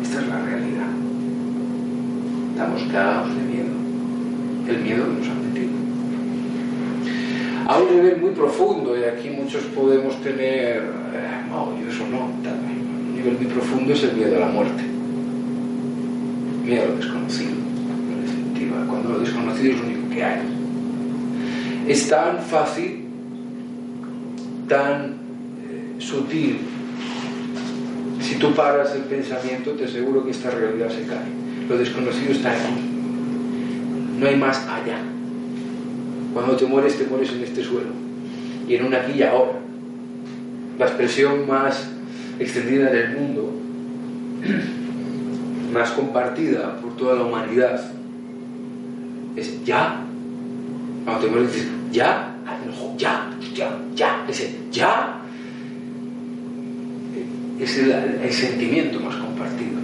Esta 0.00 0.20
es 0.20 0.28
la 0.28 0.44
realidad. 0.44 0.90
Estamos 2.52 2.82
cagados 2.92 3.34
de 3.34 3.42
miedo. 3.42 3.74
El 4.68 4.78
miedo 4.78 5.06
nos 5.08 5.16
metido. 5.16 5.45
A 7.66 7.78
un 7.78 7.96
nivel 7.96 8.20
muy 8.20 8.30
profundo, 8.30 8.96
y 8.96 9.02
aquí 9.02 9.28
muchos 9.28 9.64
podemos 9.64 10.20
tener, 10.22 10.76
eh, 10.76 11.42
no, 11.48 11.76
yo 11.80 11.88
eso 11.88 12.06
no, 12.08 12.26
un 12.26 13.16
nivel 13.16 13.34
muy 13.34 13.46
profundo 13.46 13.92
es 13.92 14.04
el 14.04 14.12
miedo 14.12 14.36
a 14.36 14.40
la 14.40 14.46
muerte. 14.46 14.84
Miedo 16.64 16.84
a 16.84 16.86
lo 16.86 16.96
desconocido, 16.96 17.50
en 17.50 18.22
definitiva, 18.22 18.84
cuando 18.88 19.08
lo 19.08 19.18
desconocido 19.18 19.72
es 19.72 19.80
lo 19.80 19.86
único 19.86 20.14
que 20.14 20.22
hay. 20.22 20.42
Es 21.88 22.08
tan 22.08 22.38
fácil, 22.38 23.04
tan 24.68 25.16
sutil. 25.98 26.58
Si 28.20 28.36
tú 28.36 28.54
paras 28.54 28.94
el 28.94 29.02
pensamiento, 29.02 29.72
te 29.72 29.86
aseguro 29.86 30.24
que 30.24 30.30
esta 30.30 30.50
realidad 30.50 30.90
se 30.90 31.04
cae. 31.04 31.26
Lo 31.68 31.76
desconocido 31.76 32.30
está 32.30 32.52
aquí. 32.52 32.74
No 34.20 34.26
hay 34.26 34.36
más 34.36 34.58
allá. 34.68 34.98
Cuando 36.36 36.54
te 36.54 36.66
mueres, 36.66 36.98
te 36.98 37.06
mueres 37.06 37.32
en 37.32 37.44
este 37.44 37.64
suelo. 37.64 37.88
Y 38.68 38.74
en 38.74 38.84
un 38.84 38.94
aquí 38.94 39.12
y 39.12 39.22
ahora. 39.22 39.58
La 40.78 40.84
expresión 40.84 41.48
más 41.48 41.88
extendida 42.38 42.90
en 42.90 42.96
el 42.96 43.16
mundo, 43.16 43.54
más 45.72 45.92
compartida 45.92 46.78
por 46.82 46.94
toda 46.98 47.14
la 47.14 47.22
humanidad, 47.22 47.90
es 49.34 49.64
ya. 49.64 50.04
Cuando 51.06 51.24
te 51.24 51.30
mueres, 51.30 51.54
dices, 51.54 51.70
ya, 51.90 52.36
ya, 52.98 53.30
ya, 53.54 53.78
ya, 53.94 54.26
ese 54.28 54.58
ya 54.70 55.22
es 57.58 57.78
el, 57.78 57.92
el, 58.22 58.30
sentimiento 58.30 59.00
más 59.00 59.16
compartido. 59.16 59.80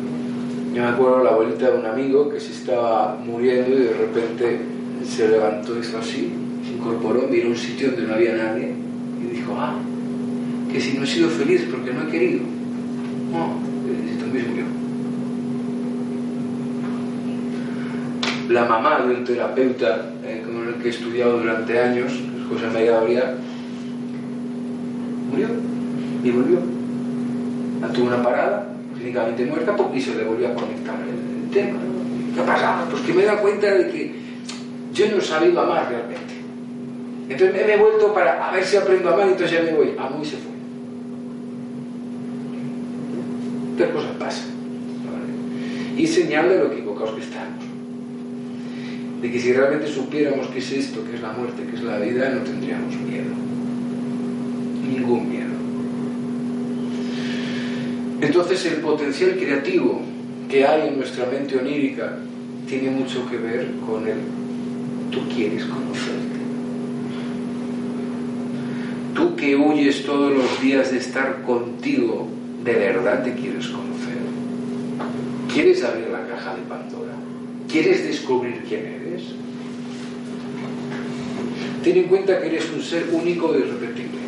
Yo 0.74 0.82
me 0.82 0.88
acuerdo 0.88 1.24
la 1.24 1.30
abuelita 1.30 1.70
de 1.70 1.78
un 1.78 1.86
amigo 1.86 2.28
que 2.28 2.38
se 2.38 2.52
estaba 2.52 3.16
muriendo 3.24 3.74
y 3.74 3.84
de 3.84 3.94
repente 3.94 4.71
se 5.04 5.28
levantó, 5.28 5.78
hizo 5.78 5.98
así, 5.98 6.32
se 6.64 6.72
incorporó, 6.72 7.28
miró 7.28 7.48
un 7.48 7.56
sitio 7.56 7.90
donde 7.90 8.06
no 8.06 8.14
había 8.14 8.36
nadie 8.36 8.72
y 9.20 9.36
dijo, 9.36 9.54
ah, 9.56 9.74
que 10.70 10.80
si 10.80 10.96
no 10.96 11.04
he 11.04 11.06
sido 11.06 11.28
feliz 11.28 11.66
porque 11.70 11.92
no 11.92 12.02
he 12.02 12.10
querido. 12.10 12.40
No, 13.32 13.58
también 14.20 14.48
murió. 14.48 14.64
La 18.50 18.64
mamá 18.66 19.00
de 19.00 19.14
un 19.14 19.24
terapeuta 19.24 20.12
eh, 20.24 20.42
con 20.44 20.68
el 20.68 20.74
que 20.74 20.88
he 20.88 20.90
estudiado 20.90 21.38
durante 21.38 21.78
años, 21.78 22.12
José 22.48 22.66
María 22.72 22.92
Gabriel, 22.92 23.24
murió 25.30 25.48
y 26.22 26.30
volvió 26.30 26.82
tuvo 27.92 28.06
una 28.06 28.22
parada, 28.22 28.66
clínicamente 28.96 29.44
muerta, 29.44 29.76
y 29.94 30.00
se 30.00 30.14
le 30.14 30.24
volvió 30.24 30.48
a 30.48 30.54
conectar 30.54 30.96
el, 31.08 31.50
tema. 31.50 31.78
¿Qué 32.34 32.40
ha 32.40 32.46
pasado? 32.46 32.88
Pues 32.90 33.02
que 33.02 33.12
me 33.12 33.22
he 33.22 33.26
dado 33.26 33.40
cuenta 33.40 33.66
de 33.66 33.90
que 33.90 34.21
yo 34.92 35.10
no 35.10 35.18
he 35.18 35.20
sabido 35.20 35.60
amar 35.60 35.88
realmente. 35.88 36.34
Entonces 37.28 37.66
me 37.66 37.72
he 37.72 37.76
vuelto 37.78 38.12
para 38.12 38.48
a 38.48 38.52
ver 38.52 38.64
si 38.64 38.76
aprendo 38.76 39.08
a 39.08 39.14
amar 39.14 39.28
y 39.28 39.30
entonces 39.32 39.58
ya 39.58 39.64
me 39.64 39.72
voy. 39.76 39.94
Amo 39.98 40.20
y 40.22 40.24
se 40.24 40.36
fue. 40.36 40.52
¿Qué 43.78 43.92
cosas 43.92 44.16
pasan? 44.18 44.52
Y 45.96 46.06
señal 46.06 46.48
de 46.48 46.58
lo 46.58 46.72
equivocados 46.72 47.14
que 47.14 47.22
estamos. 47.22 47.64
De 49.20 49.30
que 49.30 49.40
si 49.40 49.52
realmente 49.52 49.86
supiéramos 49.86 50.48
qué 50.48 50.58
es 50.58 50.72
esto, 50.72 51.04
qué 51.08 51.16
es 51.16 51.22
la 51.22 51.32
muerte, 51.32 51.62
qué 51.68 51.76
es 51.76 51.82
la 51.82 51.98
vida, 51.98 52.30
no 52.30 52.40
tendríamos 52.40 52.94
miedo. 52.96 53.30
Ningún 54.88 55.28
miedo. 55.28 55.52
Entonces 58.20 58.66
el 58.66 58.80
potencial 58.80 59.36
creativo 59.36 60.00
que 60.48 60.66
hay 60.66 60.88
en 60.88 60.98
nuestra 60.98 61.26
mente 61.26 61.56
onírica 61.56 62.18
tiene 62.68 62.90
mucho 62.90 63.28
que 63.28 63.36
ver 63.36 63.70
con 63.86 64.06
el 64.06 64.41
tú 65.12 65.20
quieres 65.32 65.64
conocerte. 65.64 66.40
Tú 69.14 69.36
que 69.36 69.54
huyes 69.54 70.04
todos 70.04 70.32
los 70.32 70.60
días 70.60 70.90
de 70.90 70.98
estar 70.98 71.42
contigo, 71.42 72.28
de 72.64 72.72
verdad 72.72 73.22
te 73.22 73.34
quieres 73.34 73.68
conocer. 73.68 74.22
¿Quieres 75.52 75.84
abrir 75.84 76.08
la 76.08 76.26
caja 76.26 76.56
de 76.56 76.62
Pandora? 76.62 77.12
¿Quieres 77.70 78.02
descubrir 78.04 78.64
quién 78.68 78.86
eres? 78.86 79.22
Ten 81.84 81.96
en 81.96 82.04
cuenta 82.04 82.40
que 82.40 82.46
eres 82.48 82.70
un 82.74 82.82
ser 82.82 83.08
único 83.12 83.54
e 83.54 83.58
irrepetible 83.58 84.22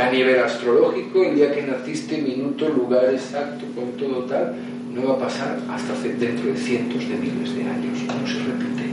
a 0.00 0.10
nivel 0.10 0.40
astrológico, 0.40 1.24
el 1.24 1.36
día 1.36 1.52
que 1.52 1.62
naciste, 1.62 2.18
minuto, 2.18 2.68
lugar 2.68 3.12
exacto, 3.12 3.64
con 3.74 3.92
todo 3.92 4.24
tal, 4.24 4.54
no 4.94 5.08
va 5.08 5.14
a 5.14 5.18
pasar 5.18 5.58
hasta 5.70 5.94
dentro 6.02 6.52
de 6.52 6.56
cientos 6.56 7.08
de 7.08 7.16
miles 7.16 7.54
de 7.54 7.62
años. 7.62 7.98
No 8.06 8.26
se 8.26 8.38
repite. 8.38 8.87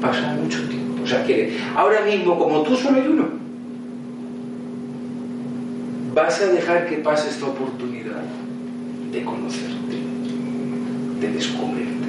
Pasa 0.00 0.34
mucho 0.34 0.68
tiempo. 0.68 1.02
O 1.02 1.06
sea 1.06 1.24
que 1.24 1.58
ahora 1.76 2.00
mismo, 2.02 2.38
como 2.38 2.62
tú 2.62 2.76
solo 2.76 3.00
hay 3.00 3.08
uno, 3.08 3.28
vas 6.14 6.40
a 6.40 6.46
dejar 6.46 6.86
que 6.86 6.96
pase 6.98 7.30
esta 7.30 7.46
oportunidad 7.46 8.22
de 9.12 9.24
conocerte, 9.24 9.96
de 11.20 11.32
descubrirte. 11.32 12.08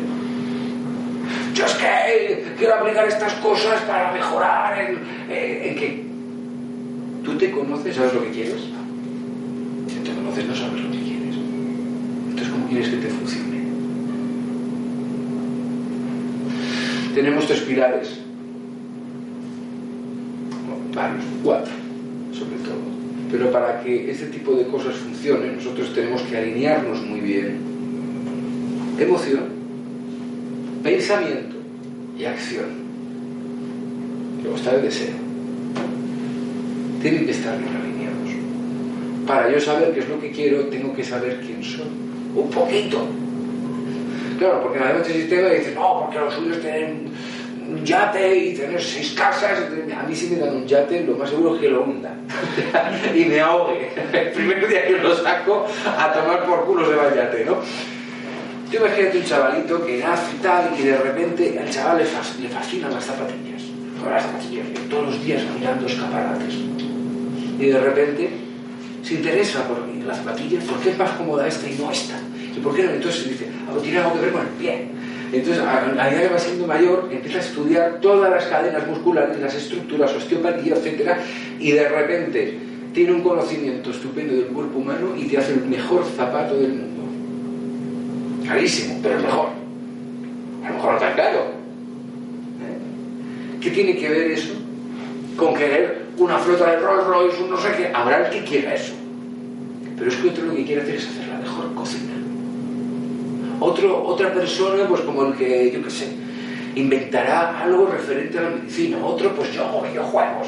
Yo 1.54 1.66
es 1.66 1.74
que 1.76 2.54
quiero 2.58 2.76
aplicar 2.76 3.08
estas 3.08 3.34
cosas 3.36 3.82
para 3.82 4.12
mejorar 4.12 4.80
en, 4.80 5.00
en 5.30 5.76
que 5.76 6.06
¿Tú 7.26 7.36
te 7.40 7.50
conoces? 7.50 7.96
¿Sabes 7.96 8.14
lo 8.14 8.22
que 8.22 8.30
quieres? 8.30 8.62
Si 9.88 9.96
te 9.96 10.14
conoces, 10.14 10.46
no 10.46 10.56
sabes 10.56 10.80
lo 10.80 10.92
que 10.92 11.00
quieres. 11.00 11.36
Entonces, 12.30 12.50
¿cómo 12.50 12.68
quieres 12.68 12.90
que 12.90 12.98
te 12.98 13.08
funcione? 13.08 13.55
Tenemos 17.16 17.48
tres 17.48 17.62
pilares. 17.62 18.20
Varios, 20.94 21.24
cuatro, 21.44 21.74
sobre 22.32 22.58
todo. 22.58 22.78
Pero 23.32 23.52
para 23.52 23.82
que 23.82 24.12
este 24.12 24.28
tipo 24.28 24.54
de 24.54 24.68
cosas 24.68 24.96
funcionen, 24.96 25.56
nosotros 25.56 25.92
tenemos 25.96 26.22
que 26.22 26.38
alinearnos 26.38 27.02
muy 27.02 27.22
bien. 27.22 27.58
Emoción, 29.00 29.46
pensamiento 30.84 31.56
y 32.18 32.26
acción. 32.26 32.86
Luego 34.44 34.58
está 34.58 34.76
el 34.76 34.84
deseo 34.84 35.26
tienen 37.06 37.26
que 37.28 37.32
estar 37.34 37.56
bien 37.60 37.70
alineados. 37.76 38.32
Para 39.28 39.52
yo 39.52 39.60
saber 39.60 39.94
qué 39.94 40.00
es 40.00 40.10
lo 40.10 40.20
que 40.20 40.32
quiero, 40.32 40.66
tengo 40.70 40.92
que 40.96 41.04
saber 41.04 41.40
quién 41.46 41.64
soy. 41.64 41.86
Un 42.36 42.50
poquito. 42.50 43.06
Claro, 44.40 44.64
porque 44.64 44.80
además 44.80 45.08
el 45.08 45.14
sistema 45.14 45.50
dice, 45.50 45.76
no, 45.76 45.95
porque 46.06 46.20
los 46.20 46.34
suyos 46.34 46.60
tienen 46.62 47.10
un 47.70 47.84
yate 47.84 48.36
y 48.38 48.54
tener 48.56 48.82
seis 48.82 49.14
casas. 49.18 49.60
A 49.98 50.04
mí 50.08 50.16
si 50.16 50.28
me 50.28 50.38
dan 50.38 50.56
un 50.56 50.66
yate, 50.68 51.04
lo 51.04 51.16
más 51.18 51.30
seguro 51.30 51.56
es 51.56 51.62
que 51.62 51.70
lo 51.70 51.84
hunda 51.84 52.14
y 53.16 53.26
me 53.26 53.40
ahogue. 53.40 53.90
El 54.14 54.32
primer 54.32 54.68
día 54.68 54.86
que 54.88 54.98
lo 54.98 55.16
saco, 55.16 55.66
a 55.98 56.14
tomar 56.14 56.46
por 56.46 56.66
culo 56.66 56.88
se 56.88 56.96
va 56.96 57.08
el 57.08 57.16
yate, 57.16 57.46
¿no? 57.46 57.56
Tú 58.72 58.78
imagínate 58.78 59.18
un 59.20 59.24
chavalito 59.26 59.86
que 59.86 59.98
nace 60.00 60.36
y 60.38 60.42
tal, 60.42 60.70
y 60.78 60.82
de 60.84 60.98
repente 60.98 61.60
al 61.60 61.70
chaval 61.70 61.98
le, 62.00 62.06
fas- 62.06 62.38
le 62.40 62.50
fascinan 62.50 62.92
las 62.94 63.06
zapatillas. 63.06 63.62
Con 64.02 64.12
las 64.12 64.24
zapatillas, 64.24 64.66
todos 64.90 65.06
los 65.08 65.24
días 65.24 65.44
mirando 65.58 65.86
escaparates. 65.88 66.54
Y 67.60 67.66
de 67.68 67.80
repente 67.80 68.30
se 69.04 69.14
interesa 69.16 69.64
por 69.68 69.88
las 70.06 70.18
zapatillas, 70.18 70.64
¿por 70.66 70.80
qué 70.80 70.90
es 70.90 70.98
más 70.98 71.12
cómoda 71.12 71.48
esta 71.48 71.68
y 71.70 71.76
no 71.80 71.92
esta? 71.92 72.16
¿Y 72.56 72.60
por 72.60 72.76
qué 72.76 72.84
no? 72.84 72.92
Entonces 72.92 73.30
dice, 73.30 73.48
algo 73.68 73.80
tiene 73.82 74.00
algo 74.00 74.14
que 74.14 74.20
ver 74.22 74.32
con 74.32 74.42
el 74.42 74.48
pie. 74.54 74.88
Entonces, 75.32 75.64
a 75.64 76.10
medida 76.10 76.22
que 76.22 76.34
va 76.34 76.40
siendo 76.40 76.68
mayor, 76.68 77.10
empieza 77.12 77.40
a 77.40 77.42
estudiar 77.42 78.00
todas 78.02 78.30
las 78.30 78.46
cadenas 78.46 78.88
musculares, 78.88 79.40
las 79.40 79.56
estructuras, 79.56 80.14
osteopatía, 80.14 80.76
etcétera, 80.76 81.20
y 81.60 81.72
de 81.72 81.90
repente 81.90 82.58
tiene 82.94 83.12
un 83.12 83.22
conocimiento 83.22 83.92
estupendo 83.92 84.34
del 84.34 84.48
cuerpo 84.48 84.80
humano 84.80 85.16
y 85.18 85.26
te 85.26 85.38
hace 85.38 85.54
el 85.54 85.66
mejor 85.66 86.06
zapato 86.06 86.56
del 86.56 86.74
mundo. 86.74 88.48
Carísimo, 88.48 89.00
pero 89.04 89.18
el 89.18 89.24
mejor. 89.24 89.50
A 90.64 90.70
lo 90.70 90.76
mejor 90.76 90.94
no 90.94 91.00
tan 91.00 91.16
caro. 91.16 91.40
¿Eh? 91.40 93.60
¿Qué 93.60 93.72
tiene 93.72 93.98
que 93.98 94.10
ver 94.10 94.32
eso 94.32 94.54
con 95.36 95.54
querer 95.54 96.06
una 96.18 96.38
flota 96.38 96.72
de 96.72 96.80
Rolls 96.80 97.06
Royce, 97.06 97.44
un 97.44 97.50
no 97.50 97.60
sé 97.60 97.70
qué? 97.76 97.92
Habrá 97.94 98.26
el 98.26 98.32
que 98.32 98.46
quiera 98.46 98.76
eso. 98.76 98.94
Pero 99.98 100.10
es 100.10 100.16
que 100.16 100.30
otro 100.30 100.46
lo 100.46 100.56
que 100.56 100.66
quiere 100.66 100.82
hacer 100.82 100.96
es 100.96 101.08
hacer 101.08 101.28
la 101.28 101.40
mejor 101.40 101.74
cocina. 101.74 102.14
Otro, 103.60 104.04
otra 104.06 104.34
persona, 104.34 104.88
pues 104.88 105.02
como 105.02 105.26
el 105.26 105.34
que, 105.36 105.72
yo 105.72 105.82
qué 105.84 105.90
sé, 105.90 106.08
inventará 106.76 107.62
algo 107.62 107.88
referente 107.88 108.38
a 108.38 108.44
la 108.44 108.50
medicina. 108.50 108.98
Otro, 109.04 109.34
pues 109.36 109.54
yo 109.54 109.66
hago 109.66 109.82
videojuegos. 109.82 110.48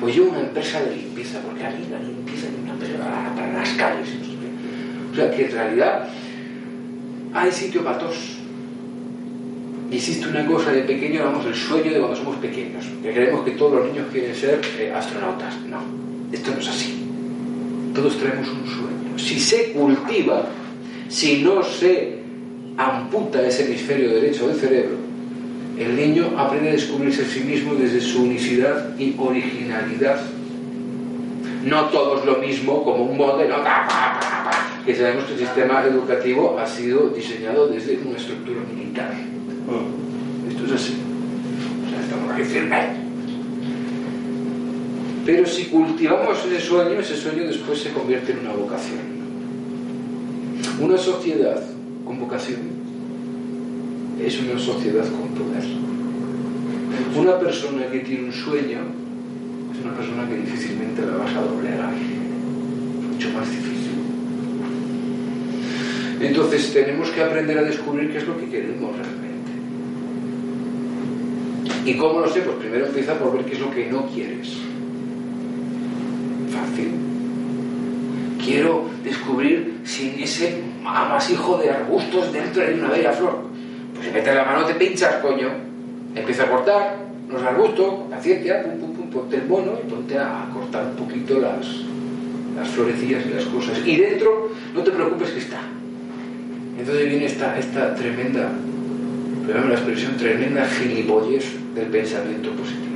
Pues 0.00 0.14
yo 0.14 0.24
una 0.24 0.40
empresa 0.40 0.80
de 0.82 0.94
limpieza, 0.94 1.40
porque 1.40 1.64
a 1.64 1.70
mí 1.70 1.86
la 1.90 1.98
limpieza 1.98 2.46
es 2.46 2.52
una 2.62 2.72
empresa 2.72 2.98
para, 3.34 3.52
las 3.52 3.70
calles. 3.70 4.08
O 5.10 5.14
sea 5.14 5.30
que 5.30 5.46
en 5.46 5.52
realidad 5.52 6.08
hay 7.32 7.50
sitio 7.50 7.82
para 7.82 7.98
todos. 7.98 8.36
Existe 9.90 10.28
una 10.28 10.44
cosa 10.46 10.72
de 10.72 10.82
pequeño, 10.82 11.24
vamos, 11.24 11.46
el 11.46 11.54
sueño 11.54 11.92
de 11.92 11.98
cuando 11.98 12.16
somos 12.16 12.36
pequeños, 12.36 12.84
que 13.02 13.12
creemos 13.12 13.44
que 13.44 13.52
todos 13.52 13.74
los 13.76 13.86
niños 13.86 14.06
quieren 14.12 14.34
ser 14.34 14.60
eh, 14.78 14.92
astronautas. 14.94 15.54
No, 15.62 15.78
esto 16.32 16.50
no 16.50 16.58
es 16.58 16.68
así. 16.68 17.06
Todos 17.94 18.18
traemos 18.18 18.48
un 18.48 18.66
sueño. 18.66 19.18
Si 19.18 19.40
se 19.40 19.72
cultiva, 19.72 20.44
si 21.08 21.42
no 21.42 21.62
se 21.62 22.18
amputa 22.76 23.46
ese 23.46 23.66
hemisferio 23.66 24.10
derecho 24.10 24.48
del 24.48 24.56
cerebro, 24.56 24.96
el 25.78 25.94
niño 25.94 26.32
aprende 26.38 26.70
a 26.70 26.72
descubrirse 26.72 27.22
a 27.22 27.26
sí 27.26 27.40
mismo 27.40 27.74
desde 27.74 28.00
su 28.00 28.22
unicidad 28.22 28.98
y 28.98 29.14
originalidad. 29.18 30.20
No 31.64 31.86
todos 31.86 32.24
lo 32.24 32.36
mismo 32.36 32.82
como 32.82 33.04
un 33.04 33.16
modelo, 33.16 33.56
que 34.84 34.94
sabemos 34.94 35.24
que 35.24 35.34
el 35.34 35.40
sistema 35.40 35.84
educativo 35.84 36.58
ha 36.58 36.66
sido 36.66 37.08
diseñado 37.10 37.68
desde 37.68 37.98
una 38.04 38.16
estructura 38.16 38.60
militar. 38.72 39.12
Esto 40.48 40.64
es 40.64 40.72
así. 40.72 40.96
O 41.86 41.90
sea, 41.90 42.00
estamos 42.00 42.32
aquí 42.32 42.44
firmes. 42.44 42.86
Pero 45.26 45.44
si 45.44 45.64
cultivamos 45.64 46.38
ese 46.46 46.60
sueño, 46.60 47.00
ese 47.00 47.16
sueño 47.16 47.44
después 47.48 47.80
se 47.80 47.90
convierte 47.90 48.32
en 48.32 48.38
una 48.38 48.52
vocación. 48.52 49.15
Una 50.78 50.98
sociedad 50.98 51.62
con 52.04 52.20
vocación 52.20 52.58
es 54.22 54.40
una 54.40 54.58
sociedad 54.58 55.04
con 55.04 55.28
poder. 55.28 55.64
Una 57.16 57.38
persona 57.38 57.86
que 57.90 58.00
tiene 58.00 58.26
un 58.26 58.32
sueño 58.32 58.80
es 59.72 59.84
una 59.84 59.96
persona 59.96 60.28
que 60.28 60.36
difícilmente 60.36 61.00
la 61.00 61.16
vas 61.16 61.34
a 61.34 61.40
doblegar. 61.40 61.94
Mucho 63.10 63.30
más 63.30 63.50
difícil. 63.50 63.92
Entonces 66.20 66.72
tenemos 66.74 67.08
que 67.08 67.22
aprender 67.22 67.56
a 67.58 67.62
descubrir 67.62 68.12
qué 68.12 68.18
es 68.18 68.26
lo 68.26 68.38
que 68.38 68.50
queremos 68.50 68.96
realmente. 68.96 69.52
¿Y 71.86 71.96
cómo 71.96 72.20
lo 72.20 72.28
sé? 72.28 72.40
Pues 72.40 72.56
primero 72.56 72.86
empieza 72.86 73.18
por 73.18 73.32
ver 73.32 73.46
qué 73.46 73.54
es 73.54 73.60
lo 73.60 73.70
que 73.70 73.90
no 73.90 74.06
quieres. 74.08 74.58
Fácil. 76.50 76.90
Quiero 78.44 78.90
descubrir 79.02 79.78
si 79.84 80.22
ese 80.22 80.65
amasijo 80.86 81.58
de 81.58 81.70
arbustos 81.70 82.32
dentro 82.32 82.62
hay 82.62 82.74
una 82.74 82.88
bella 82.88 83.12
flor. 83.12 83.38
Pues 83.94 84.06
si 84.06 84.12
metes 84.12 84.34
la 84.34 84.44
mano 84.44 84.64
te 84.64 84.74
pinchas, 84.74 85.16
coño. 85.16 85.48
Empieza 86.14 86.44
a 86.44 86.50
cortar 86.50 86.96
los 87.28 87.42
arbustos, 87.42 87.94
paciencia, 88.10 88.62
pum, 88.62 88.78
pum, 88.78 88.92
pum, 88.94 89.10
ponte 89.10 89.36
el 89.36 89.46
mono 89.46 89.72
y 89.84 89.90
ponte 89.90 90.18
a 90.18 90.48
cortar 90.52 90.86
un 90.86 90.96
poquito 90.96 91.40
las, 91.40 91.66
las 92.56 92.68
florecillas 92.68 93.24
y 93.26 93.34
las 93.34 93.44
cosas. 93.46 93.78
Y 93.84 93.96
dentro, 93.96 94.50
no 94.74 94.82
te 94.82 94.90
preocupes 94.90 95.30
que 95.30 95.40
está. 95.40 95.60
Entonces 96.78 97.08
viene 97.08 97.26
esta, 97.26 97.58
esta 97.58 97.94
tremenda, 97.94 98.50
perdón 99.46 99.68
la 99.70 99.74
expresión, 99.74 100.16
tremenda 100.16 100.66
gilipollez 100.66 101.44
del 101.74 101.86
pensamiento 101.86 102.50
positivo. 102.50 102.86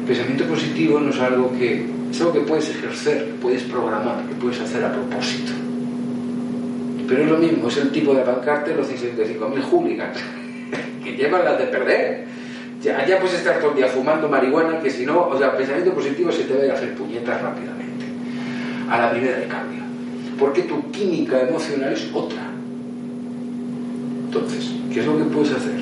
El 0.00 0.06
pensamiento 0.06 0.44
positivo 0.44 1.00
no 1.00 1.10
es 1.10 1.20
algo 1.20 1.50
que 1.58 1.93
es 2.14 2.20
algo 2.20 2.32
que 2.32 2.40
puedes 2.40 2.70
ejercer, 2.70 3.26
que 3.26 3.32
puedes 3.32 3.62
programar, 3.64 4.24
que 4.28 4.34
puedes 4.36 4.60
hacer 4.60 4.84
a 4.84 4.92
propósito. 4.92 5.50
Pero 7.08 7.24
es 7.24 7.28
lo 7.28 7.38
mismo, 7.38 7.66
es 7.66 7.76
el 7.76 7.90
tipo 7.90 8.14
de 8.14 8.22
pancarta 8.22 8.70
los 8.70 8.88
65.000 8.88 9.62
hooligans 9.62 10.18
que 11.04 11.16
llevan 11.16 11.44
las 11.44 11.58
de 11.58 11.64
perder. 11.64 12.24
Ya, 12.80 13.18
puedes 13.18 13.34
estar 13.34 13.58
todo 13.58 13.70
el 13.70 13.78
día 13.78 13.88
fumando 13.88 14.28
marihuana, 14.28 14.78
que 14.78 14.90
si 14.90 15.04
no, 15.04 15.26
o 15.26 15.38
sea, 15.38 15.56
pensamiento 15.56 15.92
positivo 15.92 16.30
se 16.30 16.44
te 16.44 16.54
va 16.54 16.62
a 16.62 16.64
ir 16.66 16.70
a 16.70 16.74
hacer 16.74 16.94
puñetas 16.94 17.42
rápidamente. 17.42 18.04
A 18.88 19.00
la 19.00 19.10
primera 19.10 19.36
de 19.36 19.46
cambio. 19.46 19.82
Porque 20.38 20.62
tu 20.62 20.90
química 20.92 21.40
emocional 21.40 21.94
es 21.94 22.08
otra. 22.12 22.42
Entonces, 24.26 24.72
¿qué 24.92 25.00
es 25.00 25.06
lo 25.06 25.18
que 25.18 25.24
puedes 25.24 25.50
hacer? 25.50 25.80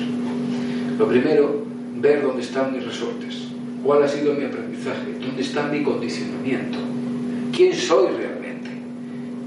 Lo 0.97 1.07
primero, 1.07 1.63
ver 1.97 2.23
dónde 2.23 2.41
están 2.41 2.73
mis 2.73 2.83
resortes. 2.83 3.52
¿Cuál 3.83 4.01
ha 4.01 4.07
sido 4.07 4.33
mi 4.33 4.45
aprendizaje? 4.45 5.19
¿Dónde 5.19 5.41
está 5.41 5.67
mi 5.67 5.83
condicionamiento? 5.83 6.79
¿Quién 7.51 7.73
soy 7.73 8.07
realmente? 8.15 8.69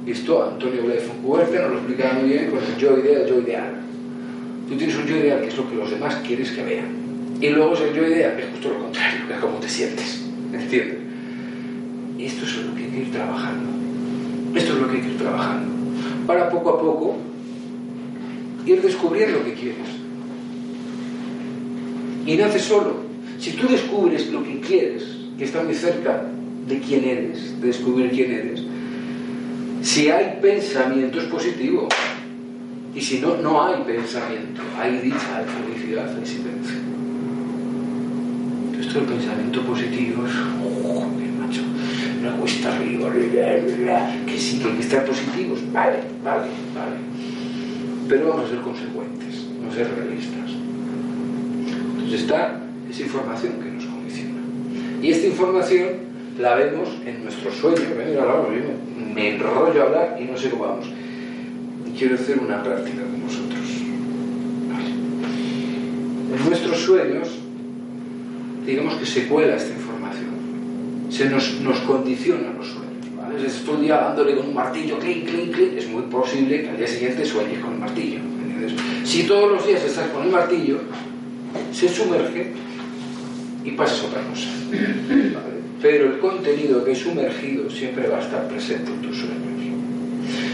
Esto 0.07 0.45
Antonio 0.45 0.85
Blay 0.85 0.99
Foncuberta 0.99 1.63
nos 1.63 1.71
lo 1.71 1.77
explicaba 1.79 2.21
muy 2.21 2.29
bien 2.29 2.51
con 2.51 2.59
el 2.59 2.77
yo 2.77 2.99
ideal, 2.99 3.27
yo 3.27 3.41
ideal. 3.41 3.81
Tú 4.69 4.77
tienes 4.77 4.95
un 4.97 5.07
yo 5.07 5.17
ideal 5.17 5.41
que 5.41 5.49
es 5.49 5.57
lo 5.57 5.71
que 5.71 5.77
los 5.77 5.91
demás 5.91 6.17
quieres 6.17 6.51
que 6.51 6.63
vean. 6.63 7.07
Y 7.41 7.49
luego 7.49 7.73
es 7.75 7.81
el 7.81 7.95
yo 7.95 8.07
ideal, 8.07 8.37
que 8.37 8.43
es 8.43 8.49
justo 8.51 8.69
lo 8.69 8.79
contrario, 8.81 9.27
que 9.27 9.35
es 9.35 9.41
cómo 9.41 9.59
te 9.59 9.69
sientes. 9.69 10.25
¿Entiendes? 10.53 10.99
Esto 12.19 12.45
es 12.45 12.57
lo 12.59 12.75
que 12.75 12.85
hay 12.85 12.91
que 12.91 12.99
ir 12.99 13.13
trabajando. 13.13 13.69
Esto 14.55 14.73
es 14.75 14.79
lo 14.79 14.89
que 14.89 14.97
hay 14.97 15.03
que 15.03 15.09
ir 15.09 15.19
trabajando. 15.19 15.73
Para 16.27 16.51
poco 16.51 16.71
a 16.71 16.81
poco 16.81 17.17
ir 18.67 18.83
descubriendo 18.83 19.39
lo 19.39 19.45
que 19.45 19.55
quieres. 19.55 19.89
Y 22.27 22.37
nace 22.37 22.59
solo. 22.59 23.07
Si 23.39 23.53
tú 23.53 23.69
descubres 23.69 24.31
lo 24.31 24.43
que 24.43 24.61
quieres, 24.61 25.05
que 25.39 25.45
está 25.45 25.63
muy 25.63 25.75
cerca 25.75 26.25
de 26.67 26.81
quién 26.81 27.05
eres, 27.05 27.61
de 27.61 27.67
descubrir 27.69 28.11
quién 28.11 28.33
eres, 28.33 28.63
si 29.83 30.09
hay 30.09 30.39
pensamiento 30.43 31.21
es 31.21 31.27
positivo. 31.27 31.89
Y 32.95 33.01
si 33.01 33.21
no, 33.21 33.37
no 33.37 33.63
hay 33.63 33.83
pensamiento. 33.83 34.63
Hay 34.79 34.99
dicha, 34.99 35.37
hay 35.37 35.45
felicidad, 35.45 36.09
hay 36.09 36.27
silencio. 36.27 36.77
Esto 38.81 39.01
del 39.01 39.09
pensamiento 39.09 39.61
positivo 39.63 40.27
es... 40.27 40.33
Joder, 40.33 41.29
macho. 41.39 41.61
Una 42.21 42.37
cuesta 42.37 42.75
arriba. 42.75 43.13
Que 44.27 44.39
sí, 44.39 44.59
que 44.59 44.69
hay 44.69 44.75
que 44.77 44.81
estar 44.81 45.05
positivos. 45.05 45.61
Vale, 45.73 45.99
vale, 46.25 46.49
vale. 46.75 46.97
Pero 48.09 48.29
vamos 48.31 48.47
a 48.47 48.49
ser 48.49 48.61
consecuentes, 48.63 49.47
no 49.63 49.73
ser 49.73 49.89
realistas. 49.95 50.51
Entonces 51.97 52.23
está 52.23 52.66
esa 52.91 53.03
información 53.03 53.55
que 53.63 53.71
nos 53.71 53.85
condiciona. 53.85 54.41
Y 55.03 55.11
esta 55.11 55.27
información 55.27 56.07
la 56.39 56.55
vemos 56.55 56.89
en 57.05 57.25
nuestros 57.25 57.55
sueños. 57.55 57.83
¿eh? 57.83 58.19
Ahora 58.21 58.49
mismo 58.49 58.71
me 59.15 59.35
enrollo 59.35 59.83
a 59.83 59.87
hablar 59.87 60.19
y 60.21 60.25
no 60.25 60.37
sé 60.37 60.51
cómo 60.51 60.65
vamos. 60.65 60.87
Quiero 61.97 62.15
hacer 62.15 62.39
una 62.39 62.63
práctica 62.63 63.03
con 63.03 63.23
vosotros. 63.23 63.61
Vale. 64.71 64.91
En 66.37 66.49
nuestros 66.49 66.79
sueños, 66.79 67.29
digamos 68.67 68.95
que 68.95 69.07
se 69.07 69.27
cuela 69.27 69.57
esta 69.57 69.73
información. 69.73 70.27
Se 71.09 71.31
nos, 71.31 71.61
nos 71.61 71.79
condiciona 71.81 72.53
los 72.57 72.67
sueños. 72.67 72.87
¿vale? 73.17 73.37
El 73.37 73.81
día 73.81 73.97
dándole 73.97 74.37
con 74.37 74.49
un 74.49 74.55
martillo, 74.55 74.99
clic, 74.99 75.27
clic, 75.27 75.55
clic, 75.55 75.79
es 75.79 75.89
muy 75.89 76.03
posible 76.03 76.63
que 76.63 76.69
al 76.69 76.77
día 76.77 76.87
siguiente 76.87 77.25
sueñes 77.25 77.61
con 77.61 77.75
el 77.75 77.79
martillo. 77.79 78.19
¿entiendes? 78.19 78.75
Si 79.05 79.23
todos 79.23 79.51
los 79.51 79.67
días 79.67 79.83
estás 79.83 80.09
con 80.09 80.25
el 80.25 80.31
martillo, 80.31 80.81
se 81.73 81.89
sumerge 81.89 82.53
y 83.67 83.73
pasas 83.73 84.05
otra 84.05 84.23
cosa. 84.23 84.49
Pero 85.83 86.07
el 86.07 86.19
contenido 86.19 86.85
que 86.85 86.93
es 86.93 86.99
sumergido 86.99 87.69
siempre 87.69 88.09
va 88.09 88.19
a 88.19 88.23
estar 88.23 88.49
presente 88.49 88.91
en 88.91 89.03
tus 89.03 89.19
sueños. 89.19 89.47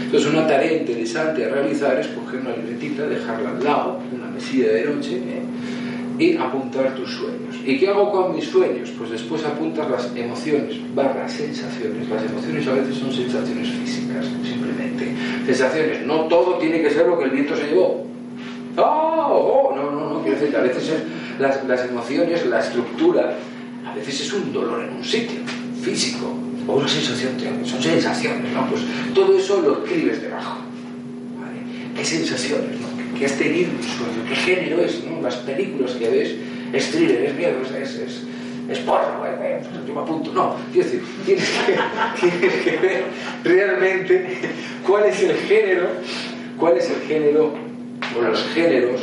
Entonces 0.05 0.31
una 0.31 0.45
tarea 0.45 0.77
interesante 0.77 1.45
a 1.45 1.49
realizar 1.49 1.99
es 1.99 2.07
coger 2.07 2.41
una 2.41 2.55
libretita, 2.55 3.07
dejarla 3.07 3.51
al 3.51 3.63
lado, 3.63 3.99
una 4.11 4.27
mesilla 4.27 4.71
de 4.71 4.85
noche, 4.85 5.15
¿eh? 5.15 5.41
y 6.19 6.37
apuntar 6.37 6.93
tus 6.95 7.09
sueños. 7.09 7.55
¿Y 7.65 7.79
qué 7.79 7.89
hago 7.89 8.11
con 8.11 8.35
mis 8.35 8.45
sueños? 8.45 8.91
Pues 8.97 9.09
después 9.09 9.43
apuntas 9.43 9.89
las 9.89 10.15
emociones, 10.15 10.75
barra 10.93 11.27
sensaciones. 11.27 12.07
Las 12.09 12.23
emociones 12.25 12.67
a 12.67 12.73
veces 12.73 12.95
son 12.97 13.11
sensaciones 13.11 13.69
físicas, 13.69 14.25
simplemente. 14.43 15.15
Sensaciones, 15.47 16.05
no 16.05 16.27
todo 16.27 16.59
tiene 16.59 16.81
que 16.81 16.91
ser 16.91 17.07
lo 17.07 17.17
que 17.17 17.25
el 17.25 17.31
viento 17.31 17.55
se 17.55 17.67
llevó. 17.69 18.05
¡Oh! 18.77 19.71
oh 19.71 19.75
no, 19.75 19.91
no, 19.91 20.09
no, 20.09 20.21
quiero 20.21 20.39
decir 20.39 20.55
a 20.55 20.61
veces 20.61 20.89
es 20.89 21.01
las, 21.39 21.63
las 21.65 21.85
emociones, 21.85 22.45
la 22.45 22.59
estructura, 22.59 23.35
a 23.85 23.95
veces 23.95 24.21
es 24.21 24.33
un 24.33 24.51
dolor 24.53 24.83
en 24.83 24.95
un 24.95 25.03
sitio, 25.03 25.39
físico, 25.81 26.33
o 26.67 26.75
una 26.75 26.87
sensación, 26.87 27.33
son 27.65 27.81
sensaciones, 27.81 28.51
¿no? 28.53 28.69
Pues 28.69 28.81
todo 29.13 29.37
eso 29.37 29.61
lo 29.61 29.83
escribes 29.83 30.21
debajo. 30.21 30.59
¿vale? 31.39 31.59
¿Qué 31.95 32.05
sensaciones, 32.05 32.79
no? 32.79 32.87
¿Qué 33.17 33.25
has 33.25 33.33
tenido? 33.33 33.71
¿Qué 34.29 34.35
género 34.35 34.81
es, 34.81 35.03
no? 35.03 35.21
Las 35.21 35.35
películas 35.37 35.91
que 35.91 36.09
ves, 36.09 36.35
es 36.71 36.91
thriller, 36.91 37.23
es 37.25 37.35
miedo, 37.35 37.57
es, 37.63 37.71
es, 37.71 37.99
es, 37.99 38.21
es 38.69 38.79
porno, 38.79 39.25
eh, 39.25 39.35
eh, 39.41 39.61
pues 39.69 39.85
yo 39.85 39.93
me 39.93 40.01
apunto. 40.01 40.31
No, 40.33 40.55
quiero 40.71 40.89
decir, 40.89 41.03
tienes 41.25 41.49
que, 41.49 42.29
tienes 42.29 42.55
que 42.63 42.77
ver 42.77 43.03
realmente 43.43 44.37
cuál 44.87 45.05
es 45.05 45.21
el 45.21 45.35
género, 45.35 45.89
cuál 46.57 46.77
es 46.77 46.89
el 46.89 47.01
género 47.01 47.53
o 48.17 48.21
los 48.21 48.43
géneros 48.53 49.01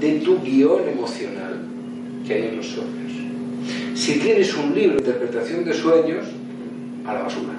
de 0.00 0.12
tu 0.20 0.40
guion 0.42 0.88
emocional 0.88 1.55
que 2.26 2.34
hay 2.34 2.48
en 2.48 2.56
los 2.56 2.66
sueños. 2.66 3.12
Si 3.94 4.18
tienes 4.18 4.54
un 4.54 4.74
libro 4.74 4.96
de 4.96 5.10
interpretación 5.10 5.64
de 5.64 5.72
sueños, 5.72 6.26
a 7.06 7.14
la 7.14 7.22
basura. 7.22 7.54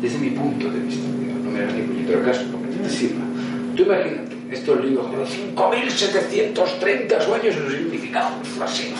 Desde 0.00 0.18
mi 0.18 0.30
punto 0.30 0.70
de 0.70 0.80
vista, 0.80 1.06
no 1.44 1.50
me 1.50 1.60
hagas 1.60 1.74
ni 1.74 1.82
puñetero 1.82 2.22
caso, 2.22 2.42
porque 2.52 2.76
te 2.76 2.88
sirva. 2.88 3.24
Tú 3.76 3.82
imagínate, 3.82 4.36
estos 4.50 4.84
libros 4.84 5.10
de 5.10 5.16
5.730 5.54 7.20
sueños 7.20 7.56
y 7.56 7.58
su 7.58 7.70
significado, 7.70 8.30
así. 8.62 8.94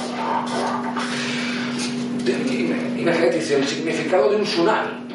Imagínate, 2.98 3.36
dice, 3.36 3.56
el 3.56 3.66
significado 3.66 4.30
de 4.30 4.36
un 4.36 4.42
tsunami. 4.42 5.06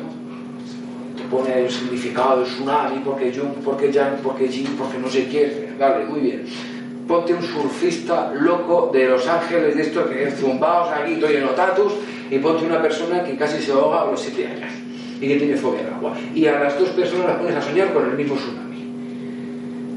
Te 1.17 1.23
pone 1.23 1.65
el 1.65 1.69
significado 1.69 2.39
del 2.39 2.47
tsunami, 2.47 3.01
porque 3.03 3.33
Jung, 3.35 3.63
porque 3.63 3.91
Yang, 3.91 4.21
porque 4.23 4.47
Jin, 4.47 4.67
porque 4.77 4.97
no 4.97 5.09
sé 5.09 5.27
quién. 5.27 5.75
Vale, 5.77 6.05
muy 6.05 6.21
bien 6.21 6.70
ponte 7.07 7.33
un 7.33 7.43
surfista 7.43 8.31
loco 8.33 8.89
de 8.93 9.07
Los 9.07 9.27
Ángeles, 9.27 9.75
de 9.75 9.81
estos 9.81 10.09
que 10.09 10.31
zumbados 10.31 10.89
aquí, 10.91 11.13
estoy 11.13 11.35
en 11.35 11.55
tatus, 11.55 11.93
y 12.29 12.39
ponte 12.39 12.65
una 12.65 12.81
persona 12.81 13.23
que 13.23 13.35
casi 13.35 13.61
se 13.61 13.71
ahoga 13.71 14.03
a 14.03 14.05
los 14.05 14.19
7 14.21 14.47
años 14.47 14.71
y 15.19 15.27
que 15.27 15.35
tiene 15.35 15.55
fobia 15.55 15.81
al 15.81 15.93
agua. 15.93 16.13
Y 16.33 16.47
a 16.47 16.59
las 16.59 16.79
dos 16.79 16.89
personas 16.89 17.27
las 17.27 17.37
pones 17.37 17.55
a 17.55 17.61
soñar 17.61 17.93
con 17.93 18.09
el 18.09 18.17
mismo 18.17 18.35
tsunami. 18.35 18.85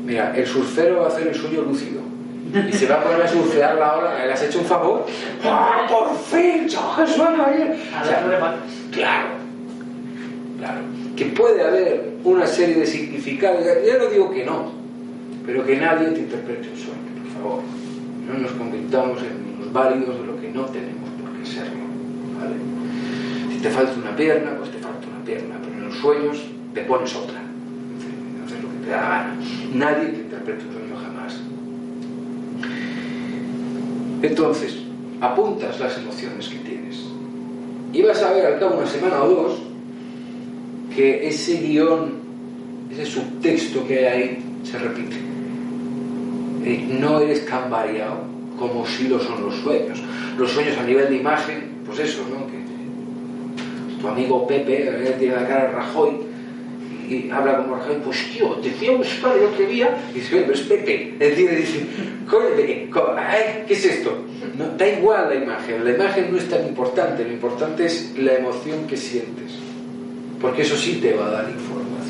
Mira, 0.04 0.34
el 0.36 0.46
surfero 0.46 1.00
va 1.00 1.06
a 1.06 1.08
hacer 1.08 1.28
el 1.28 1.34
sueño 1.34 1.62
lúcido. 1.62 2.02
Y 2.54 2.72
se 2.72 2.86
va 2.86 2.96
a 2.96 3.02
poner 3.02 3.22
a 3.22 3.28
surfear 3.28 3.76
la 3.76 3.96
ola, 3.96 4.26
¿le 4.26 4.32
has 4.32 4.42
hecho 4.42 4.58
un 4.60 4.66
favor? 4.66 5.06
¡Ah, 5.44 5.86
por 5.88 6.14
fin! 6.16 6.66
O 6.66 8.04
sea, 8.04 8.30
claro, 8.92 9.28
claro. 10.58 10.80
Que 11.16 11.24
puede 11.26 11.64
haber 11.64 12.12
una 12.22 12.46
serie 12.46 12.76
de 12.76 12.86
significados, 12.86 13.64
ya 13.64 13.98
no 13.98 14.06
digo 14.06 14.30
que 14.30 14.44
no, 14.44 14.83
pero 15.46 15.64
que 15.64 15.76
nadie 15.76 16.08
te 16.08 16.20
interprete 16.20 16.70
un 16.70 16.76
sueño, 16.76 17.22
por 17.22 17.32
favor. 17.32 17.62
No 18.26 18.38
nos 18.38 18.52
convirtamos 18.52 19.20
en 19.22 19.60
los 19.60 19.72
válidos 19.72 20.20
de 20.20 20.26
lo 20.26 20.40
que 20.40 20.50
no 20.50 20.64
tenemos 20.66 21.10
por 21.20 21.30
qué 21.38 21.46
serlo. 21.46 21.84
Si 23.52 23.58
te 23.58 23.70
falta 23.70 23.92
una 23.98 24.16
pierna, 24.16 24.56
pues 24.56 24.70
te 24.70 24.78
falta 24.78 25.06
una 25.06 25.24
pierna, 25.24 25.56
pero 25.62 25.74
en 25.74 25.84
los 25.84 25.96
sueños 25.96 26.42
te 26.72 26.80
pones 26.82 27.14
otra. 27.14 27.40
Haces 28.44 28.62
lo 28.62 28.70
que 28.70 28.76
te 28.84 28.90
da 28.90 29.00
la 29.00 29.08
gana. 29.08 29.36
Nadie 29.74 30.06
te 30.08 30.20
interpreta 30.22 30.64
un 30.64 30.72
sueño 30.72 30.96
jamás. 30.96 31.40
Entonces, 34.22 34.78
apuntas 35.20 35.78
las 35.78 35.98
emociones 35.98 36.48
que 36.48 36.58
tienes. 36.58 37.04
Y 37.92 38.02
vas 38.02 38.22
a 38.22 38.32
ver 38.32 38.46
al 38.46 38.58
cabo 38.58 38.72
de 38.72 38.78
una 38.78 38.86
semana 38.86 39.22
o 39.22 39.28
dos 39.28 39.62
que 40.94 41.28
ese 41.28 41.60
guion, 41.60 42.12
ese 42.90 43.04
subtexto 43.04 43.86
que 43.86 43.98
hay 43.98 44.22
ahí, 44.22 44.44
se 44.64 44.78
repite. 44.78 45.33
Y 46.64 46.76
no 46.98 47.20
eres 47.20 47.46
tan 47.46 47.70
variado 47.70 48.22
como 48.58 48.86
si 48.86 49.08
lo 49.08 49.20
son 49.20 49.42
los 49.42 49.54
sueños. 49.56 50.00
Los 50.38 50.50
sueños 50.50 50.76
a 50.78 50.84
nivel 50.84 51.08
de 51.08 51.16
imagen, 51.16 51.82
pues 51.84 51.98
eso, 51.98 52.22
¿no? 52.30 52.46
Que 52.46 52.64
tu 54.00 54.08
amigo 54.08 54.46
Pepe 54.46 54.88
eh, 54.88 55.16
tiene 55.18 55.34
la 55.34 55.46
cara 55.46 55.64
de 55.64 55.72
Rajoy 55.72 56.10
y 57.08 57.30
habla 57.30 57.58
como 57.58 57.76
Rajoy, 57.76 57.96
pues 58.02 58.30
tío, 58.32 58.52
te 58.56 58.70
fui 58.70 58.88
a 58.88 58.92
buscar 58.92 59.36
el 59.36 59.44
otro 59.44 59.66
día 59.66 59.94
y 60.10 60.14
dice, 60.14 60.40
pero 60.40 60.52
es 60.52 60.60
Pepe. 60.60 61.14
Entiende, 61.20 61.56
dice, 61.56 61.86
¿qué 63.66 63.74
es 63.74 63.84
esto? 63.84 64.24
No, 64.56 64.68
da 64.76 64.88
igual 64.88 65.28
la 65.28 65.34
imagen, 65.34 65.84
la 65.84 65.90
imagen 65.90 66.30
no 66.30 66.38
es 66.38 66.48
tan 66.48 66.66
importante, 66.66 67.24
lo 67.24 67.32
importante 67.32 67.86
es 67.86 68.14
la 68.16 68.34
emoción 68.34 68.86
que 68.86 68.96
sientes, 68.96 69.52
porque 70.40 70.62
eso 70.62 70.76
sí 70.76 70.98
te 71.00 71.14
va 71.14 71.26
a 71.26 71.30
dar 71.30 71.50
información 71.50 72.03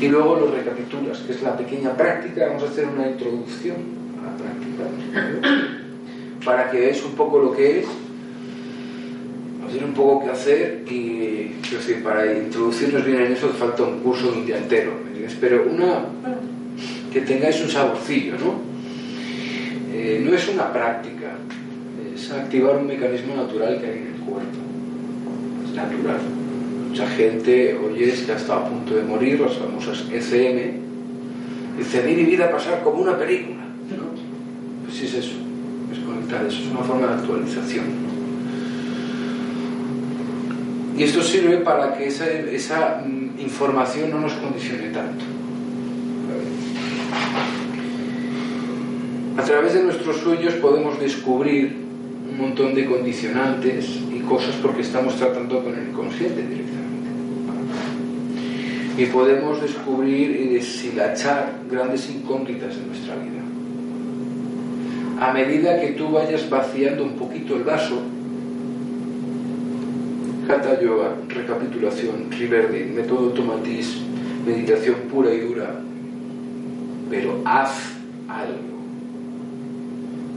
y 0.00 0.08
luego 0.08 0.36
lo 0.36 0.50
recapitulas, 0.50 1.18
que 1.18 1.32
es 1.32 1.42
la 1.42 1.56
pequeña 1.56 1.94
práctica. 1.94 2.46
Vamos 2.46 2.62
a 2.62 2.66
hacer 2.66 2.86
una 2.88 3.08
introducción 3.08 3.76
a 4.18 4.30
la 4.30 4.36
práctica. 4.36 4.84
Para 6.44 6.70
que 6.70 6.80
veáis 6.80 7.04
un 7.04 7.12
poco 7.12 7.38
lo 7.38 7.52
que 7.52 7.80
es, 7.80 7.86
os 9.66 9.72
diré 9.72 9.84
un 9.84 9.92
poco 9.92 10.24
qué 10.24 10.30
hacer. 10.30 10.84
Y 10.88 11.52
decir, 11.70 12.02
para 12.02 12.32
introducirnos 12.32 13.04
bien 13.04 13.20
en 13.20 13.32
eso 13.32 13.48
falta 13.50 13.82
un 13.82 14.00
curso 14.00 14.32
de 14.32 14.38
un 14.38 14.46
día 14.46 14.58
entero, 14.58 14.92
pero 15.40 15.66
una 15.70 16.06
que 17.12 17.20
tengáis 17.20 17.60
un 17.60 17.68
saborcillo, 17.68 18.32
¿no? 18.38 18.54
Eh, 19.92 20.22
no 20.24 20.34
es 20.34 20.48
una 20.48 20.72
práctica, 20.72 21.36
es 22.14 22.30
activar 22.32 22.76
un 22.76 22.86
mecanismo 22.86 23.36
natural 23.36 23.78
que 23.80 23.86
hay 23.86 23.98
en 23.98 24.14
el 24.14 24.20
cuerpo, 24.20 24.58
es 25.64 25.74
natural 25.74 26.39
Mucha 26.90 27.06
gente, 27.06 27.78
oye, 27.78 28.12
que 28.26 28.32
ha 28.32 28.36
estado 28.36 28.66
a 28.66 28.68
punto 28.68 28.96
de 28.96 29.04
morir, 29.04 29.38
las 29.38 29.56
famosas 29.56 30.06
ECM, 30.12 30.72
dice, 31.78 32.02
vi 32.02 32.16
mi 32.16 32.24
vida 32.24 32.50
pasar 32.50 32.82
como 32.82 33.02
una 33.02 33.16
película. 33.16 33.60
¿no? 33.96 34.06
Pues 34.84 35.00
es 35.00 35.14
eso, 35.14 35.36
es 35.92 35.98
conectar 36.00 36.44
eso, 36.44 36.60
es 36.60 36.66
una 36.66 36.80
forma 36.80 37.06
de 37.06 37.12
actualización. 37.14 37.84
Y 40.98 41.02
esto 41.04 41.22
sirve 41.22 41.58
para 41.58 41.96
que 41.96 42.08
esa, 42.08 42.28
esa 42.28 43.04
mm, 43.06 43.38
información 43.38 44.10
no 44.10 44.18
nos 44.22 44.32
condicione 44.32 44.88
tanto. 44.88 45.24
A 49.38 49.42
través 49.44 49.74
de 49.74 49.84
nuestros 49.84 50.16
sueños 50.16 50.54
podemos 50.54 50.98
descubrir 50.98 51.72
un 52.32 52.36
montón 52.36 52.74
de 52.74 52.84
condicionantes 52.84 53.86
y 54.12 54.18
cosas 54.28 54.56
porque 54.60 54.82
estamos 54.82 55.14
tratando 55.14 55.62
con 55.62 55.72
el 55.78 55.90
inconsciente 55.90 56.42
directamente 56.42 56.79
y 58.96 59.06
podemos 59.06 59.60
descubrir 59.60 60.30
y 60.30 60.54
deshilachar 60.54 61.60
grandes 61.70 62.10
incógnitas 62.10 62.76
de 62.76 62.86
nuestra 62.86 63.14
vida. 63.16 63.40
A 65.20 65.32
medida 65.32 65.80
que 65.80 65.88
tú 65.88 66.10
vayas 66.10 66.48
vaciando 66.48 67.04
un 67.04 67.12
poquito 67.16 67.56
el 67.56 67.64
vaso, 67.64 68.00
Hatha 70.48 70.80
Yoga, 70.80 71.14
recapitulación, 71.28 72.30
Riverdin, 72.30 72.94
método 72.94 73.28
Tomatis, 73.30 74.00
meditación 74.44 74.96
pura 75.10 75.32
y 75.32 75.40
dura, 75.40 75.74
pero 77.08 77.40
haz 77.44 77.92
algo. 78.28 78.70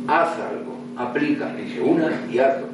Haz 0.08 0.38
algo, 0.38 0.78
aplica, 0.98 1.56
dije 1.56 1.82
una 1.82 2.12
y 2.32 2.40
hazlo. 2.40 2.68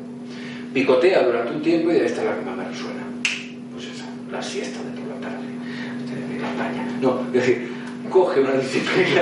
Picotea 0.73 1.23
durante 1.23 1.53
un 1.53 1.61
tiempo 1.61 1.91
y 1.91 1.97
esta 1.97 2.21
es 2.21 2.27
la 2.27 2.35
que 2.35 2.45
más 2.45 2.57
me 2.57 2.65
resuena. 2.65 3.03
Pues 3.73 3.85
esa, 3.85 4.05
la 4.31 4.41
siesta 4.41 4.79
no, 7.01 7.25
es 7.27 7.33
decir, 7.33 7.71
coge 8.09 8.41
una 8.41 8.53
disciplina, 8.53 9.21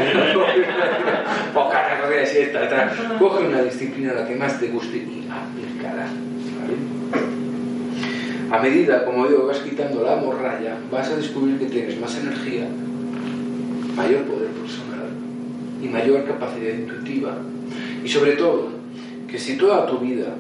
poca 1.54 2.10
de 2.10 2.26
siesta, 2.26 2.92
coge 3.20 3.48
una 3.48 3.62
disciplina 3.62 4.14
la 4.14 4.28
que 4.28 4.36
más 4.36 4.60
te 4.60 4.68
guste 4.70 4.98
y 4.98 5.28
aplicará. 5.30 6.08
A 8.50 8.60
medida, 8.60 9.04
como 9.04 9.28
digo, 9.28 9.46
vas 9.48 9.60
quitando 9.60 10.04
la 10.04 10.16
morralla, 10.16 10.78
vas 10.90 11.10
a 11.10 11.18
descubrir 11.18 11.60
que 11.60 11.66
tienes 11.66 12.00
más 12.00 12.16
energía, 12.18 12.68
mayor 13.96 14.24
poder 14.24 14.48
personal 14.52 15.10
y 15.82 15.88
mayor 15.90 16.24
capacidad 16.26 16.74
intuitiva. 16.74 17.36
Y 18.04 18.08
sobre 18.08 18.34
todo, 18.34 18.70
que 19.28 19.38
si 19.38 19.58
toda 19.58 19.86
tu 19.86 19.98
vida 20.00 20.34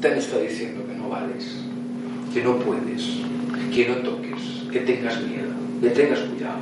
te 0.00 0.08
han 0.08 0.16
estado 0.18 0.42
diciendo 0.42 0.86
que 0.86 0.94
no 0.94 1.10
vales, 1.10 1.58
que 2.32 2.42
no 2.42 2.56
puedes, 2.56 3.18
que 3.74 3.88
no 3.88 3.96
toques, 3.96 4.64
que 4.72 4.80
tengas 4.80 5.20
miedo, 5.20 5.52
que 5.82 5.90
tengas 5.90 6.20
cuidado. 6.20 6.60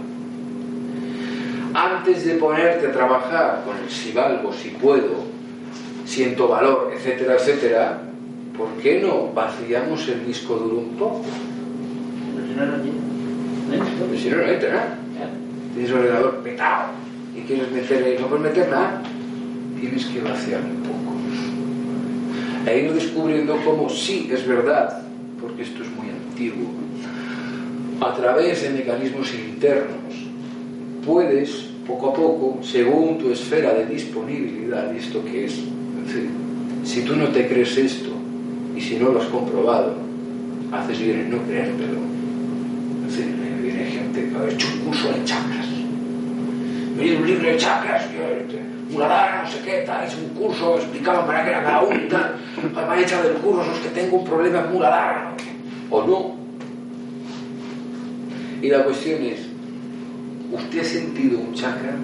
Antes 1.75 2.25
de 2.25 2.35
ponerte 2.35 2.89
a 2.89 2.93
trabajar 2.93 3.62
con 3.64 3.77
el 3.77 3.89
si 3.91 4.12
valgo, 4.12 4.53
si 4.53 4.71
puedo, 4.71 5.25
siento 6.07 6.49
valor, 6.49 6.91
etcétera, 6.97 7.35
etcétera, 7.35 8.03
¿por 8.57 8.71
qué 8.83 9.01
no 9.01 9.33
vaciamos 9.33 10.09
el 10.09 10.27
disco 10.27 10.57
duro 10.57 10.79
un 10.79 10.97
poco? 10.97 11.25
no 12.57 14.16
si 14.16 14.29
no, 14.31 14.37
no 14.37 14.43
entra 14.43 14.71
nada. 14.71 14.99
Tienes 15.75 15.91
el 15.91 15.97
ordenador 15.99 16.39
petado 16.43 16.89
y 17.37 17.43
quieres 17.43 17.71
meter 17.71 18.05
ahí, 18.05 18.16
no 18.18 18.27
puedes 18.27 18.45
meter 18.45 18.68
nada, 18.68 19.03
tienes 19.79 20.07
que 20.07 20.21
vaciar 20.21 20.61
un 20.62 20.83
poco. 20.83 21.14
E 22.66 22.85
ir 22.85 22.93
descubriendo 22.93 23.57
cómo 23.64 23.89
sí 23.89 24.29
es 24.33 24.47
verdad, 24.47 25.03
porque 25.41 25.62
esto 25.62 25.83
es 25.83 25.91
muy 25.91 26.09
antiguo, 26.11 26.68
a 28.01 28.14
través 28.14 28.62
de 28.62 28.70
mecanismos 28.70 29.32
internos, 29.34 30.14
puedes 31.05 31.68
poco 31.86 32.11
a 32.11 32.14
poco, 32.14 32.59
según 32.62 33.18
tu 33.18 33.30
esfera 33.30 33.74
de 33.74 33.86
disponibilidad, 33.86 34.94
esto 34.94 35.24
que 35.24 35.44
es, 35.44 35.61
si 36.84 37.03
tú 37.03 37.16
no 37.16 37.28
te 37.28 37.46
crees 37.46 37.76
esto 37.76 38.11
y 38.76 38.80
si 38.80 38.96
no 38.96 39.11
lo 39.11 39.20
has 39.20 39.26
comprobado, 39.26 39.94
haces 40.72 40.98
bien 40.98 41.20
en 41.20 41.30
no 41.30 41.42
creértelo. 41.42 41.98
En 43.05 43.11
fin, 43.11 43.36
me 43.40 43.62
viene 43.62 43.84
gente 43.84 44.28
que 44.28 44.36
ha 44.36 44.48
hecho 44.48 44.66
un 44.74 44.86
curso 44.86 45.09
de 45.09 45.24
chakras. 45.24 45.66
Me 46.96 47.16
un 47.16 47.26
libro 47.26 47.51
de 47.51 47.57
chakras, 47.57 48.05
yo, 48.12 48.20
Muladhara, 48.92 49.42
no 49.44 49.51
sé 49.51 49.59
qué, 49.64 49.84
tal, 49.86 50.07
hice 50.07 50.16
un 50.16 50.30
curso, 50.30 50.74
me 50.74 50.82
explicaban 50.82 51.26
para 51.26 51.44
qué 51.44 51.51
era 51.51 51.62
cada 51.62 51.82
uno 51.82 52.01
tal. 52.09 52.34
Me 52.74 52.80
han 52.80 52.98
echado 52.98 53.28
del 53.28 53.38
curso, 53.38 53.70
es 53.72 53.78
que 53.80 54.01
tengo 54.01 54.16
un 54.18 54.24
problema 54.24 54.61
en 54.61 54.72
Muladhara, 54.72 55.34
¿no? 55.90 55.96
o 55.96 56.07
no. 56.07 56.39
Y 58.63 58.69
la 58.69 58.85
cuestión 58.85 59.23
es, 59.23 59.41
¿usted 60.53 60.81
ha 60.81 60.85
sentido 60.85 61.39
un 61.39 61.55
chakra? 61.55 61.95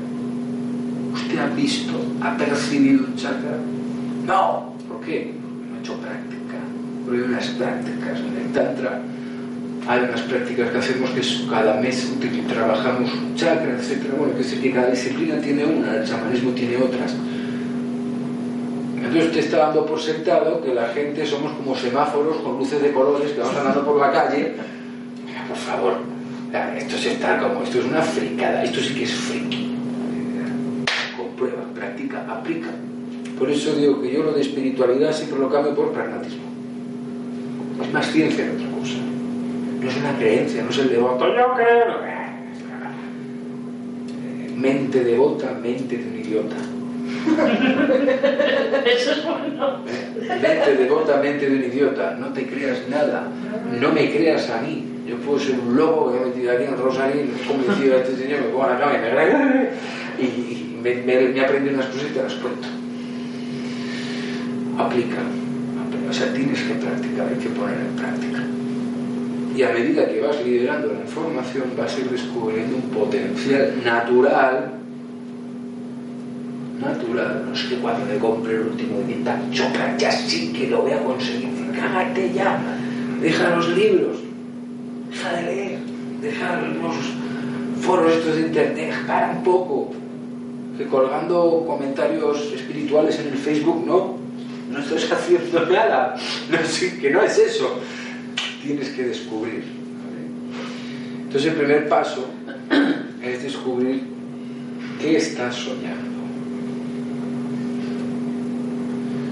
¿Usted 1.13 1.39
ha 1.39 1.47
visto, 1.55 1.93
ha 2.23 2.37
percibido 2.37 3.05
un 3.05 3.17
chakra? 3.17 3.59
No. 4.27 4.75
¿Por 4.89 5.01
qué? 5.01 5.35
Porque 5.43 5.67
no 5.69 5.77
ha 5.77 5.81
hecho 5.81 5.95
práctica. 5.95 6.57
Porque 7.05 7.19
hay 7.21 7.25
unas 7.25 7.47
prácticas 7.49 8.21
en 8.21 8.37
el 8.37 8.53
Tantra. 8.53 9.03
Hay 9.87 10.01
unas 10.01 10.21
prácticas 10.23 10.71
que 10.71 10.79
hacemos 10.79 11.11
que 11.11 11.23
cada 11.49 11.81
mes 11.81 12.13
trabajamos 12.49 13.13
un 13.13 13.35
chakra, 13.37 13.77
etc. 13.79 14.15
Bueno, 14.19 14.37
que 14.37 14.43
sé 14.43 14.61
que 14.61 14.73
cada 14.73 14.91
disciplina 14.91 15.39
tiene 15.39 15.65
una, 15.65 15.97
el 15.97 16.05
chamanismo 16.05 16.51
tiene 16.53 16.77
otras. 16.77 17.15
Entonces 18.97 19.27
usted 19.27 19.41
está 19.41 19.59
dando 19.59 19.87
por 19.87 20.01
sentado 20.01 20.61
que 20.63 20.75
la 20.75 20.89
gente 20.89 21.25
somos 21.25 21.53
como 21.53 21.77
semáforos 21.77 22.39
con 22.39 22.59
luces 22.59 22.83
de 22.83 22.93
colores 22.93 23.31
que 23.33 23.41
vamos 23.41 23.57
andando 23.57 23.85
por 23.85 24.01
la 24.01 24.11
calle. 24.11 24.55
Mira, 25.25 25.45
Por 25.47 25.57
favor, 25.57 26.16
esto 26.53 26.97
es 26.97 27.07
estar 27.07 27.41
como, 27.41 27.63
esto 27.63 27.79
es 27.79 27.85
una 27.85 28.03
fricada, 28.03 28.65
esto 28.65 28.81
sí 28.81 28.95
que 28.95 29.05
es 29.05 29.13
friki. 29.13 29.75
Comprueba, 31.17 31.63
practica, 31.75 32.25
aplica. 32.29 32.69
Por 33.39 33.51
eso 33.51 33.75
digo 33.75 34.01
que 34.01 34.13
yo 34.13 34.23
lo 34.23 34.33
de 34.33 34.41
espiritualidad 34.41 35.13
siempre 35.13 35.39
lo 35.39 35.51
cambio 35.51 35.75
por 35.75 35.93
pragmatismo. 35.93 36.45
Es 37.83 37.93
más 37.93 38.07
ciencia 38.11 38.45
que 38.45 38.51
otra 38.53 38.71
cosa. 38.79 38.99
No 39.81 39.89
es 39.91 39.97
una 39.99 40.17
creencia, 40.17 40.63
no 40.63 40.71
es 40.71 40.79
el 40.79 40.89
devoto. 40.89 41.27
Yo 41.29 41.53
creo. 41.55 42.17
Mente 44.57 45.05
devota, 45.05 45.53
mente 45.63 45.99
de 45.99 46.09
un 46.09 46.17
idiota. 46.19 46.57
Eso 48.87 49.13
es 49.13 49.25
bueno. 49.25 49.81
Eh, 49.87 50.39
Mente 50.41 50.77
devota, 50.77 51.19
mente 51.21 51.51
de 51.51 51.57
un 51.57 51.65
idiota. 51.65 52.17
No 52.19 52.33
te 52.33 52.47
creas 52.47 52.79
nada. 52.89 53.29
No 53.79 53.93
me 53.93 54.11
creas 54.11 54.49
a 54.49 54.63
mí. 54.63 54.96
Yo 55.07 55.17
puedo 55.19 55.39
ser 55.39 55.59
un 55.61 55.77
lobo 55.77 56.13
que 56.13 56.19
me 56.19 56.25
he 56.25 56.29
metido 56.31 56.53
aquí 56.53 56.65
en 56.65 56.77
Rosario, 56.77 57.23
como 57.47 57.63
decía 57.63 57.97
este 57.99 58.17
señor, 58.17 58.41
me 58.41 58.47
pongo 58.49 58.65
a 58.65 58.71
la 58.71 58.81
cama 58.81 58.93
y 58.95 58.99
me, 58.99 60.25
y, 60.25 60.27
y 60.27 60.81
me, 60.83 60.95
me, 60.97 61.29
me 61.29 61.75
unas 61.75 61.87
cosas 61.87 62.11
y 62.11 62.15
te 62.15 62.23
las 62.23 62.35
cuento. 62.35 62.69
Aplica. 64.79 65.19
O 66.09 66.13
sea, 66.13 66.33
tienes 66.33 66.61
que 66.61 66.75
practicar, 66.75 67.29
hay 67.29 67.37
que 67.37 67.49
poner 67.51 67.79
en 67.79 67.97
práctica. 67.97 68.43
Y 69.57 69.63
a 69.63 69.71
medida 69.71 70.09
que 70.09 70.21
vas 70.21 70.45
liderando 70.45 70.89
la 70.93 71.01
información, 71.01 71.65
vas 71.79 71.97
a 71.97 72.01
ir 72.01 72.11
descubriendo 72.11 72.77
un 72.77 72.91
potencial 72.91 73.73
natural. 73.85 74.73
Natural. 76.81 77.45
No 77.47 77.55
es 77.55 77.65
que 77.65 77.77
cuando 77.77 78.07
me 78.07 78.19
compre 78.19 78.55
el 78.55 78.63
último 78.63 79.03
Vital 79.07 79.51
Chopra 79.51 79.97
ya 79.97 80.11
sí 80.13 80.53
que 80.53 80.69
lo 80.69 80.83
voy 80.83 80.93
a 80.93 81.03
conseguir. 81.03 81.49
Cágate 81.75 82.33
ya. 82.33 82.59
Deja 83.21 83.57
los 83.57 83.69
libros. 83.71 84.26
Deja 85.17 85.37
de 85.37 85.43
leer. 85.43 85.79
Deja 86.21 86.61
los 86.61 86.97
foros 87.85 88.13
estos 88.13 88.37
de 88.37 88.43
internet. 88.43 88.95
Para 89.07 89.31
un 89.31 89.43
poco. 89.43 89.93
Que 90.77 90.87
colgando 90.87 91.65
comentarios 91.67 92.53
espirituales 92.55 93.19
en 93.19 93.29
el 93.29 93.39
Facebook, 93.39 93.87
no. 93.87 94.19
No 94.71 94.79
estás 94.79 95.11
haciendo 95.11 95.67
nada. 95.71 96.17
No, 96.51 96.59
que 97.01 97.11
no 97.11 97.23
es 97.23 97.39
eso 97.39 97.81
tienes 98.67 98.89
que 98.91 99.05
descubrir. 99.05 99.65
Entonces 101.23 101.53
el 101.53 101.57
primer 101.57 101.89
paso 101.89 102.27
es 103.23 103.43
descubrir 103.43 104.03
qué 105.01 105.17
estás 105.17 105.55
soñando. 105.55 106.17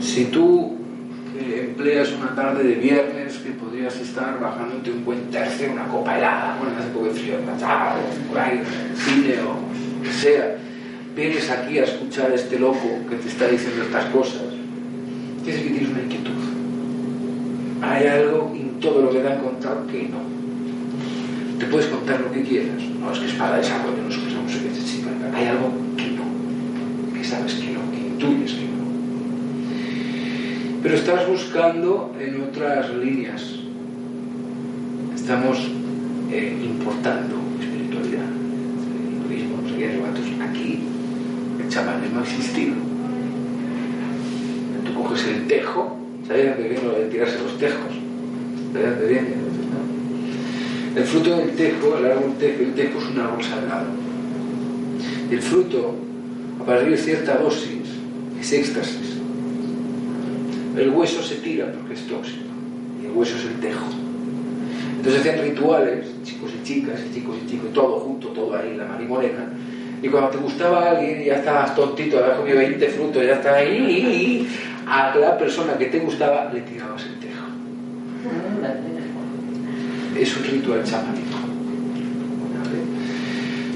Si 0.01 0.26
tú 0.26 0.76
empleas 1.75 2.12
una 2.12 2.33
tarde 2.37 2.62
de 2.62 2.75
viernes 2.77 3.37
que 3.39 3.51
podrías 3.51 3.97
estar 3.99 4.39
bajándote 4.39 4.93
un 4.93 5.05
buen 5.05 5.29
tercio, 5.31 5.72
una 5.72 5.89
copa 5.89 6.16
helada, 6.16 6.57
bueno, 6.59 6.77
hace 6.79 6.89
poco 6.91 7.07
de 7.07 7.11
frío, 7.11 7.35
ahí, 8.39 8.62
cine 8.95 9.41
o 9.41 9.55
lo 9.55 10.03
que 10.05 10.12
sea, 10.12 10.57
vienes 11.16 11.51
aquí 11.51 11.79
a 11.81 11.85
escuchar 11.85 12.31
a 12.31 12.35
este 12.37 12.61
loco 12.61 12.89
que 13.11 13.16
te 13.16 13.29
está 13.29 13.49
diciendo 13.49 13.83
estas 13.83 14.05
cosas, 14.07 14.43
tienes 15.43 15.62
que 15.62 15.70
tienes 15.70 15.91
una 15.91 16.03
inquietud. 16.03 16.33
Hay 17.83 18.07
algo 18.07 18.53
en 18.55 18.79
todo 18.79 19.03
lo 19.03 19.11
que 19.11 19.18
te 19.18 19.33
han 19.33 19.41
contado 19.41 19.87
que 19.89 20.09
no. 20.09 20.18
Te 21.59 21.66
puedes 21.66 21.87
contar 21.89 22.20
lo 22.20 22.31
que 22.31 22.43
quieras. 22.43 22.81
No, 23.01 23.12
es 23.12 23.18
que 23.18 23.27
es 23.27 23.35
para 23.35 23.59
desarrollo, 23.59 24.03
no 24.03 24.09
es 24.09 24.16
que 24.16 24.33
no 24.33 24.49
sé 24.49 24.61
qué, 24.61 25.37
hay 25.37 25.47
algo 25.49 25.72
que 25.97 26.09
no. 26.12 26.25
Que 27.14 27.25
sabes 27.25 27.55
que 27.55 27.72
no, 27.72 27.81
que 27.91 27.99
intuyes 27.99 28.53
que 28.53 28.64
no. 28.68 28.75
Pero 30.85 30.97
estás 30.97 31.26
buscando 31.26 32.14
en 32.20 32.43
otras 32.43 32.95
líneas. 32.95 33.43
Estamos 35.14 35.66
eh, 36.30 36.59
importando 36.62 37.37
espiritualidad. 37.59 38.26
Hinduismo, 39.11 39.62
no 39.62 39.68
sé 39.70 39.76
qué, 39.78 40.43
aquí 40.43 40.80
el 41.59 41.68
chamanismo 41.70 42.20
ha 42.20 42.22
existido. 42.24 42.74
Tú 44.85 45.03
coges 45.03 45.26
el 45.26 45.47
tejo, 45.47 45.97
¿sabes 46.28 46.51
dónde 46.51 46.68
viene 46.68 46.85
lo 46.85 46.99
de 46.99 47.07
tirarse 47.07 47.39
los 47.39 47.57
tejos? 47.57 47.95
¿Sabes 48.74 48.91
dónde 48.91 49.07
viene? 49.09 49.28
El 50.97 51.05
fruto 51.05 51.35
del 51.35 51.51
tejo, 51.53 51.97
el 51.97 52.05
árbol 52.05 52.35
tejo, 52.39 52.62
el 52.62 52.74
tejo 52.74 52.99
es 52.99 53.07
un 53.07 53.20
árbol 53.20 53.43
sagrado. 53.43 53.87
El 55.30 55.41
fruto, 55.41 55.95
a 56.61 56.64
partir 56.66 56.91
de 56.91 56.99
cierta 56.99 57.39
dosis, 57.39 57.89
es 58.39 58.53
éxtasis. 58.53 59.13
El 60.77 60.91
hueso 60.91 61.22
se 61.22 61.37
tira 61.37 61.70
porque 61.72 61.95
es 61.95 62.07
tóxico. 62.07 62.45
Y 63.03 63.07
el 63.07 63.12
hueso 63.12 63.37
es 63.37 63.45
el 63.45 63.61
tejo. 63.61 63.87
Entonces 64.97 65.20
hacían 65.20 65.43
rituales, 65.45 66.07
chicos 66.25 66.51
y 66.59 66.66
chicas, 66.66 67.01
y 67.09 67.14
chicos 67.14 67.37
y 67.45 67.51
chicos, 67.51 67.72
todo 67.72 68.01
junto, 68.01 68.29
todo 68.29 68.57
ahí, 68.57 68.75
la 68.77 68.87
marimorena. 68.87 69.51
Y 70.03 70.09
cuando 70.09 70.31
te 70.31 70.39
gustaba 70.39 70.91
alguien 70.91 71.22
y 71.22 71.27
ya 71.27 71.37
estabas 71.37 71.75
tontito, 71.75 72.18
habías 72.18 72.39
comido 72.39 72.59
20 72.59 72.89
frutos, 72.89 73.22
ya 73.25 73.35
estás 73.35 73.55
ahí, 73.55 74.49
a 74.87 75.14
la 75.16 75.39
persona 75.39 75.79
que 75.79 75.87
te 75.87 75.99
gustaba 76.01 76.51
le 76.53 76.61
tirabas 76.61 77.05
el 77.05 77.18
tejo. 77.20 77.45
Es 80.18 80.37
un 80.37 80.45
ritual 80.45 80.85
chamánico. 80.85 81.34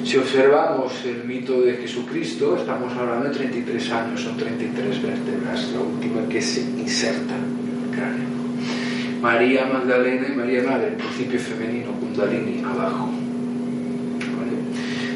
Si 0.09 0.17
observamos 0.17 1.05
el 1.05 1.25
mito 1.25 1.61
de 1.61 1.75
Jesucristo, 1.75 2.57
estamos 2.57 2.97
hablando 2.97 3.29
de 3.29 3.35
33 3.35 3.93
años, 3.93 4.23
son 4.23 4.39
33 4.39 5.03
vértebras, 5.03 5.71
la 5.75 5.81
última 5.81 6.27
que 6.31 6.41
se 6.41 6.63
inserta 6.63 7.35
en 7.35 7.91
el 7.91 7.95
cráneo. 7.95 9.21
María 9.21 9.67
Magdalena 9.67 10.29
y 10.29 10.35
María 10.35 10.63
Madre, 10.63 10.93
principio 10.93 11.39
femenino, 11.39 11.93
Kundalini, 12.01 12.65
abajo. 12.65 13.11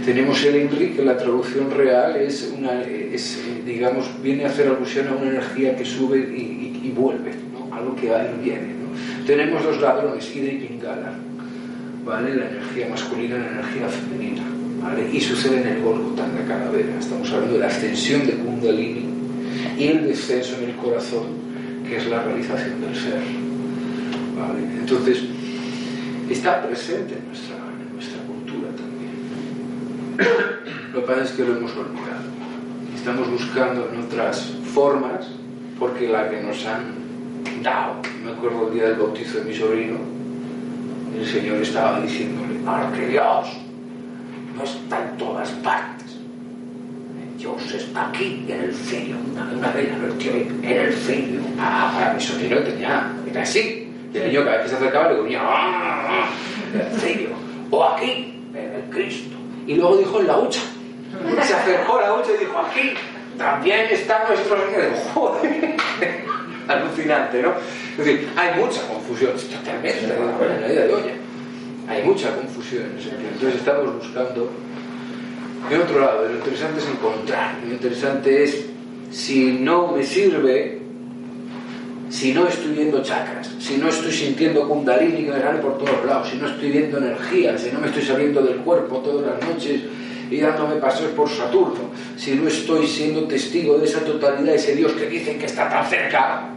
Tenemos 0.04 0.44
el 0.44 0.56
Enrique, 0.56 0.96
que 0.96 1.04
la 1.06 1.16
traducción 1.16 1.70
real 1.70 2.14
es, 2.16 2.52
una, 2.54 2.82
digamos, 3.64 4.10
viene 4.22 4.44
a 4.44 4.48
hacer 4.48 4.68
alusión 4.68 5.08
a 5.08 5.12
una 5.14 5.30
energía 5.30 5.74
que 5.74 5.86
sube 5.86 6.18
y, 6.18 6.92
vuelve, 6.94 7.32
¿no? 7.54 7.74
algo 7.74 7.96
que 7.96 8.10
va 8.10 8.24
y 8.24 8.44
viene. 8.44 8.74
Tenemos 9.26 9.64
los 9.64 9.80
ladrones, 9.80 10.36
Ida 10.36 10.52
y 10.52 10.66
Pingala, 10.66 11.14
¿vale? 12.04 12.34
la 12.34 12.50
energía 12.50 12.90
masculina 12.90 13.36
y 13.36 13.38
la 13.38 13.52
energía 13.52 13.88
femenina. 13.88 14.42
Y 15.12 15.20
sucede 15.20 15.60
en 15.60 15.68
el 15.68 15.82
Golgotha, 15.82 16.24
en 16.26 16.34
la 16.34 16.54
calavera. 16.54 16.98
Estamos 16.98 17.30
hablando 17.30 17.54
de 17.54 17.60
la 17.60 17.66
ascensión 17.66 18.26
de 18.26 18.32
Kundalini 18.32 19.04
y 19.78 19.86
el 19.88 20.06
descenso 20.06 20.56
en 20.58 20.70
el 20.70 20.76
corazón, 20.76 21.24
que 21.86 21.96
es 21.96 22.06
la 22.06 22.22
realización 22.22 22.80
del 22.80 22.94
ser. 22.94 23.20
Entonces, 24.80 25.24
está 26.30 26.66
presente 26.66 27.14
en 27.14 27.26
nuestra, 27.26 27.56
en 27.56 27.94
nuestra 27.94 28.22
cultura 28.22 28.68
también. 28.76 29.12
Lo 30.92 31.00
que 31.00 31.06
pasa 31.06 31.24
es 31.24 31.30
que 31.32 31.44
lo 31.44 31.56
hemos 31.56 31.72
olvidado. 31.72 32.32
Estamos 32.94 33.30
buscando 33.30 33.90
en 33.92 34.00
otras 34.00 34.52
formas, 34.74 35.28
porque 35.78 36.08
la 36.08 36.28
que 36.30 36.42
nos 36.42 36.64
han 36.66 37.62
dado, 37.62 37.96
me 38.24 38.32
acuerdo 38.32 38.68
el 38.68 38.74
día 38.74 38.84
del 38.84 38.96
bautizo 38.96 39.38
de 39.38 39.44
mi 39.44 39.54
sobrino, 39.54 39.96
el 41.18 41.26
Señor 41.26 41.58
estaba 41.58 42.00
diciéndole, 42.00 42.60
ahora 42.66 42.92
que 42.92 43.08
Dios 43.08 43.61
no 44.56 44.64
está 44.64 45.02
en 45.02 45.16
todas 45.16 45.50
partes, 45.50 46.18
Dios 47.42 47.74
está 47.74 48.08
aquí, 48.08 48.44
en 48.48 48.60
el 48.60 48.74
cielo. 48.74 49.16
Una, 49.32 49.42
una 49.52 49.70
vez 49.72 49.88
lo 49.98 50.14
tío 50.14 50.32
en 50.32 50.64
el 50.64 50.92
cielo. 50.94 51.42
Ah, 51.58 51.92
para 51.92 52.14
mi 52.14 52.20
sobrino 52.20 52.58
tenía, 52.58 53.10
era 53.28 53.42
así. 53.42 53.92
Y 54.14 54.16
el 54.16 54.28
niño 54.28 54.44
cada 54.44 54.58
vez 54.58 54.62
que 54.62 54.68
se 54.68 54.76
acercaba 54.76 55.10
le 55.10 55.16
ponía, 55.16 55.40
¡ah! 55.42 56.08
ah, 56.08 56.28
En 56.72 56.80
el 56.80 57.00
cielo. 57.00 57.30
O 57.70 57.84
aquí, 57.84 58.38
en 58.54 58.74
el 58.74 58.82
Cristo. 58.90 59.36
Y 59.66 59.74
luego 59.74 59.96
dijo 59.96 60.20
en 60.20 60.26
la 60.28 60.38
hucha. 60.38 60.60
Se 61.42 61.54
acercó 61.54 61.98
a 61.98 62.02
la 62.02 62.14
hucha 62.14 62.30
y 62.32 62.44
dijo, 62.44 62.58
aquí 62.58 62.94
también 63.36 63.86
está 63.90 64.24
nuestro 64.28 64.56
Señor. 64.56 64.92
Joder. 65.14 65.76
Alucinante, 66.68 67.42
¿no? 67.42 67.54
Es 67.92 67.98
decir, 67.98 68.28
hay 68.36 68.60
mucha 68.60 68.86
confusión, 68.86 69.32
totalmente, 69.32 70.04
en 70.04 70.60
la 70.60 70.68
idea 70.68 70.86
de 70.86 70.94
olla. 70.94 71.12
Hay 71.92 72.04
mucha 72.04 72.34
confusión 72.34 72.84
en 72.84 72.98
ese 72.98 73.10
sentido. 73.10 73.30
Entonces 73.34 73.60
estamos 73.60 73.94
buscando 73.94 74.50
de 75.68 75.78
otro 75.78 76.00
lado, 76.00 76.28
lo 76.28 76.34
interesante 76.34 76.80
es 76.80 76.88
encontrar, 76.88 77.56
lo 77.64 77.72
interesante 77.72 78.44
es, 78.44 78.66
si 79.10 79.52
no 79.52 79.92
me 79.92 80.02
sirve, 80.02 80.80
si 82.08 82.32
no 82.32 82.48
estoy 82.48 82.72
viendo 82.72 83.02
chakras, 83.02 83.50
si 83.58 83.76
no 83.76 83.88
estoy 83.88 84.10
sintiendo 84.10 84.68
kundalini 84.68 85.24
que 85.24 85.30
me 85.32 85.40
sale 85.40 85.60
por 85.60 85.78
todos 85.78 86.04
lados, 86.04 86.28
si 86.30 86.36
no 86.36 86.48
estoy 86.48 86.70
viendo 86.70 86.98
energía, 86.98 87.56
si 87.56 87.70
no 87.70 87.80
me 87.80 87.86
estoy 87.86 88.02
saliendo 88.02 88.42
del 88.42 88.56
cuerpo 88.56 88.98
todas 88.98 89.26
las 89.26 89.48
noches 89.48 89.82
y 90.30 90.40
dándome 90.40 90.76
paseos 90.76 91.12
por 91.12 91.28
Saturno, 91.28 91.90
si 92.16 92.34
no 92.34 92.48
estoy 92.48 92.86
siendo 92.86 93.24
testigo 93.24 93.78
de 93.78 93.84
esa 93.84 94.00
totalidad, 94.00 94.54
ese 94.54 94.74
Dios 94.74 94.92
que 94.92 95.06
dicen 95.06 95.38
que 95.38 95.46
está 95.46 95.68
tan 95.68 95.86
cerca, 95.86 96.48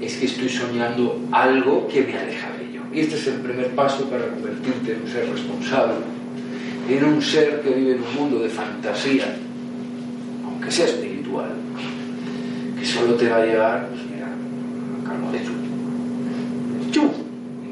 es 0.00 0.16
que 0.16 0.26
estoy 0.26 0.48
soñando 0.48 1.18
algo 1.32 1.88
que 1.88 2.02
me 2.02 2.18
aleja. 2.18 2.53
Y 2.94 3.00
este 3.00 3.16
es 3.16 3.26
el 3.26 3.40
primer 3.40 3.74
paso 3.74 4.08
para 4.08 4.28
convertirte 4.28 4.92
en 4.92 5.02
un 5.02 5.08
ser 5.08 5.28
responsable 5.28 6.14
en 6.88 7.04
un 7.04 7.20
ser 7.22 7.60
que 7.60 7.70
vive 7.70 7.92
en 7.92 8.02
un 8.02 8.14
mundo 8.14 8.40
de 8.40 8.48
fantasía, 8.48 9.36
aunque 10.44 10.70
sea 10.70 10.86
espiritual, 10.86 11.50
que 12.78 12.84
solo 12.84 13.14
te 13.14 13.28
va 13.28 13.36
a 13.36 13.46
llevar, 13.46 13.88
pues 13.88 14.02
mira, 14.10 14.28
calmo 15.06 15.32
de 15.32 15.42
chu. 15.44 15.52
Chu. 16.90 17.10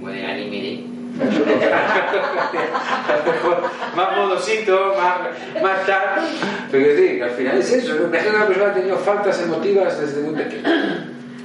Anime 0.05 0.85
más 3.97 4.17
modosito, 4.17 4.95
más, 4.97 5.19
más 5.63 5.87
tal. 5.87 6.23
Pero 6.71 6.97
que 6.97 7.23
al 7.23 7.31
final 7.31 7.59
es 7.59 7.73
eso. 7.73 7.95
¿no? 7.95 8.07
Imagínate 8.07 8.37
una 8.37 8.47
persona 8.47 8.67
que 8.67 8.71
ha 8.71 8.83
tenido 8.83 8.97
faltas 8.99 9.43
emotivas 9.43 10.01
desde 10.01 10.23
muy 10.23 10.35
pequeño. 10.35 10.63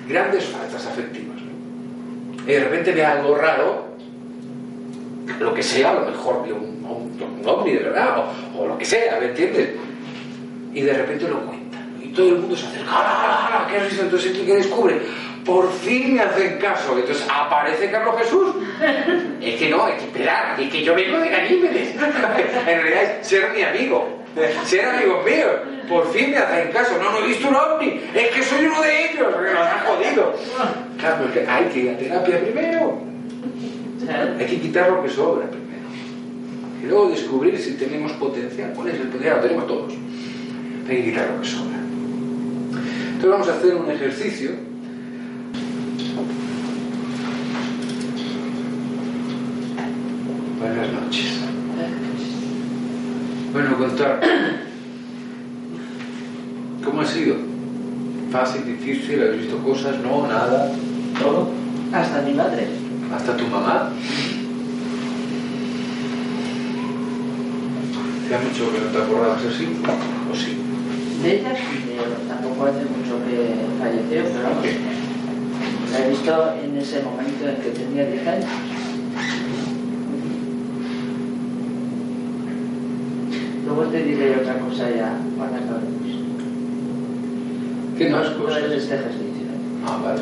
Grandes 0.08 0.46
faltas 0.46 0.88
afectivas. 0.88 1.37
Y 2.48 2.54
de 2.54 2.60
repente 2.62 2.94
ve 2.94 3.06
algo 3.06 3.36
raro, 3.36 3.88
lo 5.38 5.54
que 5.54 5.62
sea, 5.62 5.92
a 5.92 5.94
lo 5.96 6.06
mejor 6.06 6.46
vio 6.46 6.56
un, 6.56 6.86
un, 6.86 7.46
ovni 7.46 7.74
de 7.74 7.84
verdad, 7.84 8.24
o, 8.58 8.66
lo 8.66 8.78
que 8.78 8.86
sea, 8.86 9.20
¿me 9.20 9.28
entiendes? 9.28 9.72
Y 10.74 10.82
de 10.82 10.94
repente 10.94 11.28
lo 11.28 11.42
cuenta. 11.42 11.78
Y 12.02 12.08
todo 12.14 12.30
el 12.30 12.38
mundo 12.38 12.56
se 12.56 12.68
acerca, 12.68 12.90
¡ah, 12.90 13.50
ah, 13.52 13.68
¿qué 13.70 13.78
has 13.78 13.90
visto? 13.90 14.04
Entonces, 14.04 14.32
¿qué 14.32 14.56
descubre? 14.56 15.02
Por 15.46 15.70
fin 15.74 16.16
me 16.16 16.22
hacen 16.22 16.58
caso. 16.58 16.98
Entonces 16.98 17.28
aparece 17.30 17.92
Carlos 17.92 18.16
Jesús. 18.18 18.56
Es 19.42 19.56
que 19.60 19.70
no, 19.70 19.86
hay 19.86 19.94
que 19.94 20.06
esperar. 20.06 20.60
Es 20.60 20.70
que 20.70 20.84
yo 20.84 20.96
vengo 20.96 21.20
de 21.20 21.30
Ganímedes. 21.30 21.96
en 21.96 22.66
realidad 22.66 23.04
es 23.04 23.28
ser 23.28 23.52
mi 23.52 23.62
amigo. 23.62 24.17
Ser 24.66 24.86
amigos 24.86 25.26
míos. 25.26 25.52
Por 25.90 26.12
fin 26.12 26.32
me 26.32 26.38
hacen 26.38 26.72
caso. 26.72 26.98
No, 26.98 27.12
no 27.12 27.20
he 27.20 27.28
visto 27.28 27.48
un 27.48 27.56
ovni. 27.56 28.02
Es 28.14 28.28
que 28.30 28.44
soy 28.44 28.66
uno 28.66 28.82
de 28.82 29.12
ellos. 29.12 29.28
Porque 29.34 29.52
nos 29.52 29.62
han 29.62 29.86
jodido. 29.86 30.36
Claro, 31.00 31.26
es 31.26 31.32
que 31.32 31.48
hay 31.48 31.66
que 31.66 31.80
ir 31.80 31.90
a 31.90 31.98
terapia 31.98 32.40
primero. 32.42 33.00
Hay 34.40 34.46
que 34.46 34.60
quitar 34.60 34.90
lo 34.92 35.04
que 35.04 35.10
sobra 35.10 35.48
primero. 35.48 35.88
Y 36.84 36.88
luego 36.88 37.10
descubrir 37.10 37.58
si 37.58 37.74
tenemos 37.74 38.12
potencial. 38.14 38.74
¿Cuál 38.76 38.90
es 38.90 38.96
el 38.96 39.08
potencial? 39.08 39.38
Lo 39.38 39.42
tenemos 39.42 39.68
todos. 39.68 39.94
Hay 40.90 40.98
que 40.98 41.04
quitar 41.06 41.30
lo 41.30 41.42
que 41.42 41.48
sobra. 41.48 41.78
Entonces 43.18 43.30
vamos 43.30 43.50
a 43.50 43.54
hacer 43.54 43.76
un 43.76 43.90
ejercicio 43.90 44.52
Buenas 50.60 50.92
noches. 50.92 51.57
Bueno, 53.58 53.76
contar. 53.76 54.22
¿Cómo 56.86 57.02
ha 57.02 57.06
sido? 57.08 57.38
¿Fácil, 58.32 58.66
difícil? 58.66 59.24
¿Has 59.24 59.36
visto 59.36 59.58
cosas? 59.64 59.96
¿No? 59.98 60.28
¿Nada? 60.28 60.72
Todo. 61.20 61.50
Hasta 61.92 62.22
mi 62.22 62.36
madre. 62.36 62.68
¿Hasta 63.16 63.36
tu 63.36 63.48
mamá? 63.48 63.90
¿Te 68.30 68.36
ha 68.36 68.40
mucho 68.42 68.72
que 68.72 68.80
no 68.80 68.92
te 68.92 68.98
acordabas 69.00 69.44
así? 69.44 69.66
¿O 70.32 70.36
sí? 70.36 70.58
De 71.24 71.40
ella 71.40 71.56
sí, 71.56 71.98
tampoco 72.28 72.66
hace 72.66 72.86
mucho 72.86 73.18
que 73.26 73.56
falleció, 73.80 74.22
pero. 74.34 74.50
La 75.94 76.06
he 76.06 76.10
visto 76.12 76.54
en 76.64 76.78
ese 76.78 77.02
momento 77.02 77.50
en 77.50 77.56
que 77.56 77.70
tenía 77.72 78.06
10 78.06 78.28
años. 78.28 78.77
Luego 83.68 83.84
te 83.92 84.04
diré 84.04 84.36
otra 84.38 84.58
cosa 84.60 84.90
ya 84.90 85.14
cuando 85.38 85.58
acabemos. 85.58 86.08
¿Qué 87.98 88.10
más 88.10 88.32
No 88.32 88.38
cosas? 88.44 88.64
es 88.64 88.72
este 88.84 88.96
ejercicio. 88.96 89.48
Ah, 89.86 90.00
vale. 90.04 90.22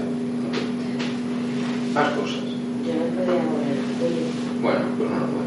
Más 1.93 2.09
cosas. 2.09 2.43
Yo 2.85 2.93
no 2.93 2.99
podía 3.25 3.43
mover 3.43 3.77
el 3.77 3.83
cuello. 3.99 4.25
Bueno, 4.61 4.79
pues 4.97 5.09
no 5.11 5.17
lo 5.19 5.25
puedes. 5.27 5.45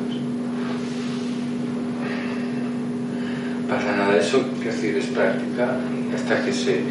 Pasa 3.69 3.91
nada, 3.97 4.17
eso 4.17 4.39
que 4.63 4.69
decir 4.69 4.97
es 4.97 5.07
práctica 5.07 5.77
hasta 6.15 6.45
que 6.45 6.53
se. 6.53 6.75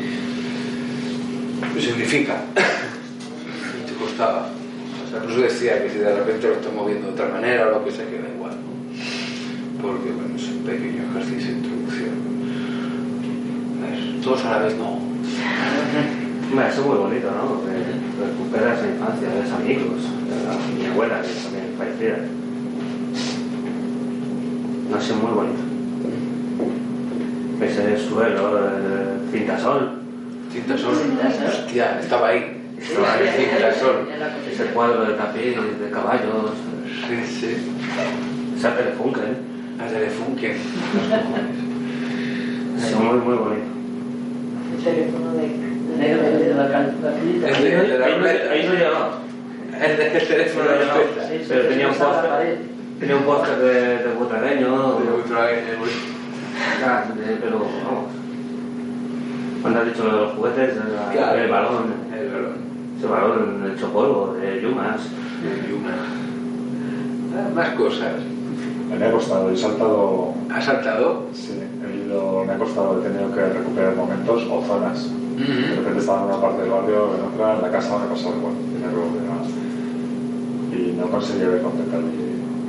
Y 1.78 1.80
te 3.88 3.94
costaba. 4.00 4.50
O 5.06 5.10
sea, 5.10 5.18
por 5.22 5.32
eso 5.32 5.42
decía 5.42 5.82
que 5.84 5.90
si 5.90 5.98
de 6.00 6.16
repente 6.16 6.48
lo 6.48 6.54
estoy 6.56 6.72
moviendo 6.76 7.08
de 7.08 7.14
otra 7.14 7.28
manera 7.30 7.68
o 7.68 7.72
lo 7.72 7.86
que 7.86 7.92
sea, 7.92 8.06
que 8.06 8.20
da 8.22 8.30
igual. 8.36 8.52
Porque, 9.82 10.12
bueno, 10.12 10.36
es 10.36 10.48
un 10.50 10.64
pequeño 10.64 11.04
ejercicio 11.12 11.52
de 11.52 11.58
introducción. 11.58 12.16
A 13.84 13.90
ver, 13.92 14.22
Todos 14.24 14.46
a 14.46 14.52
la 14.52 14.60
vez 14.66 14.76
no. 14.78 14.90
Hombre, 16.50 16.68
eso 16.70 16.82
es 16.82 16.88
muy 16.88 16.98
bonito, 16.98 17.28
¿no? 17.32 17.56
Porque 17.56 17.72
recuperas 18.20 18.82
la 18.82 18.88
infancia, 18.88 19.28
ves 19.30 19.52
amigos, 19.52 20.02
mi 20.80 20.86
abuela, 20.86 21.22
que 21.22 21.28
también 21.28 21.76
fallecida. 21.78 22.18
No 24.90 25.02
sé, 25.02 25.14
muy 25.14 25.32
bonito. 25.34 25.60
Ves 27.60 27.78
el 27.80 27.98
suelo, 28.00 28.60
el 28.60 29.30
cintasol, 29.32 30.00
Cintasol. 30.52 30.96
Cintasol. 30.96 31.48
Hostia, 31.48 32.00
estaba 32.00 32.30
ahí. 32.30 32.62
Estaba 32.80 33.14
ahí, 33.14 33.28
Cintasol. 33.36 34.08
Ese 34.50 34.66
cuadro 34.68 35.06
de 35.06 35.14
tapiz, 35.16 35.56
de 35.80 35.90
caballos, 35.92 36.52
Sí, 37.08 37.16
sí. 37.40 37.56
esa 38.58 38.76
telefunke, 38.76 39.20
¿eh? 39.20 39.36
A 39.80 39.88
Telefunken. 39.88 40.58
Los 40.58 41.20
cojones. 41.22 42.84
Eso 42.84 43.00
muy, 43.00 43.18
muy 43.20 43.36
bonito. 43.36 43.66
El 44.78 44.84
teléfono 44.84 45.34
de... 45.34 45.48
Negro 45.98 46.22
de 46.24 46.54
la 46.54 46.70
calculadora. 46.70 47.18
El 47.22 47.64
de- 47.64 47.74
el 47.74 47.88
de 47.90 47.98
la 48.00 48.06
Ahí 48.06 48.12
no- 48.12 48.18
ruleta. 48.20 48.52
ahí 48.52 48.66
no 48.68 48.74
llegaba. 48.74 49.20
El 49.82 49.98
de 49.98 50.18
el 50.18 50.28
teléfono 50.28 50.70
de 50.70 50.76
la 50.86 50.94
sí, 51.28 51.46
Pero 51.48 51.68
tenía 51.70 51.88
un 51.88 51.94
póster. 51.96 52.58
Tenía 53.00 53.16
un 53.16 53.24
podcast 53.24 53.60
de, 53.60 53.74
de 54.00 54.14
Butragueño, 54.18 55.00
De 55.00 55.06
el 55.72 55.78
Ah, 56.84 57.04
de- 57.16 57.36
pero 57.38 57.60
vamos. 57.60 58.12
Cuando 59.62 59.80
has 59.82 59.86
dicho 59.88 60.04
lo 60.04 60.14
de 60.14 60.22
los 60.22 60.34
juguetes, 60.34 60.70
el, 60.76 61.40
el 61.42 61.50
balón, 61.50 61.86
El 62.16 62.30
balón. 62.30 62.54
ese 62.98 63.08
balón 63.08 63.72
hecho 63.76 63.92
polvo, 63.92 64.36
de 64.40 64.62
yumas. 64.62 65.02
Y 65.44 65.74
una. 65.74 65.96
Ah, 67.36 67.50
Más 67.56 67.70
cosas. 67.72 68.14
Me 68.90 69.06
ha 69.06 69.12
costado, 69.12 69.50
he 69.52 69.58
saltado, 69.58 70.34
¿Has 70.50 70.66
saltado? 70.66 71.24
sí, 71.34 71.54
he 71.84 72.06
ido, 72.08 72.44
me 72.46 72.54
ha 72.54 72.58
costado, 72.58 73.00
he 73.00 73.04
tenido 73.08 73.34
que 73.36 73.42
recuperar 73.46 73.96
momentos 73.96 74.44
o 74.50 74.62
zonas. 74.66 75.10
De 75.38 75.44
Ujú. 75.44 75.76
repente 75.78 76.00
estaba 76.00 76.20
en 76.24 76.26
una 76.34 76.42
parte 76.42 76.62
del 76.64 76.72
barrio, 76.72 77.14
en 77.16 77.22
otra, 77.34 77.56
en 77.58 77.62
la 77.62 77.70
casa 77.72 78.00
me 78.00 78.08
pasaba 78.08 78.36
igual, 78.38 78.54
tenía 78.74 78.90
que 78.90 78.98
Y 80.78 80.94
no 80.98 81.08
conseguí 81.12 81.46
ver 81.46 81.62
contemplar 81.62 82.02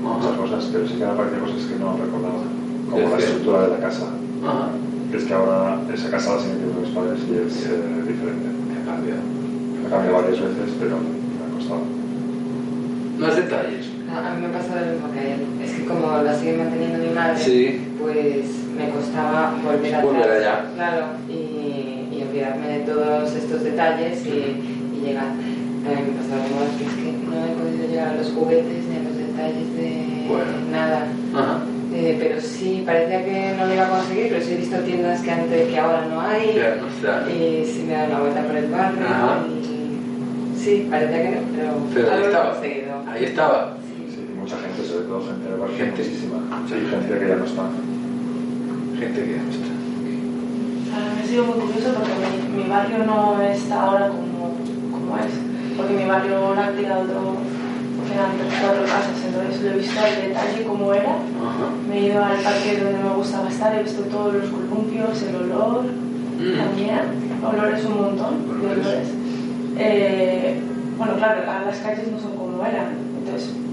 muchas 0.02 0.36
cosas, 0.36 0.68
pero 0.72 0.86
sí 0.86 0.94
que 0.94 1.06
me 1.06 1.12
parecían 1.14 1.40
cosas 1.40 1.62
que 1.64 1.76
no 1.78 1.96
recordaba, 1.96 2.42
como 2.90 2.98
la 3.02 3.08
Es 3.08 3.12
que- 3.14 3.22
estructura 3.24 3.62
de 3.62 3.68
la 3.68 3.78
casa. 3.78 4.06
Ajá. 4.44 4.68
Que 5.10 5.16
es 5.16 5.24
que 5.24 5.32
ahora 5.34 5.80
esa 5.94 6.10
casa 6.10 6.34
la 6.34 6.40
siguen 6.40 6.60
mis 6.82 6.90
padres 6.90 7.18
y 7.24 7.32
es 7.40 7.66
eh, 7.66 7.80
diferente. 8.06 8.48
Ha 8.76 8.84
cambiado. 8.84 9.20
Me 9.24 9.88
cambiado 9.88 10.16
varias 10.20 10.40
veces, 10.40 10.68
pero 10.78 10.96
me 11.00 11.40
ha 11.40 11.48
costado. 11.56 11.80
Más 13.18 13.36
detalles. 13.36 13.86
A 14.12 14.30
a 14.30 14.34
mí 14.34 14.42
me 14.46 14.48
pasa 14.48 14.80
lo 14.80 14.92
mismo 14.92 15.12
que 15.12 15.18
a 15.20 15.34
él. 15.34 15.40
Es 15.62 15.72
que 15.72 15.84
como 15.84 16.22
la 16.22 16.34
sigue 16.34 16.56
manteniendo 16.56 16.98
mi 16.98 17.10
madre, 17.14 17.38
Sí. 17.38 17.80
pues 18.00 18.46
me 18.76 18.88
costaba 18.90 19.54
volver 19.64 19.94
atrás. 19.94 20.04
Volver 20.04 20.30
allá. 20.30 20.64
Claro, 20.74 21.04
y, 21.28 22.08
y 22.14 22.24
olvidarme 22.28 22.68
de 22.68 22.80
todos 22.80 23.34
estos 23.34 23.62
detalles 23.64 24.24
y, 24.26 24.96
y 24.96 25.00
llegar. 25.04 25.28
También 25.84 26.06
me 26.08 26.48
como 26.48 26.64
es 26.64 26.76
que, 26.78 26.84
es 26.84 26.94
que 26.94 27.12
no 27.12 27.36
he 27.44 27.52
podido 27.56 27.88
llegar 27.88 28.08
a 28.08 28.14
los 28.16 28.28
juguetes 28.32 28.84
ni 28.88 28.96
a 28.96 29.02
los 29.08 29.16
detalles 29.16 29.76
de 29.76 30.26
Bueno. 30.28 30.52
nada. 30.70 31.06
Ajá. 31.34 31.58
Eh, 31.94 32.16
pero 32.20 32.40
sí, 32.40 32.82
parecía 32.84 33.24
que 33.24 33.54
no 33.58 33.66
lo 33.66 33.74
iba 33.74 33.86
a 33.86 33.90
conseguir, 33.90 34.28
pero 34.30 34.44
sí 34.44 34.52
he 34.52 34.56
visto 34.56 34.76
tiendas 34.80 35.20
que 35.22 35.30
antes 35.30 35.68
que 35.68 35.78
ahora 35.78 36.04
no 36.10 36.20
hay. 36.20 36.60
No 36.80 36.88
está. 36.88 37.24
Y 37.30 37.64
sí 37.64 37.84
me 37.88 37.94
dado 37.94 38.06
una 38.10 38.20
vuelta 38.20 38.42
por 38.42 38.56
el 38.56 38.66
barrio. 38.70 39.06
Ajá. 39.08 39.38
Y 39.48 40.58
sí, 40.58 40.86
parecía 40.90 41.22
que 41.22 41.30
no, 41.30 41.40
pero, 41.56 41.72
Pero 41.94 42.06
ahí 42.08 42.12
algo 42.14 42.24
he 42.24 42.28
estaba. 42.28 42.52
conseguido. 42.52 42.92
Ahí 43.10 43.24
estaba. 43.24 43.76
Mucha 44.48 44.64
gente, 44.64 44.80
sobre 44.88 45.04
todo 45.04 45.20
gente 45.28 45.44
de 45.44 45.56
barrio, 45.60 45.76
Gente. 45.76 46.00
muchísima. 46.02 46.38
Sí. 46.64 46.72
Sí, 46.72 46.86
gente 46.88 47.18
que 47.20 47.28
ya 47.28 47.36
no 47.36 47.44
está. 47.44 47.64
Gente 48.96 49.18
que 49.28 49.32
ya 49.36 49.42
no 49.44 49.50
está. 49.52 49.68
Para 50.88 51.04
mí 51.12 51.20
ha 51.20 51.26
sido 51.28 51.44
muy 51.44 51.58
curioso 51.60 51.88
porque 51.92 52.14
mi, 52.16 52.62
mi 52.64 52.68
barrio 52.70 52.98
no 53.04 53.42
está 53.42 53.76
ahora 53.82 54.08
como, 54.08 54.56
como 54.88 55.18
es. 55.20 55.36
Porque 55.76 55.92
mi 56.00 56.06
barrio 56.08 56.54
lo 56.54 56.60
han 56.60 56.74
tirado 56.76 57.02
otro, 57.04 57.36
porque 58.00 58.14
eran 58.16 58.32
tres 58.40 58.54
cuatro 58.56 58.82
casas, 58.88 59.20
entonces 59.20 59.60
lo 59.60 59.68
he 59.68 59.78
visto 59.84 60.00
al 60.00 60.16
detalle 60.16 60.64
como 60.64 60.94
era. 60.94 61.12
Ajá. 61.12 61.66
Me 61.86 61.98
he 62.00 62.06
ido 62.08 62.24
al 62.24 62.40
parque 62.40 62.80
donde 62.82 63.04
me 63.04 63.14
gustaba 63.20 63.48
estar, 63.50 63.76
he 63.76 63.82
visto 63.82 64.00
todos 64.08 64.32
los 64.32 64.48
columpios, 64.48 65.22
el 65.28 65.36
olor, 65.44 65.84
Mm. 66.40 66.56
también. 66.56 67.04
Olores 67.44 67.84
un 67.84 67.96
montón 68.00 68.32
de 68.62 68.66
Olores. 68.66 69.08
Eh, 69.76 70.56
bueno, 70.96 71.16
claro, 71.16 71.42
las 71.66 71.78
calles 71.80 72.10
no 72.10 72.18
son 72.18 72.32
como 72.36 72.64
eran, 72.64 72.94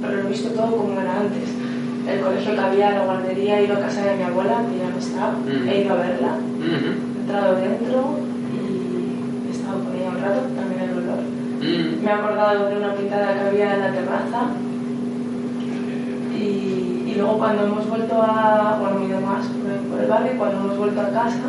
pero 0.02 0.16
lo 0.18 0.28
he 0.28 0.32
visto 0.32 0.50
todo 0.50 0.76
como 0.78 1.00
era 1.00 1.20
antes. 1.20 1.50
El 2.08 2.20
colegio 2.22 2.54
que 2.54 2.60
había, 2.62 2.92
la 2.92 3.06
guardería, 3.06 3.60
he 3.60 3.66
ido 3.66 3.76
a 3.78 3.80
casa 3.80 4.06
de 4.06 4.16
mi 4.18 4.24
abuela, 4.24 4.62
que 4.70 4.78
ya 4.78 4.90
no 4.90 4.98
está, 5.00 5.32
Mm. 5.32 5.68
he 5.70 5.82
ido 5.82 5.94
a 5.94 5.98
verla. 5.98 6.32
Ujú. 6.38 6.90
He 7.18 7.22
entrado 7.22 7.56
dentro 7.56 7.98
y 8.54 9.48
he 9.48 9.52
estado 9.52 9.84
con 9.84 9.96
ella 9.96 10.10
un 10.10 10.22
rato, 10.22 10.42
también 10.56 10.82
el 10.82 10.98
olor. 10.98 11.22
Mm. 11.62 12.04
Me 12.04 12.10
he 12.10 12.14
acordado 12.14 12.70
de 12.70 12.78
una 12.78 12.94
pintada 12.94 13.34
que 13.34 13.40
había 13.40 13.74
en 13.74 13.80
la 13.82 13.92
terraza 13.92 14.42
y, 16.38 17.10
y 17.10 17.14
luego 17.18 17.38
cuando 17.38 17.64
hemos 17.66 17.90
vuelto 17.90 18.22
a, 18.22 18.78
bueno, 18.80 19.00
me 19.00 19.06
he 19.06 19.10
ido 19.10 19.22
más 19.22 19.46
por 19.90 20.00
el, 20.02 20.08
barrio, 20.08 20.32
cuando 20.38 20.58
hemos 20.60 20.78
vuelto 20.78 21.02
a 21.02 21.10
casa, 21.10 21.40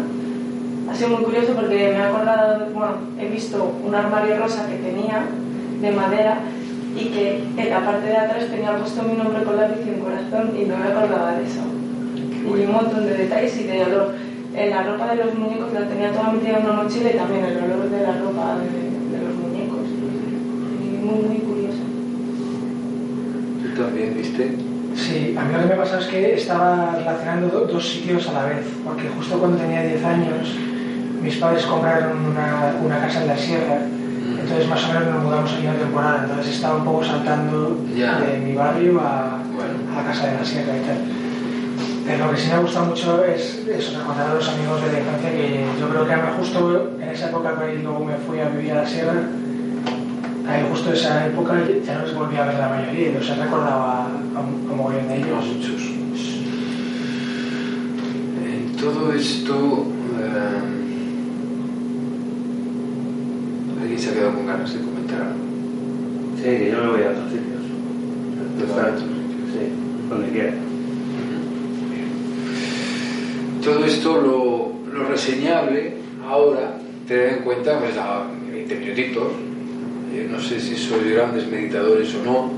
ha 0.90 0.94
sido 0.94 1.11
muy 1.11 1.24
curioso 1.24 1.52
porque 1.54 1.74
me 1.74 1.98
he 1.98 2.02
acordado, 2.02 2.66
bueno, 2.72 2.92
he 3.20 3.28
visto 3.28 3.74
un 3.84 3.94
armario 3.94 4.38
rosa 4.38 4.66
que 4.68 4.76
tenía 4.76 5.24
de 5.82 5.90
madera 5.92 6.38
y 6.97 7.05
que 7.11 7.44
en 7.57 7.70
la 7.70 7.84
parte 7.84 8.07
de 8.09 8.16
atrás 8.16 8.47
tenía 8.51 8.76
puesto 8.76 9.03
mi 9.03 9.14
nombre 9.14 9.42
con 9.44 9.57
lápiz 9.57 9.80
y 9.86 9.90
un 9.90 10.01
corazón 10.01 10.57
y 10.57 10.64
no 10.64 10.76
me 10.78 10.84
acordaba 10.88 11.36
de 11.36 11.44
eso. 11.44 11.61
Y 12.47 12.64
un 12.64 12.72
montón 12.72 13.05
de 13.07 13.14
detalles 13.14 13.59
y 13.61 13.64
de 13.64 13.82
olor. 13.84 14.14
En 14.55 14.70
la 14.70 14.82
ropa 14.84 15.11
de 15.14 15.16
los 15.24 15.34
muñecos 15.34 15.72
la 15.74 15.86
tenía 15.86 16.12
toda 16.12 16.32
metida 16.32 16.59
en 16.59 16.64
una 16.64 16.82
mochila 16.82 17.11
y 17.11 17.16
también 17.16 17.44
el 17.44 17.57
olor 17.59 17.90
de 17.90 18.01
la 18.03 18.12
ropa 18.18 18.57
de, 18.57 19.16
de 19.18 19.24
los 19.24 19.34
muñecos. 19.36 19.84
Y 20.80 21.05
muy, 21.05 21.20
muy 21.28 21.38
curioso. 21.38 21.82
¿Tú 23.62 23.82
también 23.82 24.14
viste? 24.16 24.55
Sí, 24.94 25.34
a 25.38 25.44
mí 25.44 25.53
lo 25.53 25.61
que 25.61 25.66
me 25.66 25.74
pasa 25.74 25.99
es 25.99 26.07
que 26.07 26.34
estaba 26.34 26.94
relacionando 26.97 27.49
do- 27.49 27.66
dos 27.66 27.86
sitios 27.86 28.26
a 28.28 28.32
la 28.32 28.44
vez, 28.47 28.64
porque 28.82 29.09
justo 29.14 29.38
cuando 29.38 29.59
tenía 29.59 29.82
10 29.82 30.03
años 30.05 30.55
mis 31.22 31.36
padres 31.36 31.66
compraron 31.66 32.24
una, 32.24 32.76
una 32.82 32.99
casa 33.01 33.20
en 33.22 33.26
la 33.28 33.36
sierra, 33.36 33.78
entonces 34.47 34.68
más 34.68 34.84
o 34.84 34.88
menos 34.92 35.14
nos 35.14 35.24
mudamos 35.24 35.53
aquí 35.53 35.66
una 35.66 35.74
temporada, 35.74 36.22
entonces 36.22 36.55
estaba 36.55 36.76
un 36.76 36.84
poco 36.84 37.05
saltando 37.05 37.76
de 37.92 38.38
mi 38.38 38.55
barrio 38.55 39.01
a, 39.01 39.42
Bueno. 39.53 39.99
a 39.99 40.05
casa 40.07 40.28
de 40.28 40.34
la 40.38 40.44
sierra 40.44 40.76
y 40.76 40.80
tal. 40.86 40.99
Pero 42.07 42.26
lo 42.26 42.30
que 42.32 42.36
sí 42.38 42.47
me 42.49 42.55
ha 42.55 42.59
gustado 42.61 42.86
mucho 42.86 43.24
es 43.24 43.66
eso, 43.66 43.99
recordar 43.99 44.30
a 44.30 44.34
los 44.34 44.49
amigos 44.49 44.80
de 44.84 44.92
la 44.92 44.99
infancia 45.01 45.30
que 45.32 45.66
yo 45.80 45.88
creo 45.88 46.07
que 46.07 46.12
además 46.12 46.34
justo 46.38 46.90
en 47.01 47.09
esa 47.09 47.26
época 47.30 47.59
que 47.59 47.78
luego 47.82 48.05
me 48.05 48.14
fui 48.14 48.38
a 48.38 48.49
vivir 48.49 48.70
a 48.70 48.82
la 48.82 48.86
sierra, 48.86 49.14
ahí 50.49 50.64
justo 50.70 50.92
esa 50.92 51.26
época 51.26 51.55
ya 51.84 51.99
no 51.99 52.05
les 52.07 52.14
volví 52.14 52.36
a 52.36 52.47
ver 52.47 52.55
la 52.55 52.68
mayoría 52.68 53.09
y 53.09 53.12
los 53.14 53.28
he 53.28 53.34
recordado 53.34 53.82
a, 53.82 54.05
a 54.05 54.40
un 54.40 54.68
un 54.70 54.76
mogollón 54.76 55.09
de 55.09 55.16
ellos. 55.16 55.44
Muchos. 55.44 55.82
En 58.47 58.76
todo 58.80 59.12
esto, 59.12 59.86
eh, 60.20 60.76
alguien 63.81 63.99
se 63.99 64.11
ha 64.11 64.14
quedado 64.14 64.35
con 64.35 64.47
ganas 64.47 64.72
de 64.72 64.81
comentar 64.81 65.22
algo. 65.22 65.39
Sí, 66.37 66.43
que 66.43 66.70
yo 66.70 66.85
me 66.85 66.91
voy 66.91 67.03
a 67.03 67.11
otros 67.11 67.31
sitios. 67.31 67.62
Te 68.59 68.64
vas 68.64 68.79
a 68.79 68.89
otros 68.89 69.03
Sí, 69.03 70.09
donde 70.09 70.29
quiera. 70.31 70.53
Todo 73.62 73.85
esto 73.85 74.20
lo, 74.20 74.93
lo 74.93 75.09
reseñable 75.09 75.95
ahora, 76.29 76.79
tener 77.07 77.39
en 77.39 77.43
cuenta, 77.43 77.79
pues 77.81 77.97
a 77.97 78.27
20 78.51 78.74
minutitos. 78.77 79.33
Yo 80.14 80.31
no 80.31 80.41
sé 80.41 80.61
si 80.61 80.77
sois 80.77 81.11
grandes 81.11 81.47
meditadores 81.49 82.14
o 82.14 82.24
no, 82.24 82.51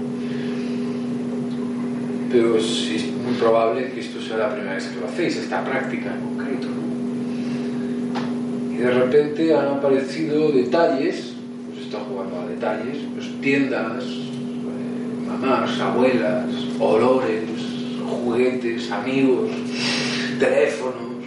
pero 2.31 2.57
es, 2.57 2.91
es 2.91 3.07
muy 3.07 3.35
probable 3.35 3.91
que 3.91 4.01
esto 4.01 4.21
sea 4.21 4.37
la 4.37 4.53
primera 4.53 4.75
vez 4.75 4.87
que 4.87 5.01
lo 5.01 5.07
hacéis, 5.07 5.37
esta 5.37 5.64
práctica 5.64 6.14
en 6.14 6.21
concreto. 6.21 6.78
Y 8.79 8.81
de 8.81 8.91
repente 8.93 9.53
han 9.57 9.66
aparecido 9.66 10.53
detalles, 10.53 11.33
pues 11.68 11.87
está 11.87 11.99
jugando 11.99 12.41
a 12.41 12.47
detalles, 12.47 12.99
pues 13.12 13.29
tiendas, 13.41 14.05
eh, 14.05 15.26
mamás, 15.26 15.81
abuelas, 15.81 16.47
olores, 16.79 17.43
juguetes, 18.09 18.89
amigos, 18.93 19.51
teléfonos, 20.39 20.95
¿no? 20.95 21.18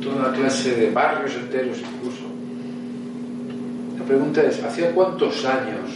Eh, 0.00 0.02
toda 0.02 0.32
clase 0.32 0.74
de 0.74 0.90
barrios 0.90 1.36
enteros 1.36 1.78
incluso. 1.78 2.24
La 4.00 4.04
pregunta 4.04 4.42
es, 4.42 4.60
¿hacía 4.64 4.90
cuántos 4.92 5.44
años 5.44 5.90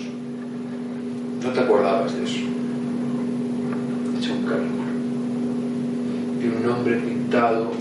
no 1.42 1.50
te 1.50 1.58
acordabas 1.58 2.16
de 2.16 2.22
eso? 2.22 2.38
He 4.14 4.18
hecho 4.18 4.32
un 4.32 4.44
cálculo 4.44 4.84
de 6.40 6.56
un 6.56 6.62
nombre 6.64 6.96
pintado, 6.98 7.72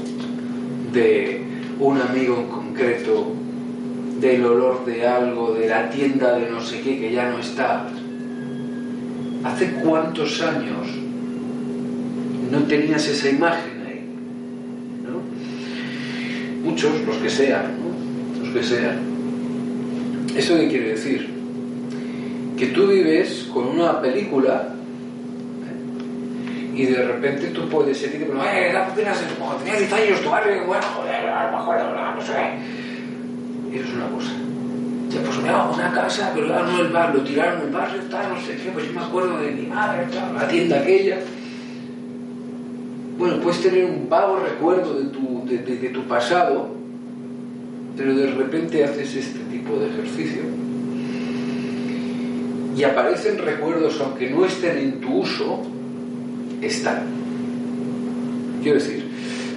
de 0.94 1.42
un 1.80 2.00
amigo 2.00 2.38
en 2.40 2.48
concreto, 2.48 3.34
del 4.20 4.46
olor 4.46 4.86
de 4.86 5.06
algo, 5.06 5.54
de 5.54 5.68
la 5.68 5.90
tienda 5.90 6.38
de 6.38 6.50
no 6.50 6.62
sé 6.62 6.82
qué 6.82 7.00
que 7.00 7.12
ya 7.12 7.30
no 7.30 7.40
está. 7.40 7.88
¿Hace 9.44 9.72
cuántos 9.84 10.42
años 10.42 10.88
no 12.50 12.60
tenías 12.64 13.06
esa 13.08 13.30
imagen 13.30 13.86
ahí? 13.86 14.06
¿No? 15.04 16.70
Muchos, 16.70 17.02
los 17.06 17.18
que 17.18 17.30
sean, 17.30 17.64
¿no? 17.80 18.44
los 18.46 18.54
que 18.54 18.64
sean. 18.64 19.00
¿Eso 20.38 20.56
qué 20.56 20.68
quiere 20.70 20.90
decir? 20.92 21.30
Que 22.58 22.68
tú 22.68 22.88
vives 22.88 23.50
con 23.54 23.68
una 23.68 24.02
película. 24.02 24.73
Y 26.74 26.86
de 26.86 27.04
repente 27.04 27.48
tú 27.48 27.70
puedes 27.70 28.02
eh, 28.04 28.72
la 28.74 28.88
opinas 28.88 29.20
de 29.20 29.36
cuando 29.36 29.58
tenías 29.58 29.80
10 29.80 29.94
años, 29.94 30.22
tu 30.22 30.30
barrio, 30.30 30.66
bueno, 30.66 30.84
joder, 30.96 31.24
no 31.24 31.52
me 31.52 31.58
acuerdo, 31.58 32.16
no, 32.16 32.22
sé. 32.22 32.34
Eso 33.72 33.84
es 33.84 33.94
una 33.94 34.08
cosa. 34.10 34.32
Ya, 35.10 35.22
pues 35.22 35.38
me 35.40 35.50
hago 35.50 35.74
una 35.74 35.92
casa, 35.94 36.32
pero 36.34 36.48
no 36.48 36.80
el 36.80 36.92
bar, 36.92 37.14
lo 37.14 37.22
tiraron 37.22 37.62
el 37.62 37.70
barrio, 37.70 38.02
tal, 38.10 38.30
no 38.30 38.42
sé 38.42 38.56
qué, 38.56 38.72
pues 38.72 38.88
yo 38.88 38.94
me 38.94 39.02
acuerdo 39.02 39.38
de 39.38 39.52
mi 39.52 39.68
madre, 39.68 40.08
tal, 40.12 40.34
la 40.34 40.48
tienda 40.48 40.80
aquella. 40.80 41.20
Bueno, 43.18 43.38
puedes 43.38 43.62
tener 43.62 43.86
un 43.86 44.10
vago 44.10 44.40
recuerdo 44.40 45.00
de 45.00 45.06
tu, 45.10 45.46
de 45.46 45.90
tu 45.90 46.04
pasado, 46.06 46.76
pero 47.96 48.16
de 48.16 48.32
repente 48.32 48.84
haces 48.84 49.16
este 49.16 49.40
tipo 49.52 49.78
de 49.78 49.90
ejercicio 49.90 50.42
y 52.76 52.84
aparecen 52.84 53.38
recuerdos, 53.38 54.00
aunque 54.02 54.32
no 54.32 54.46
estén 54.46 54.78
en 54.78 55.00
tu 55.00 55.20
uso, 55.20 55.62
están. 56.68 57.04
Quiero 58.62 58.80
decir, 58.80 59.06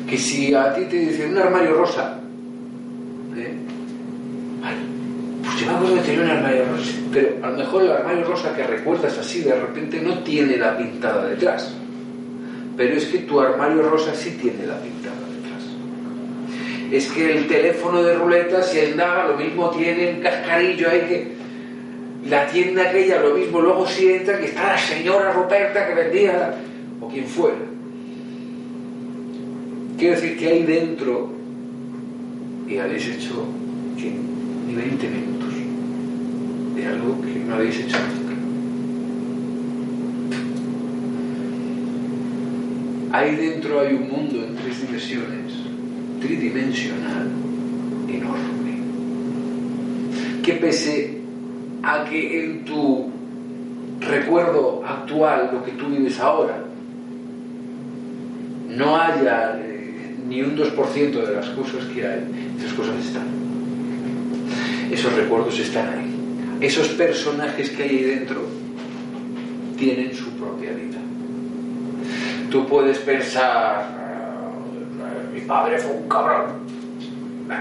que 0.09 0.19
si 0.19 0.55
a 0.55 0.75
ti 0.75 0.85
te 0.85 0.97
dicen 0.97 1.33
un 1.33 1.39
armario 1.39 1.75
rosa, 1.75 2.21
¿eh? 3.37 3.55
Pues 5.43 5.61
yo 5.61 6.17
me 6.17 6.23
un 6.23 6.31
armario 6.31 6.65
rosa, 6.67 6.93
pero 7.13 7.29
a 7.43 7.51
lo 7.51 7.57
mejor 7.57 7.83
el 7.83 7.93
armario 7.93 8.25
rosa 8.25 8.55
que 8.55 8.65
recuerdas 8.65 9.17
así 9.19 9.43
de 9.43 9.55
repente 9.55 10.01
no 10.01 10.19
tiene 10.19 10.57
la 10.57 10.77
pintada 10.77 11.29
detrás. 11.29 11.73
Pero 12.77 12.95
es 12.95 13.07
que 13.07 13.19
tu 13.19 13.41
armario 13.41 13.83
rosa 13.83 14.15
sí 14.15 14.39
tiene 14.43 14.67
la 14.67 14.79
pintada 14.79 15.17
detrás. 15.17 15.63
Es 16.93 17.07
que 17.11 17.39
el 17.39 17.47
teléfono 17.47 18.03
de 18.03 18.15
ruleta, 18.15 18.63
si 18.63 18.81
indaga, 18.81 19.29
lo 19.29 19.37
mismo 19.37 19.71
tiene 19.71 20.13
un 20.17 20.21
cascarillo 20.21 20.91
ahí 20.91 21.01
que. 21.01 21.37
La 22.29 22.45
tienda 22.49 22.83
aquella, 22.83 23.21
lo 23.21 23.37
mismo, 23.37 23.61
luego 23.61 23.87
si 23.87 24.11
entra, 24.13 24.37
que 24.37 24.47
está 24.47 24.73
la 24.73 24.79
señora 24.79 25.33
Ruperta 25.33 25.87
que 25.87 25.95
vendía, 25.95 26.57
o 27.07 27.09
quien 27.09 27.27
fuera. 27.27 27.57
Quiero 29.99 30.15
decir 30.17 30.37
que 30.37 30.47
ahí 30.49 30.63
dentro, 30.65 31.31
y 32.69 32.77
habéis 32.79 33.07
hecho 33.07 33.47
ni 33.97 34.75
20 34.75 35.09
minutos 35.09 35.55
de 36.75 36.87
algo 36.87 37.21
que 37.23 37.39
no 37.47 37.55
habéis 37.55 37.79
hecho 37.79 37.97
nunca. 37.97 38.35
Ahí 43.17 43.37
dentro 43.37 43.81
hay 43.81 43.95
un 43.95 44.11
mundo 44.11 44.45
en 44.45 44.57
tres 44.57 44.83
dimensiones, 44.83 45.53
tridimensional, 46.21 47.31
enorme, 48.09 48.81
que 50.43 50.53
pese 50.55 51.21
a 51.83 52.05
que 52.05 52.45
en 52.45 52.65
tu 52.65 53.11
recuerdo 54.01 54.85
actual, 54.85 55.51
lo 55.55 55.65
que 55.65 55.73
tú 55.73 55.87
vives 55.87 56.21
ahora, 56.21 56.66
no 58.77 59.01
haya 59.01 59.59
eh, 59.59 60.15
ni 60.29 60.43
un 60.43 60.57
2% 60.57 61.27
de 61.27 61.35
las 61.35 61.47
cosas 61.51 61.85
que 61.87 62.07
hay, 62.07 62.55
esas 62.59 62.73
cosas 62.75 62.97
están. 63.05 63.27
Esos 64.93 65.13
recuerdos 65.15 65.59
están 65.59 65.89
ahí. 65.89 66.15
Esos 66.61 66.89
personajes 66.89 67.71
que 67.71 67.83
hay 67.83 67.91
ahí 67.91 68.03
dentro 68.05 68.43
tienen 69.77 70.15
su 70.15 70.31
propia 70.31 70.71
vida. 70.73 70.99
Tú 72.51 72.67
puedes 72.67 72.99
pensar, 72.99 73.89
"Ah, 73.91 74.53
mi 75.35 75.41
padre 75.41 75.79
fue 75.79 75.93
un 75.93 76.09
cabrón, 76.09 76.47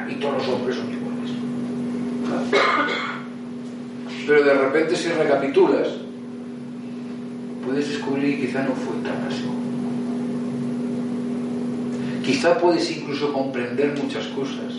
y 0.09 0.15
todos 0.15 0.37
los 0.37 0.47
hombres 0.47 0.75
son 0.75 0.87
iguales. 0.91 1.31
Pero 4.27 4.43
de 4.43 4.53
repente 4.53 4.95
si 4.95 5.09
recapitulas, 5.09 5.87
puedes 7.65 7.89
descubrir 7.89 8.39
que 8.39 8.47
quizá 8.47 8.63
no 8.63 8.73
fue 8.73 8.95
tan 9.03 9.27
así. 9.27 9.45
Quizá 12.25 12.57
puedes 12.57 12.89
incluso 12.89 13.31
comprender 13.31 13.95
muchas 14.01 14.25
cosas 14.27 14.73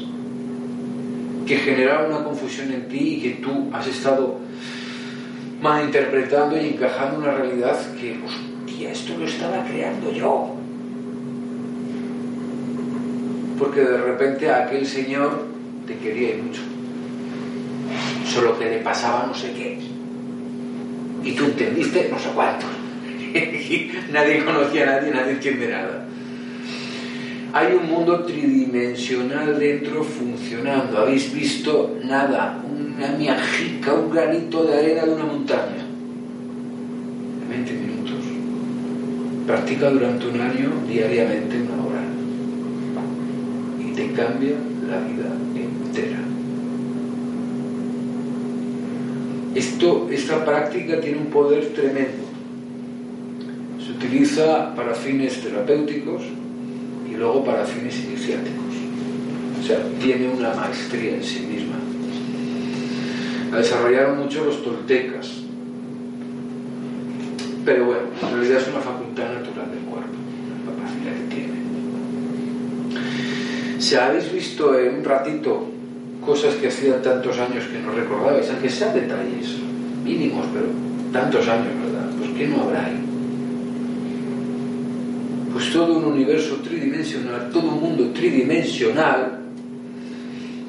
que 1.46 1.56
generaron 1.58 2.12
una 2.12 2.24
confusión 2.24 2.72
en 2.72 2.88
ti 2.88 2.98
y 2.98 3.20
que 3.20 3.30
tú 3.40 3.70
has 3.72 3.86
estado 3.86 4.40
malinterpretando 5.60 6.60
y 6.60 6.70
encajando 6.70 7.18
una 7.18 7.32
realidad 7.32 7.78
que, 8.00 8.18
hostia, 8.24 8.90
esto 8.90 9.16
lo 9.16 9.26
estaba 9.26 9.64
creando 9.64 10.12
yo. 10.12 10.56
Porque 13.60 13.80
de 13.80 13.96
repente 13.96 14.50
aquel 14.50 14.84
señor 14.84 15.46
te 15.86 15.96
quería 15.98 16.34
y 16.34 16.42
mucho. 16.42 16.62
Solo 18.26 18.58
que 18.58 18.68
le 18.68 18.78
pasaba 18.78 19.24
no 19.28 19.34
sé 19.34 19.52
qué. 19.52 19.78
Y 21.22 21.32
tú 21.32 21.44
entendiste 21.44 22.08
no 22.10 22.18
sé 22.18 22.28
cuánto. 22.34 22.66
nadie 24.12 24.44
conocía 24.44 24.82
a 24.82 24.86
nadie, 24.96 25.12
nadie 25.12 25.32
entiende 25.32 25.68
nada. 25.68 26.05
Hay 27.56 27.72
un 27.72 27.88
mundo 27.90 28.22
tridimensional 28.24 29.58
dentro 29.58 30.04
funcionando. 30.04 30.98
Habéis 30.98 31.32
visto 31.32 31.96
nada, 32.04 32.62
una 32.62 33.16
miajica, 33.16 33.94
un 33.94 34.10
granito 34.10 34.64
de 34.64 34.74
arena 34.74 35.06
de 35.06 35.14
una 35.14 35.24
montaña. 35.24 35.86
En 37.40 37.48
20 37.48 37.72
minutos. 37.72 38.24
Practica 39.46 39.88
durante 39.88 40.26
un 40.26 40.38
año 40.38 40.70
diariamente 40.86 41.56
una 41.62 41.82
hora. 41.82 42.02
Y 43.80 43.94
te 43.94 44.12
cambia 44.12 44.56
la 44.86 44.98
vida 44.98 45.32
entera. 45.54 46.18
Esto, 49.54 50.08
esta 50.10 50.44
práctica 50.44 51.00
tiene 51.00 51.20
un 51.20 51.28
poder 51.28 51.72
tremendo. 51.72 52.26
Se 53.82 53.92
utiliza 53.92 54.74
para 54.74 54.92
fines 54.92 55.40
terapéuticos 55.40 56.22
y 57.16 57.18
luego 57.18 57.44
para 57.44 57.64
fines 57.64 57.98
iniciáticos. 58.04 58.74
O 59.60 59.66
sea, 59.66 59.78
tiene 60.00 60.28
una 60.28 60.52
maestría 60.54 61.14
en 61.14 61.24
sí 61.24 61.40
misma. 61.40 61.76
La 63.50 63.58
desarrollaron 63.58 64.18
mucho 64.18 64.44
los 64.44 64.62
toltecas. 64.62 65.28
Pero 67.64 67.86
bueno, 67.86 68.02
en 68.22 68.30
realidad 68.36 68.60
es 68.60 68.68
una 68.68 68.80
facultad 68.80 69.32
natural 69.32 69.70
del 69.70 69.80
cuerpo, 69.80 70.14
la 70.52 70.72
capacidad 70.72 71.14
que 71.14 71.34
tiene. 71.34 71.54
Si 73.80 73.94
habéis 73.96 74.30
visto 74.32 74.78
en 74.78 74.96
un 74.96 75.04
ratito 75.04 75.68
cosas 76.24 76.54
que 76.54 76.68
hacía 76.68 77.02
tantos 77.02 77.38
años 77.38 77.64
que 77.64 77.78
no 77.78 77.92
recordabais, 77.92 78.50
aunque 78.50 78.68
sean 78.68 78.94
detalles 78.94 79.56
mínimos, 80.04 80.46
pero 80.52 80.66
tantos 81.12 81.48
años, 81.48 81.72
¿verdad? 81.82 82.08
Pues 82.18 82.30
¿qué 82.36 82.46
no 82.48 82.62
habrá 82.62 82.86
ahí? 82.86 83.05
Pues 85.56 85.72
todo 85.72 85.96
un 85.96 86.04
universo 86.04 86.56
tridimensional, 86.56 87.48
todo 87.50 87.70
un 87.70 87.80
mundo 87.80 88.10
tridimensional 88.12 89.38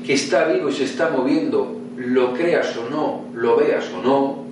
que 0.05 0.14
está 0.14 0.47
vivo 0.47 0.69
y 0.69 0.72
se 0.72 0.85
está 0.85 1.09
moviendo, 1.09 1.81
lo 1.97 2.34
creas 2.34 2.73
o 2.77 2.89
no, 2.89 3.26
lo 3.34 3.57
veas 3.57 3.84
o 3.91 4.01
no, 4.01 4.45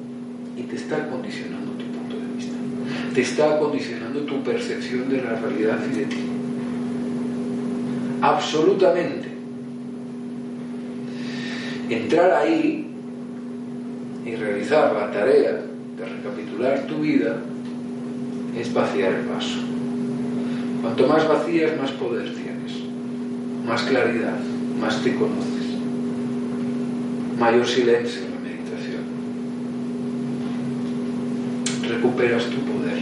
y 0.57 0.63
te 0.63 0.75
está 0.75 1.07
condicionando 1.07 1.71
tu 1.71 1.85
punto 1.85 2.17
de 2.17 2.35
vista, 2.35 2.53
te 3.13 3.21
está 3.21 3.57
condicionando 3.59 4.19
tu 4.23 4.43
percepción 4.43 5.07
de 5.07 5.21
la 5.21 5.39
realidad 5.39 5.79
y 5.89 5.99
de 5.99 6.05
ti. 6.05 6.17
Absolutamente. 8.21 9.29
Entrar 11.89 12.33
ahí 12.33 12.89
y 14.25 14.35
realizar 14.35 14.93
la 14.93 15.09
tarea 15.11 15.61
de 15.97 16.05
recapitular 16.05 16.85
tu 16.87 16.97
vida 16.97 17.37
es 18.59 18.73
vaciar 18.73 19.13
el 19.13 19.27
vaso. 19.27 19.74
Cuanto 20.85 21.07
más 21.07 21.27
vacías, 21.27 21.75
más 21.81 21.89
poder 21.93 22.31
tienes, 22.31 22.83
más 23.65 23.81
claridad, 23.81 24.37
más 24.79 25.01
te 25.01 25.15
conoces, 25.15 25.79
mayor 27.39 27.65
silencio 27.65 28.21
en 28.21 28.31
la 28.31 28.39
meditación. 28.39 29.03
Recuperas 31.89 32.45
tu 32.45 32.57
poder, 32.57 32.99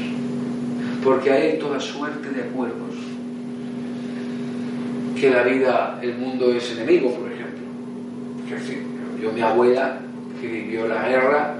porque 1.04 1.30
hay 1.30 1.60
toda 1.60 1.78
suerte 1.82 2.30
de 2.30 2.44
acuerdos. 2.44 2.96
Que 5.20 5.30
la 5.30 5.44
vida, 5.44 6.00
el 6.02 6.18
mundo 6.18 6.54
es 6.54 6.72
enemigo, 6.72 7.14
por 7.14 7.30
ejemplo. 7.30 7.66
Que, 8.48 9.22
yo, 9.22 9.34
mi 9.34 9.42
abuela, 9.42 10.00
que 10.40 10.48
vivió 10.48 10.88
la 10.88 11.06
guerra, 11.06 11.56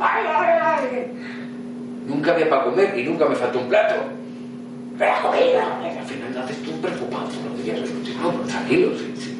¡ay, 0.00 0.24
ay, 0.26 0.58
ay! 0.62 1.12
Nunca 2.08 2.32
había 2.32 2.48
para 2.48 2.64
comer 2.64 2.98
y 2.98 3.04
nunca 3.04 3.26
me 3.26 3.34
faltó 3.34 3.58
un 3.58 3.68
plato. 3.68 4.17
¡Pero 4.98 5.12
la 5.12 5.22
comida! 5.22 5.80
Al 6.00 6.06
final 6.06 6.34
no 6.34 6.40
haces 6.40 6.62
tú 6.62 6.72
preocupado 6.80 7.24
los 7.24 7.64
días. 7.64 7.78
No, 8.20 8.30
tranquilo, 8.40 8.90
sí, 8.98 9.14
sí. 9.16 9.34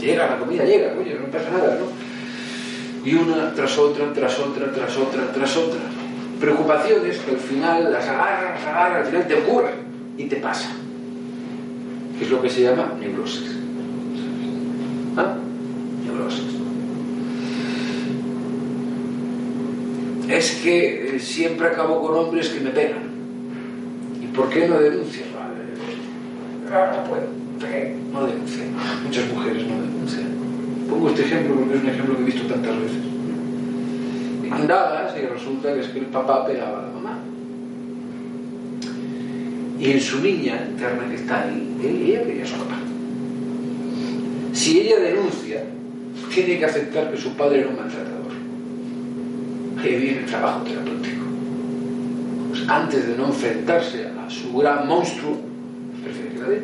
Llega 0.00 0.26
la 0.26 0.38
comida, 0.38 0.64
llega, 0.64 0.94
oye, 0.98 1.18
no 1.20 1.26
pasa 1.26 1.50
nada, 1.50 1.78
¿no? 1.80 3.08
Y 3.08 3.14
una 3.14 3.52
tras 3.54 3.76
otra, 3.78 4.12
tras 4.12 4.38
otra, 4.38 4.72
tras 4.72 4.96
otra, 4.96 5.32
tras 5.32 5.56
otra. 5.56 5.80
Preocupaciones 6.40 7.18
que 7.18 7.30
al 7.32 7.38
final 7.38 7.92
las 7.92 8.06
agarras, 8.08 8.60
las 8.60 8.66
agarras, 8.66 8.98
al 9.00 9.06
final 9.06 9.26
te 9.26 9.34
ocurren 9.34 9.74
y 10.16 10.24
te 10.24 10.36
pasa. 10.36 10.70
Es 12.20 12.30
lo 12.30 12.40
que 12.40 12.48
se 12.48 12.62
llama 12.62 12.92
neurosis. 12.98 13.56
¿Ah? 15.16 15.34
Neurosis. 16.04 16.44
Es 20.28 20.60
que 20.62 21.16
eh, 21.16 21.18
siempre 21.18 21.68
acabo 21.68 22.02
con 22.02 22.16
hombres 22.16 22.50
que 22.50 22.60
me 22.60 22.70
pegan. 22.70 23.07
¿Y 24.38 24.40
por 24.40 24.50
qué 24.50 24.68
no 24.68 24.76
puedo. 27.08 27.26
¿Por 27.58 27.68
qué? 27.68 27.96
No 28.12 28.24
denuncian. 28.24 28.68
Muchas 29.02 29.32
mujeres 29.32 29.66
no 29.66 29.80
denuncian. 29.82 30.28
Pongo 30.88 31.08
este 31.08 31.22
ejemplo 31.22 31.56
porque 31.56 31.74
es 31.74 31.82
un 31.82 31.88
ejemplo 31.88 32.16
que 32.16 32.22
he 32.22 32.26
visto 32.26 32.46
tantas 32.46 32.80
veces. 32.80 33.02
Indagas 34.44 35.12
y 35.20 35.26
resulta 35.26 35.74
que 35.74 35.80
es 35.80 35.88
que 35.88 35.98
el 35.98 36.06
papá 36.06 36.46
pegaba 36.46 36.78
a 36.78 36.82
la 36.82 36.88
mamá. 36.92 37.18
Y 39.80 39.90
en 39.90 40.00
su 40.00 40.20
niña 40.20 40.64
interna 40.70 41.08
que 41.08 41.16
está 41.16 41.42
ahí, 41.42 41.76
ella 41.82 42.22
quería 42.22 42.44
a 42.44 42.46
su 42.46 42.58
papá. 42.58 42.78
Si 44.52 44.78
ella 44.78 45.00
denuncia, 45.00 45.64
tiene 46.32 46.60
que 46.60 46.64
aceptar 46.64 47.10
que 47.10 47.16
su 47.16 47.32
padre 47.34 47.60
era 47.60 47.70
un 47.70 47.76
maltratador. 47.76 48.32
Ahí 49.82 49.96
viene 49.96 50.18
el 50.20 50.26
trabajo 50.26 50.62
terapéutico. 50.62 51.27
Antes 52.66 53.06
de 53.06 53.16
no 53.16 53.26
enfrentarse 53.26 54.06
a 54.06 54.28
su 54.28 54.56
gran 54.56 54.86
monstruo, 54.86 55.36
prefiere 56.02 56.30
que 56.30 56.38
la 56.38 56.48
dé. 56.48 56.62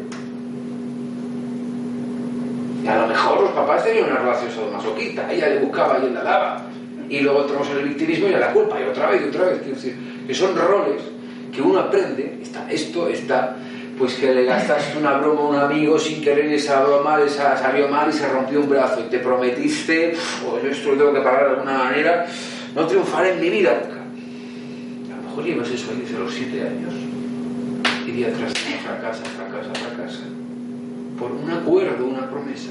Y 2.82 2.86
a 2.86 3.00
lo 3.00 3.06
mejor 3.06 3.42
los 3.42 3.52
papás 3.52 3.84
tenían 3.84 4.10
una 4.10 4.18
relación 4.18 4.50
sadomasoquista, 4.50 5.32
ella 5.32 5.48
le 5.48 5.60
buscaba 5.60 5.98
y 6.02 6.06
él 6.06 6.14
la 6.14 6.22
daba. 6.22 6.62
Y 7.08 7.20
luego 7.20 7.42
entramos 7.42 7.68
en 7.70 7.78
el 7.78 7.88
victimismo 7.88 8.28
y 8.28 8.34
a 8.34 8.38
la 8.38 8.52
culpa, 8.52 8.80
y 8.80 8.84
otra 8.84 9.10
vez 9.10 9.22
y 9.24 9.28
otra 9.28 9.44
vez. 9.44 9.58
Quiero 9.58 9.74
decir, 9.76 9.96
que 10.26 10.34
son 10.34 10.56
roles 10.56 11.02
que 11.52 11.62
uno 11.62 11.78
aprende, 11.78 12.38
está 12.42 12.70
esto, 12.70 13.08
está, 13.08 13.56
pues 13.98 14.14
que 14.14 14.34
le 14.34 14.44
gastaste 14.44 14.98
una 14.98 15.18
broma 15.18 15.40
a 15.40 15.44
un 15.44 15.56
amigo 15.56 15.98
sin 15.98 16.20
querer 16.20 16.52
esa 16.52 16.82
broma 16.82 17.18
salió 17.28 17.88
mal 17.88 18.10
y 18.10 18.12
se 18.12 18.28
rompió 18.28 18.60
un 18.60 18.68
brazo 18.68 19.00
y 19.00 19.10
te 19.10 19.20
prometiste, 19.20 20.16
pues 20.44 20.62
yo 20.64 20.70
esto 20.70 20.90
lo 20.90 20.96
tengo 20.96 21.14
que 21.14 21.20
pagar 21.20 21.44
de 21.44 21.50
alguna 21.50 21.78
manera, 21.78 22.26
no 22.74 22.86
triunfaré 22.86 23.34
en 23.34 23.40
mi 23.40 23.50
vida 23.50 24.03
mejor 25.34 25.50
llevas 25.50 25.70
eso 25.70 25.90
ahí 25.90 26.00
desde 26.00 26.18
los 26.18 26.32
siete 26.32 26.62
años 26.62 26.94
y 28.06 28.10
día 28.12 28.28
tras 28.28 28.54
día 28.54 28.78
fracasa, 28.84 29.24
fracasa, 29.24 29.74
fracasa 29.74 30.22
por 31.18 31.32
un 31.32 31.50
acuerdo, 31.50 32.06
una 32.06 32.30
promesa. 32.30 32.70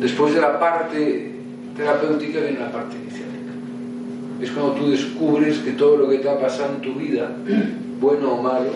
Después 0.00 0.34
de 0.34 0.40
la 0.40 0.58
parte 0.58 1.32
terapéutica 1.74 2.40
viene 2.40 2.58
la 2.58 2.72
parte 2.72 2.96
iniciática. 2.96 3.52
Es 4.42 4.50
cuando 4.50 4.72
tú 4.74 4.90
descubres 4.90 5.58
que 5.58 5.72
todo 5.72 5.96
lo 5.96 6.08
que 6.10 6.18
te 6.18 6.28
ha 6.28 6.38
pasado 6.38 6.74
en 6.74 6.80
tu 6.82 6.94
vida, 6.94 7.30
bueno 8.00 8.32
o 8.32 8.42
malo, 8.42 8.70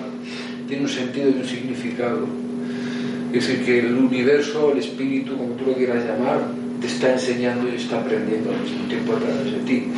tiene 0.67 0.85
un 0.85 0.89
sentido 0.89 1.29
y 1.29 1.41
un 1.41 1.45
significado. 1.45 2.27
Es 3.33 3.47
decir, 3.47 3.65
que 3.67 3.81
el 3.81 3.95
universo, 3.95 4.73
el 4.73 4.79
espíritu, 4.79 5.37
como 5.37 5.55
tú 5.55 5.67
lo 5.67 5.75
quieras 5.75 6.05
llamar, 6.05 6.41
te 6.81 6.87
está 6.87 7.13
enseñando 7.13 7.69
y 7.69 7.77
está 7.77 8.01
aprendiendo 8.01 8.51
al 8.51 8.61
mismo 8.61 8.87
tiempo 8.89 9.15
a 9.15 9.19
través 9.19 9.45
de 9.45 9.59
ti. 9.61 9.89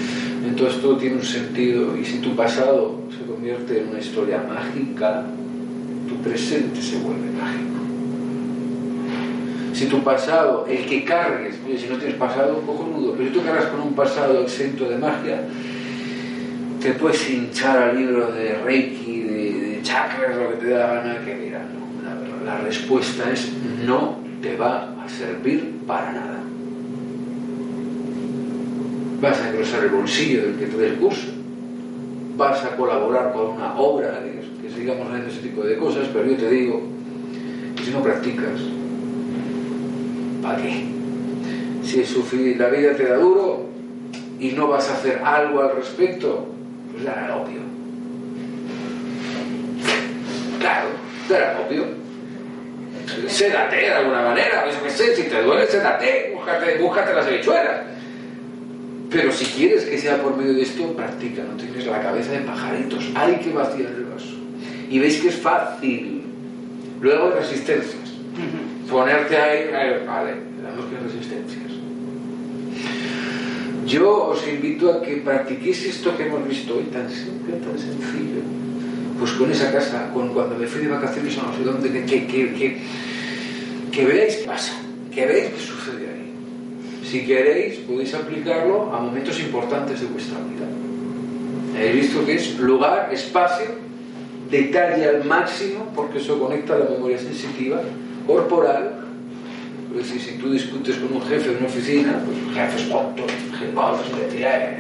Entonces 0.46 0.80
todo 0.80 0.96
tiene 0.96 1.16
un 1.16 1.22
sentido 1.22 1.96
y 1.96 2.04
si 2.04 2.18
tu 2.18 2.34
pasado 2.34 3.00
se 3.16 3.24
convierte 3.26 3.80
en 3.80 3.88
una 3.88 3.98
historia 3.98 4.42
mágica, 4.42 5.24
tu 6.08 6.16
presente 6.16 6.80
se 6.80 6.98
vuelve 6.98 7.30
mágico. 7.30 7.70
Si 9.72 9.86
tu 9.86 10.02
pasado, 10.02 10.66
el 10.68 10.84
que 10.86 11.04
cargues, 11.04 11.56
oye, 11.66 11.78
si 11.78 11.88
no 11.88 11.96
tienes 11.96 12.16
pasado, 12.16 12.60
cojonudo, 12.66 13.12
pero 13.12 13.28
si 13.28 13.34
tú 13.34 13.42
cargas 13.42 13.66
con 13.66 13.80
un 13.80 13.94
pasado 13.94 14.42
exento 14.42 14.88
de 14.88 14.98
magia, 14.98 15.42
te 16.82 16.92
puedes 16.92 17.30
hinchar 17.30 17.78
al 17.78 17.96
libro 17.96 18.32
de 18.32 18.54
Reiki, 18.62 19.22
de, 19.22 19.52
de 19.52 19.82
chakras, 19.82 20.36
lo 20.36 20.50
que 20.50 20.56
te 20.56 20.70
da 20.70 20.86
la 20.86 20.94
gana, 20.94 21.24
que 21.24 21.34
mira, 21.34 21.60
no, 21.60 22.44
la, 22.44 22.54
la 22.58 22.60
respuesta 22.62 23.30
es 23.30 23.52
no 23.86 24.18
te 24.42 24.56
va 24.56 24.94
a 25.02 25.08
servir 25.08 25.80
para 25.86 26.12
nada. 26.12 26.49
Vas 29.20 29.38
a 29.38 29.50
engrosar 29.50 29.84
el 29.84 29.90
bolsillo 29.90 30.42
del 30.46 30.56
que 30.56 30.66
te 30.66 30.86
el 30.86 30.94
curso, 30.94 31.28
vas 32.36 32.64
a 32.64 32.74
colaborar 32.74 33.32
con 33.34 33.48
una 33.50 33.78
obra 33.78 34.22
que, 34.24 34.40
que 34.62 34.74
sigamos 34.74 35.08
haciendo 35.08 35.28
ese 35.28 35.40
tipo 35.40 35.62
de 35.62 35.76
cosas, 35.76 36.08
pero 36.10 36.24
yo 36.24 36.36
te 36.36 36.48
digo 36.48 36.80
que 37.76 37.84
si 37.84 37.90
no 37.90 38.02
practicas, 38.02 38.58
¿para 40.42 40.56
qué? 40.62 40.84
Si 41.82 42.54
la 42.54 42.68
vida 42.68 42.94
te 42.94 43.04
da 43.04 43.16
duro 43.16 43.66
y 44.38 44.52
no 44.52 44.68
vas 44.68 44.88
a 44.88 44.94
hacer 44.94 45.20
algo 45.22 45.60
al 45.60 45.76
respecto, 45.76 46.46
pues 46.90 47.04
ya 47.04 47.12
era 47.12 47.36
obvio. 47.36 47.60
Claro, 50.60 50.88
ya 51.28 51.36
era 51.36 51.60
obvio. 51.60 51.84
Sédate 53.26 53.76
de 53.76 53.92
alguna 53.92 54.22
manera, 54.22 54.64
eso 54.66 54.82
que 54.82 54.90
sé, 54.90 55.14
si 55.14 55.24
te 55.24 55.42
duele, 55.42 55.66
sédate, 55.66 56.32
búscate, 56.34 56.78
búscate 56.78 57.12
las 57.12 57.26
habichuelas. 57.26 57.80
Pero 59.10 59.32
si 59.32 59.44
quieres 59.44 59.84
que 59.84 59.98
sea 59.98 60.22
por 60.22 60.36
medio 60.36 60.54
de 60.54 60.62
esto, 60.62 60.92
practica, 60.94 61.42
no 61.42 61.56
tienes 61.56 61.84
la 61.86 62.00
cabeza 62.00 62.32
de 62.32 62.40
pajaritos, 62.40 63.04
hay 63.14 63.36
que 63.36 63.52
vaciar 63.52 63.90
el 63.92 64.04
vaso. 64.04 64.36
Y 64.88 64.98
veis 64.98 65.20
que 65.20 65.28
es 65.28 65.36
fácil. 65.36 66.22
Luego 67.00 67.26
hay 67.26 67.40
resistencias. 67.40 68.10
Ponerte 68.88 69.36
ahí, 69.36 69.58
eh, 69.72 70.04
vale, 70.06 70.34
damos 70.62 70.86
que 70.86 70.98
resistencias. 70.98 71.70
Yo 73.86 74.30
os 74.30 74.46
invito 74.46 74.92
a 74.92 75.02
que 75.02 75.16
practiquéis 75.16 75.84
esto 75.86 76.16
que 76.16 76.26
hemos 76.26 76.46
visto 76.46 76.76
hoy, 76.76 76.84
tan 76.92 77.10
simple, 77.10 77.56
tan 77.56 77.76
sencillo. 77.76 78.42
Pues 79.18 79.32
con 79.32 79.50
esa 79.50 79.72
casa, 79.72 80.10
con 80.14 80.28
cuando 80.32 80.56
me 80.56 80.66
fui 80.66 80.82
de 80.82 80.88
vacaciones 80.88 81.36
a 81.38 81.42
no 81.42 81.56
sé 81.56 81.64
dónde, 81.64 81.90
que, 81.90 82.04
que, 82.04 82.54
que, 82.54 82.78
que, 83.90 84.04
veáis 84.06 84.36
qué 84.36 84.44
pasa, 84.44 84.74
que 85.12 85.26
veáis 85.26 85.50
qué 85.50 85.60
sucede 85.60 86.06
ahí. 86.06 86.09
Si 87.10 87.26
queréis, 87.26 87.78
podéis 87.78 88.14
aplicarlo 88.14 88.94
a 88.94 89.00
momentos 89.00 89.40
importantes 89.40 90.00
de 90.00 90.06
vuestra 90.06 90.38
vida. 90.46 90.62
Habéis 91.74 92.06
visto 92.06 92.24
que 92.24 92.34
es 92.36 92.56
lugar, 92.60 93.10
espacio, 93.12 93.66
detalle 94.48 95.08
al 95.08 95.24
máximo, 95.24 95.90
porque 95.96 96.18
eso 96.18 96.38
conecta 96.38 96.78
la 96.78 96.84
memoria 96.84 97.18
sensitiva, 97.18 97.82
corporal. 98.28 98.94
Es 99.90 100.06
decir, 100.06 100.20
si 100.20 100.38
tú 100.38 100.52
discutes 100.52 100.98
con 100.98 101.16
un 101.16 101.22
jefe 101.22 101.50
de 101.50 101.56
una 101.56 101.66
oficina, 101.66 102.22
pues 102.24 102.38
el 102.38 102.54
jefe 102.54 102.82
es 102.82 102.88
tonto, 102.88 103.26
gilipollas, 103.58 104.12
me 104.12 104.32
tiré, 104.32 104.78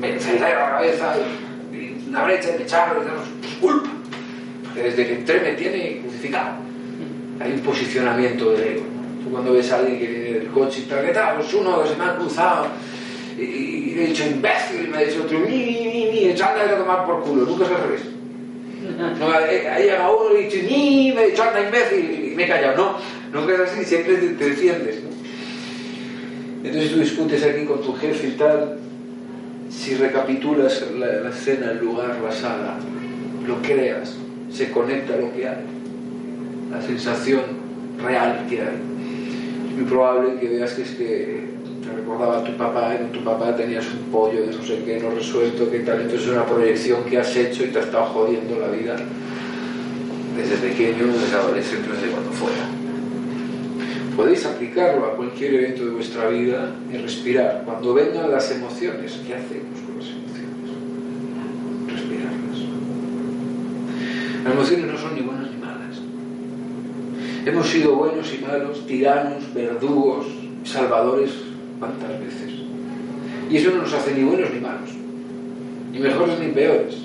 me 0.00 0.38
la 0.38 0.70
cabeza, 0.70 1.16
una 2.08 2.24
brecha, 2.26 2.50
me 2.56 2.62
echaron, 2.62 3.02
pues 3.40 3.54
culpa. 3.60 3.90
Porque 4.62 4.82
desde 4.84 5.04
que 5.04 5.14
entré 5.14 5.40
me 5.40 5.52
tiene 5.54 5.98
crucificado. 6.02 6.58
Hay 7.40 7.54
un 7.54 7.60
posicionamiento 7.60 8.52
del 8.52 8.62
ego. 8.62 8.93
Tú 9.24 9.30
cuando 9.30 9.54
ves 9.54 9.72
a 9.72 9.78
alguien 9.78 9.98
que 9.98 10.06
viene 10.06 10.38
del 10.38 10.48
coche 10.48 10.82
y 10.84 10.88
tal, 10.88 11.06
¿qué 11.06 11.12
tal? 11.12 11.36
Pues 11.36 11.54
uno 11.54 11.82
que 11.82 11.88
se 11.88 11.96
me 11.96 12.04
ha 12.04 12.16
cruzado 12.16 12.66
y, 13.38 13.42
y 13.42 13.94
le 13.94 14.04
he 14.04 14.06
dicho 14.08 14.24
imbécil, 14.26 14.84
y 14.84 14.88
me 14.88 14.98
ha 14.98 15.00
dicho 15.00 15.22
otro, 15.22 15.38
ni, 15.40 15.56
ni, 15.56 15.86
ni, 15.86 16.10
ni, 16.10 16.18
echarle 16.28 16.62
a 16.62 16.78
tomar 16.78 17.06
por 17.06 17.22
culo, 17.22 17.46
nunca 17.46 17.64
es 17.64 17.70
al 17.70 17.82
revés. 17.82 18.02
No, 19.18 19.30
ha 19.30 19.78
llegado 19.78 20.26
uno 20.26 20.38
y 20.38 20.42
he 20.42 20.44
dicho, 20.46 20.58
ni, 20.68 21.12
me 21.12 21.24
he 21.24 21.30
dicho, 21.30 21.42
anda 21.42 21.64
imbécil, 21.64 22.32
y 22.32 22.34
me 22.34 22.44
he 22.44 22.48
callado. 22.48 22.98
No, 23.32 23.40
nunca 23.40 23.54
es 23.54 23.60
así, 23.60 23.82
siempre 23.82 24.16
te, 24.16 24.28
te 24.28 24.50
defiendes. 24.50 25.02
¿no? 25.02 25.08
Entonces 26.64 26.92
tú 26.92 26.98
discutes 27.00 27.42
aquí 27.44 27.64
con 27.64 27.80
tu 27.80 27.94
jefe 27.94 28.26
y 28.26 28.30
tal, 28.32 28.78
si 29.70 29.94
recapitulas 29.94 30.84
la, 30.98 31.06
la 31.06 31.30
escena, 31.30 31.70
el 31.72 31.78
lugar, 31.78 32.18
la 32.22 32.30
sala, 32.30 32.76
lo 33.46 33.60
creas, 33.62 34.16
se 34.50 34.70
conecta 34.70 35.14
a 35.14 35.16
lo 35.16 35.32
que 35.32 35.48
hay, 35.48 35.64
la 36.70 36.82
sensación 36.82 37.42
real 38.02 38.46
que 38.48 38.60
hay. 38.60 38.93
Muy 39.74 39.84
probable 39.84 40.38
que 40.40 40.48
veas 40.48 40.72
que 40.72 40.82
es 40.82 40.90
que 40.90 41.48
te 41.84 41.92
recordaba 41.92 42.38
a 42.38 42.44
tu 42.44 42.56
papá 42.56 42.94
y 42.94 42.98
con 42.98 43.12
tu 43.12 43.24
papá 43.24 43.56
tenías 43.56 43.84
un 43.92 44.10
pollo 44.10 44.46
de 44.46 44.56
no 44.56 44.62
sé 44.62 44.82
qué, 44.84 45.00
no 45.00 45.10
resuelto, 45.10 45.70
qué 45.70 45.80
tal. 45.80 46.02
Entonces 46.02 46.28
es 46.28 46.32
una 46.32 46.46
proyección 46.46 47.04
que 47.04 47.18
has 47.18 47.34
hecho 47.36 47.64
y 47.64 47.68
te 47.68 47.78
ha 47.78 47.82
estado 47.82 48.06
jodiendo 48.06 48.58
la 48.58 48.68
vida 48.68 48.96
desde 50.36 50.56
pequeño, 50.56 51.06
desde 51.06 51.36
adolescente, 51.36 51.88
desde 51.90 52.10
cuando 52.12 52.30
fuera. 52.30 52.68
Podéis 54.16 54.46
aplicarlo 54.46 55.06
a 55.06 55.16
cualquier 55.16 55.54
evento 55.54 55.86
de 55.86 55.90
vuestra 55.90 56.28
vida 56.28 56.72
y 56.92 56.96
respirar. 56.96 57.62
Cuando 57.64 57.94
vengan 57.94 58.30
las 58.30 58.48
emociones, 58.52 59.20
¿qué 59.26 59.34
hacemos 59.34 59.80
con 59.80 59.98
las 59.98 60.06
emociones? 60.06 60.70
Respirarlas. 61.88 62.58
Las 64.44 64.52
emociones 64.52 64.86
no 64.86 64.98
son 64.98 65.14
ni 65.16 65.22
buenas. 65.22 65.43
Hemos 67.46 67.68
sido 67.68 67.94
buenos 67.94 68.32
y 68.32 68.42
malos, 68.42 68.86
tiranos, 68.86 69.52
verdugos, 69.52 70.26
salvadores 70.64 71.30
cuántas 71.78 72.18
veces. 72.18 72.52
Y 73.50 73.56
eso 73.58 73.70
no 73.70 73.82
nos 73.82 73.92
hace 73.92 74.14
ni 74.14 74.24
buenos 74.24 74.50
ni 74.50 74.60
malos, 74.60 74.90
ni 75.92 75.98
mejores 75.98 76.38
ni 76.38 76.46
peores. 76.52 76.96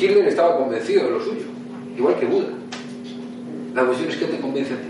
Hitler 0.00 0.28
estaba 0.28 0.58
convencido 0.58 1.04
de 1.04 1.10
lo 1.10 1.20
suyo, 1.20 1.46
igual 1.96 2.14
que 2.20 2.26
Buda. 2.26 2.50
La 3.74 3.84
cuestión 3.84 4.10
es 4.10 4.16
que 4.16 4.26
te 4.26 4.38
convence 4.38 4.74
a 4.74 4.76
ti. 4.76 4.88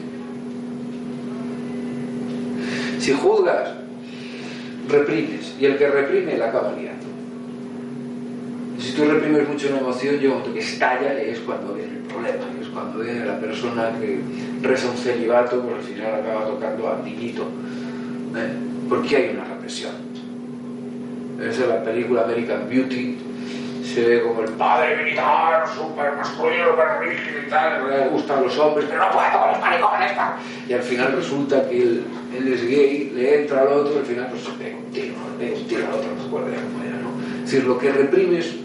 Si 3.01 3.13
juzgas, 3.13 3.71
reprimes, 4.89 5.55
y 5.59 5.65
el 5.65 5.79
que 5.79 5.89
reprime 5.89 6.37
la 6.37 6.49
acaba 6.49 6.73
liando. 6.73 7.07
Si 8.85 8.93
tú 8.93 9.07
reprimes 9.07 9.49
mucho 9.49 9.69
una 9.69 9.79
emoción, 9.79 10.17
llega 10.17 10.35
un 10.35 10.41
momento 10.41 10.53
que 10.53 10.61
estalla 10.61 11.15
y 11.25 11.31
es 11.31 11.39
cuando 11.39 11.73
viene 11.73 11.93
el 11.97 12.03
problema, 12.03 12.45
es 12.61 12.69
cuando 12.69 12.99
viene 12.99 13.25
la 13.25 13.41
persona 13.41 13.91
que 13.99 14.21
reza 14.61 14.91
un 14.91 14.97
celibato, 14.99 15.63
pero 15.63 15.77
al 15.77 15.83
final 15.83 16.15
acaba 16.21 16.45
tocando 16.45 16.93
a 16.93 16.99
niñito. 17.03 17.45
¿eh? 18.37 18.53
Porque 18.87 19.17
hay 19.17 19.31
una 19.31 19.45
represión. 19.47 19.93
Es 21.41 21.59
en 21.61 21.69
la 21.71 21.83
película 21.83 22.25
American 22.25 22.69
Beauty, 22.69 23.19
se 23.83 24.07
ve 24.07 24.23
como 24.23 24.43
el 24.43 24.51
padre 24.51 25.03
militar, 25.03 25.65
súper 25.75 26.17
masculino, 26.17 26.73
súper 26.73 27.09
rígido 27.09 27.41
y 27.47 27.49
tal, 27.49 27.89
le 27.89 28.09
gustan 28.09 28.43
los 28.43 28.59
hombres, 28.59 28.85
pero 28.87 29.01
no 29.01 29.13
puedo 29.13 29.41
con 29.41 29.51
los 29.51 29.61
maricones. 29.61 30.13
Y 30.69 30.73
al 30.75 30.83
final 30.83 31.13
resulta 31.13 31.67
que 31.71 31.83
él, 31.83 32.05
él, 32.37 32.53
es 32.53 32.63
gay, 32.69 33.13
le 33.15 33.41
entra 33.41 33.63
al 33.63 33.69
otro, 33.69 33.95
y 33.95 33.99
al 33.99 34.05
final 34.05 34.27
pues 34.29 34.43
se 34.43 34.51
pega 34.53 34.77
un 34.77 34.93
tiro, 34.93 35.15
le 35.39 35.47
pega 35.47 35.57
un 35.59 35.67
tiro 35.69 35.87
al 35.87 35.95
otro, 35.95 36.11
no 36.15 36.21
se 36.21 36.29
acuerda 36.29 36.51
ya 36.51 36.63
cómo 36.63 36.85
era, 36.85 36.97
¿no? 36.99 37.15
Es 37.45 37.51
decir, 37.51 37.65
lo 37.65 37.79
que 37.79 37.93
reprimes, 37.93 38.64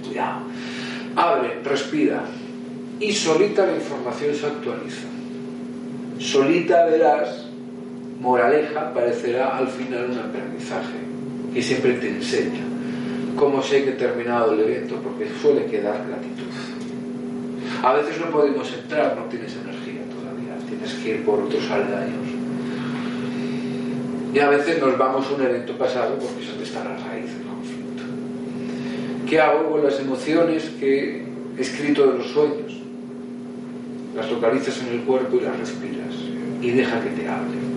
Abre, 1.16 1.62
respira. 1.64 2.24
Y 3.00 3.14
solita 3.14 3.66
la 3.66 3.76
información 3.76 4.36
se 4.36 4.46
actualiza. 4.46 5.08
Solita 6.20 6.86
verás 6.86 7.48
moraleja 8.20 8.94
parecerá 8.94 9.58
al 9.58 9.68
final 9.70 10.10
un 10.12 10.20
aprendizaje 10.20 11.00
que 11.54 11.62
siempre 11.62 11.94
te 11.94 12.10
enseña. 12.10 12.64
Cómo 13.38 13.62
sé 13.62 13.86
que 13.86 13.92
he 13.92 13.94
terminado 13.94 14.54
el 14.54 14.60
evento 14.60 14.96
porque 15.02 15.30
suele 15.42 15.66
quedar 15.66 16.06
gratitud. 16.08 16.52
A 17.82 17.94
veces 17.94 18.20
no 18.20 18.30
podemos 18.30 18.72
entrar 18.74 19.16
no 19.16 19.24
tienes 19.26 19.56
energía 19.56 20.02
todavía. 20.12 20.58
Tienes 20.68 20.94
que 20.96 21.10
ir 21.16 21.26
por 21.26 21.40
otros 21.40 21.72
aldaños 21.72 22.40
y 24.34 24.40
a 24.40 24.50
veces 24.50 24.80
nos 24.80 24.96
vamos 24.98 25.26
a 25.28 25.34
un 25.34 25.42
evento 25.42 25.74
pasado 25.74 26.16
porque 26.20 26.44
es 26.44 26.50
donde 26.50 26.64
está 26.64 26.84
¿qué 29.30 29.40
hago 29.40 29.72
con 29.72 29.84
las 29.84 30.00
emociones 30.00 30.72
que 30.80 31.24
he 31.58 31.62
escrito 31.62 32.08
de 32.08 32.18
los 32.18 32.28
sueños? 32.28 32.76
las 34.16 34.30
localizas 34.32 34.82
en 34.82 35.00
el 35.00 35.02
cuerpo 35.02 35.38
y 35.38 35.42
las 35.42 35.58
respiras 35.58 36.16
y 36.62 36.72
deja 36.72 37.00
que 37.00 37.10
te 37.12 37.28
hable 37.28 37.70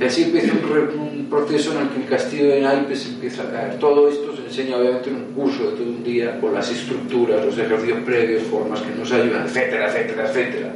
y 0.00 0.04
así 0.04 0.24
empieza 0.24 0.52
un, 0.52 0.98
un, 0.98 1.26
proceso 1.30 1.72
en 1.72 1.78
el 1.78 1.88
que 1.88 2.02
el 2.02 2.06
castillo 2.06 2.48
de 2.48 2.60
naipes 2.60 3.06
empieza 3.08 3.44
a 3.44 3.50
caer. 3.50 3.78
Todo 3.78 4.08
esto 4.08 4.36
se 4.36 4.44
enseña 4.44 4.76
obviamente 4.76 5.08
en 5.08 5.16
un 5.16 5.32
curso 5.32 5.70
de 5.70 5.76
todo 5.76 5.88
un 5.88 6.04
día 6.04 6.38
con 6.38 6.52
las 6.52 6.70
estructuras, 6.70 7.44
los 7.44 7.56
ejercicios 7.56 8.00
previos, 8.00 8.42
formas 8.44 8.82
que 8.82 8.94
nos 8.94 9.10
ayudan, 9.10 9.46
etcétera, 9.46 9.88
etcétera, 9.88 10.28
etcétera. 10.28 10.72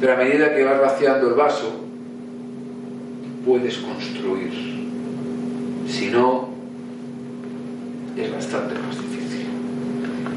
Pero 0.00 0.12
a 0.12 0.16
medida 0.16 0.54
que 0.54 0.64
vas 0.64 0.80
vaciando 0.80 1.28
el 1.28 1.34
vaso, 1.34 1.80
puedes 3.46 3.78
construir. 3.78 4.50
Si 5.86 6.08
no, 6.08 6.48
es 8.20 8.32
bastante 8.32 8.74
más 8.74 8.96
difícil. 9.00 9.46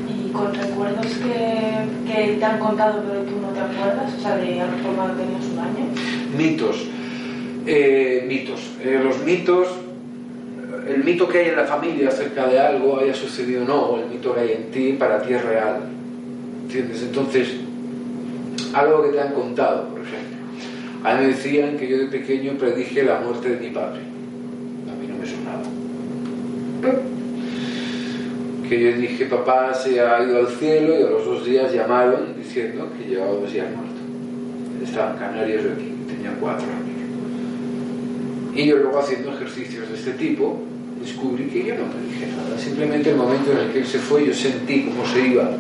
¿Y 0.10 0.32
con 0.32 0.54
recuerdos 0.54 1.06
que, 1.06 2.12
que 2.12 2.38
te 2.38 2.46
han 2.46 2.60
contado 2.60 3.04
pero 3.08 3.22
tú 3.24 3.42
no 3.42 3.50
te 3.50 3.60
acuerdas? 3.60 4.14
O 4.18 4.22
sea, 4.22 4.38
de 4.38 4.62
a 4.62 4.66
lo 4.66 4.78
mejor 4.78 4.96
cuando 4.96 5.16
tenías 5.16 5.46
un 5.46 5.60
año. 5.60 5.86
Mitos. 6.38 6.88
Eh, 7.66 8.26
mitos. 8.28 8.60
Eh, 8.84 9.00
los 9.04 9.20
mitos 9.24 9.68
el 10.88 11.04
mito 11.04 11.28
que 11.28 11.40
hay 11.40 11.50
en 11.50 11.56
la 11.56 11.66
familia 11.66 12.10
acerca 12.10 12.48
de 12.48 12.60
algo 12.60 13.00
haya 13.00 13.14
sucedido 13.14 13.64
o 13.64 13.66
no, 13.66 13.98
el 14.02 14.10
mito 14.10 14.34
que 14.34 14.40
hay 14.42 14.52
en 14.52 14.72
ti 14.72 14.96
para 14.98 15.22
ti 15.22 15.34
es 15.34 15.44
real. 15.44 15.82
¿Entiendes? 16.64 17.04
Entonces, 17.04 17.56
algo 18.74 19.04
que 19.04 19.10
te 19.10 19.22
han 19.22 19.34
contado, 19.34 19.90
por 19.90 20.02
ejemplo. 20.02 20.38
A 21.04 21.16
mí 21.16 21.22
me 21.22 21.28
decían 21.28 21.78
que 21.78 21.88
yo 21.88 21.98
de 21.98 22.06
pequeño 22.06 22.54
predije 22.54 23.04
la 23.04 23.20
muerte 23.20 23.50
de 23.50 23.58
mi 23.58 23.74
padre. 23.74 24.02
A 24.02 24.96
mí 24.96 25.08
no 25.08 25.16
me 25.18 25.26
sonaba. 25.26 25.64
Que 28.72 28.80
yo 28.80 28.94
dije, 28.94 29.26
papá 29.26 29.74
se 29.74 30.00
ha 30.00 30.24
ido 30.24 30.40
al 30.40 30.48
cielo 30.48 30.98
y 30.98 31.04
a 31.04 31.10
los 31.10 31.26
dos 31.26 31.46
días 31.46 31.74
llamaron 31.74 32.34
diciendo 32.38 32.88
que 32.98 33.04
llevaba 33.04 33.34
dos 33.34 33.52
días 33.52 33.68
muerto. 33.76 34.00
Estaba 34.82 35.12
en 35.12 35.18
Canarias 35.18 35.64
yo 35.64 35.72
aquí, 35.74 35.94
tenía 36.08 36.34
cuatro 36.40 36.68
años. 36.68 38.56
Y 38.56 38.68
yo 38.68 38.78
luego 38.78 39.00
haciendo 39.00 39.34
ejercicios 39.34 39.90
de 39.90 39.96
este 39.96 40.12
tipo, 40.12 40.62
descubrí 41.02 41.48
que 41.48 41.66
yo 41.66 41.76
no 41.76 41.82
me 41.88 42.14
dije 42.14 42.28
nada. 42.28 42.58
Simplemente 42.58 43.10
el 43.10 43.18
momento 43.18 43.52
en 43.52 43.58
el 43.58 43.72
que 43.74 43.80
él 43.80 43.86
se 43.86 44.00
fue, 44.00 44.26
yo 44.26 44.34
sentí 44.34 44.84
cómo 44.84 45.06
se 45.06 45.28
iba. 45.28 45.52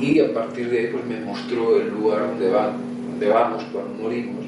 Y 0.00 0.18
a 0.20 0.32
partir 0.32 0.70
de 0.70 0.78
ahí 0.78 0.86
pues 0.90 1.04
me 1.04 1.20
mostró 1.20 1.82
el 1.82 1.90
lugar 1.90 2.28
donde, 2.28 2.48
van, 2.48 2.78
donde 3.10 3.28
vamos 3.28 3.62
cuando 3.70 3.92
morimos. 4.02 4.42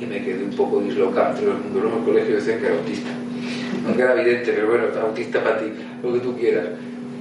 Y 0.00 0.06
me 0.06 0.24
quedé 0.24 0.42
un 0.42 0.56
poco 0.56 0.80
dislocado 0.80 1.34
entre 1.34 1.48
los 1.48 1.92
en 1.92 1.98
el 1.98 2.04
colegio 2.06 2.36
decían 2.36 2.60
que 2.60 2.66
era 2.68 2.76
autista. 2.76 3.10
No 3.86 3.94
queda 3.94 4.18
evidente, 4.18 4.52
pero 4.52 4.68
bueno, 4.68 4.84
autista 5.02 5.44
para 5.44 5.58
ti, 5.58 5.66
lo 6.02 6.14
que 6.14 6.20
tú 6.20 6.34
quieras. 6.38 6.68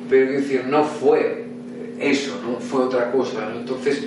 Pero 0.10 0.32
decir, 0.32 0.66
no 0.66 0.84
fue 0.84 1.46
eso, 2.00 2.40
no 2.46 2.60
fue 2.60 2.82
otra 2.86 3.12
cosa. 3.12 3.50
¿no? 3.50 3.60
Entonces, 3.60 4.04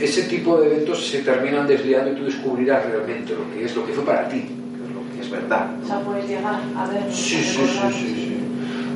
ese 0.00 0.22
tipo 0.24 0.60
de 0.60 0.66
eventos 0.66 1.06
se 1.06 1.20
terminan 1.20 1.66
desliando 1.66 2.12
y 2.12 2.14
tú 2.16 2.24
descubrirás 2.24 2.86
realmente 2.86 3.34
lo 3.34 3.52
que 3.54 3.64
es, 3.64 3.76
lo 3.76 3.86
que 3.86 3.92
fue 3.92 4.04
para 4.04 4.28
ti, 4.28 4.44
lo 4.92 5.14
que 5.14 5.22
es 5.22 5.30
verdad. 5.30 5.70
O 5.82 5.86
sea, 5.86 6.00
puedes 6.00 6.28
llegar 6.28 6.60
a 6.76 6.86
ver. 6.88 7.12
Sí, 7.12 7.36
sí, 7.36 7.42
sí, 7.44 7.92
sí, 7.92 8.14
sí. 8.14 8.36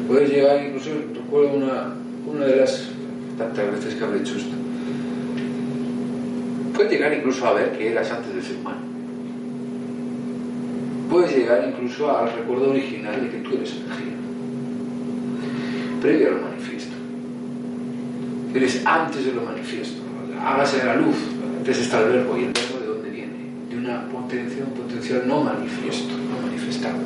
Puedes 0.08 0.30
llegar, 0.30 0.64
incluso 0.64 0.90
recuerdo 1.14 1.56
una, 1.56 1.94
una 2.26 2.46
de 2.46 2.56
las 2.56 2.88
tantas 3.38 3.70
veces 3.72 3.94
que 3.94 4.04
habré 4.04 4.20
hecho 4.20 4.36
esto. 4.36 4.54
Puedes 6.74 6.92
llegar 6.92 7.14
incluso 7.14 7.46
a 7.46 7.52
ver 7.52 7.72
que 7.76 7.90
eras 7.90 8.10
antes 8.10 8.34
de 8.34 8.42
ser 8.42 8.56
humano. 8.56 8.80
Puedes 11.10 11.36
llegar 11.36 11.66
incluso 11.68 12.16
al 12.16 12.32
recuerdo 12.32 12.70
original 12.70 13.20
de 13.22 13.30
que 13.30 13.38
tú 13.38 13.54
eres 13.54 13.74
energía. 13.76 14.14
Previo 16.00 16.28
a 16.28 16.30
lo 16.32 16.42
manifiesto. 16.42 16.94
Eres 18.54 18.86
antes 18.86 19.24
de 19.24 19.32
lo 19.32 19.42
manifiesto. 19.42 20.02
Hágase 20.40 20.84
la 20.84 20.96
luz. 20.96 21.16
Antes 21.58 21.78
está 21.78 22.00
el 22.00 22.12
verbo. 22.12 22.36
¿Y 22.36 22.44
el 22.44 22.52
verbo 22.52 22.78
de 22.80 22.86
dónde 22.86 23.10
viene? 23.10 23.34
De 23.70 23.76
una 23.76 24.08
potencia, 24.08 24.64
un 24.64 24.74
potencial 24.74 25.22
no 25.26 25.42
manifiesto, 25.42 26.14
no 26.16 26.46
manifestado. 26.46 26.98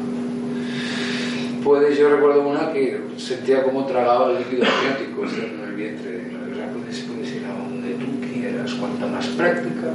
Puedes, 1.64 1.98
yo 1.98 2.08
recuerdo 2.08 2.48
una 2.48 2.72
que 2.72 3.00
sentía 3.16 3.62
como 3.62 3.84
tragaba 3.86 4.30
el 4.32 4.38
líquido 4.38 4.64
amniótico 4.64 5.24
en 5.24 5.68
el 5.68 5.74
vientre. 5.74 6.30
O 6.50 6.54
sea, 6.54 6.72
puedes, 6.72 7.00
puedes 7.00 7.34
ir 7.34 7.44
a 7.44 7.58
donde 7.58 7.94
tú 7.94 8.06
quieras. 8.32 8.72
Cuanta 8.74 9.06
más 9.06 9.26
práctica. 9.28 9.92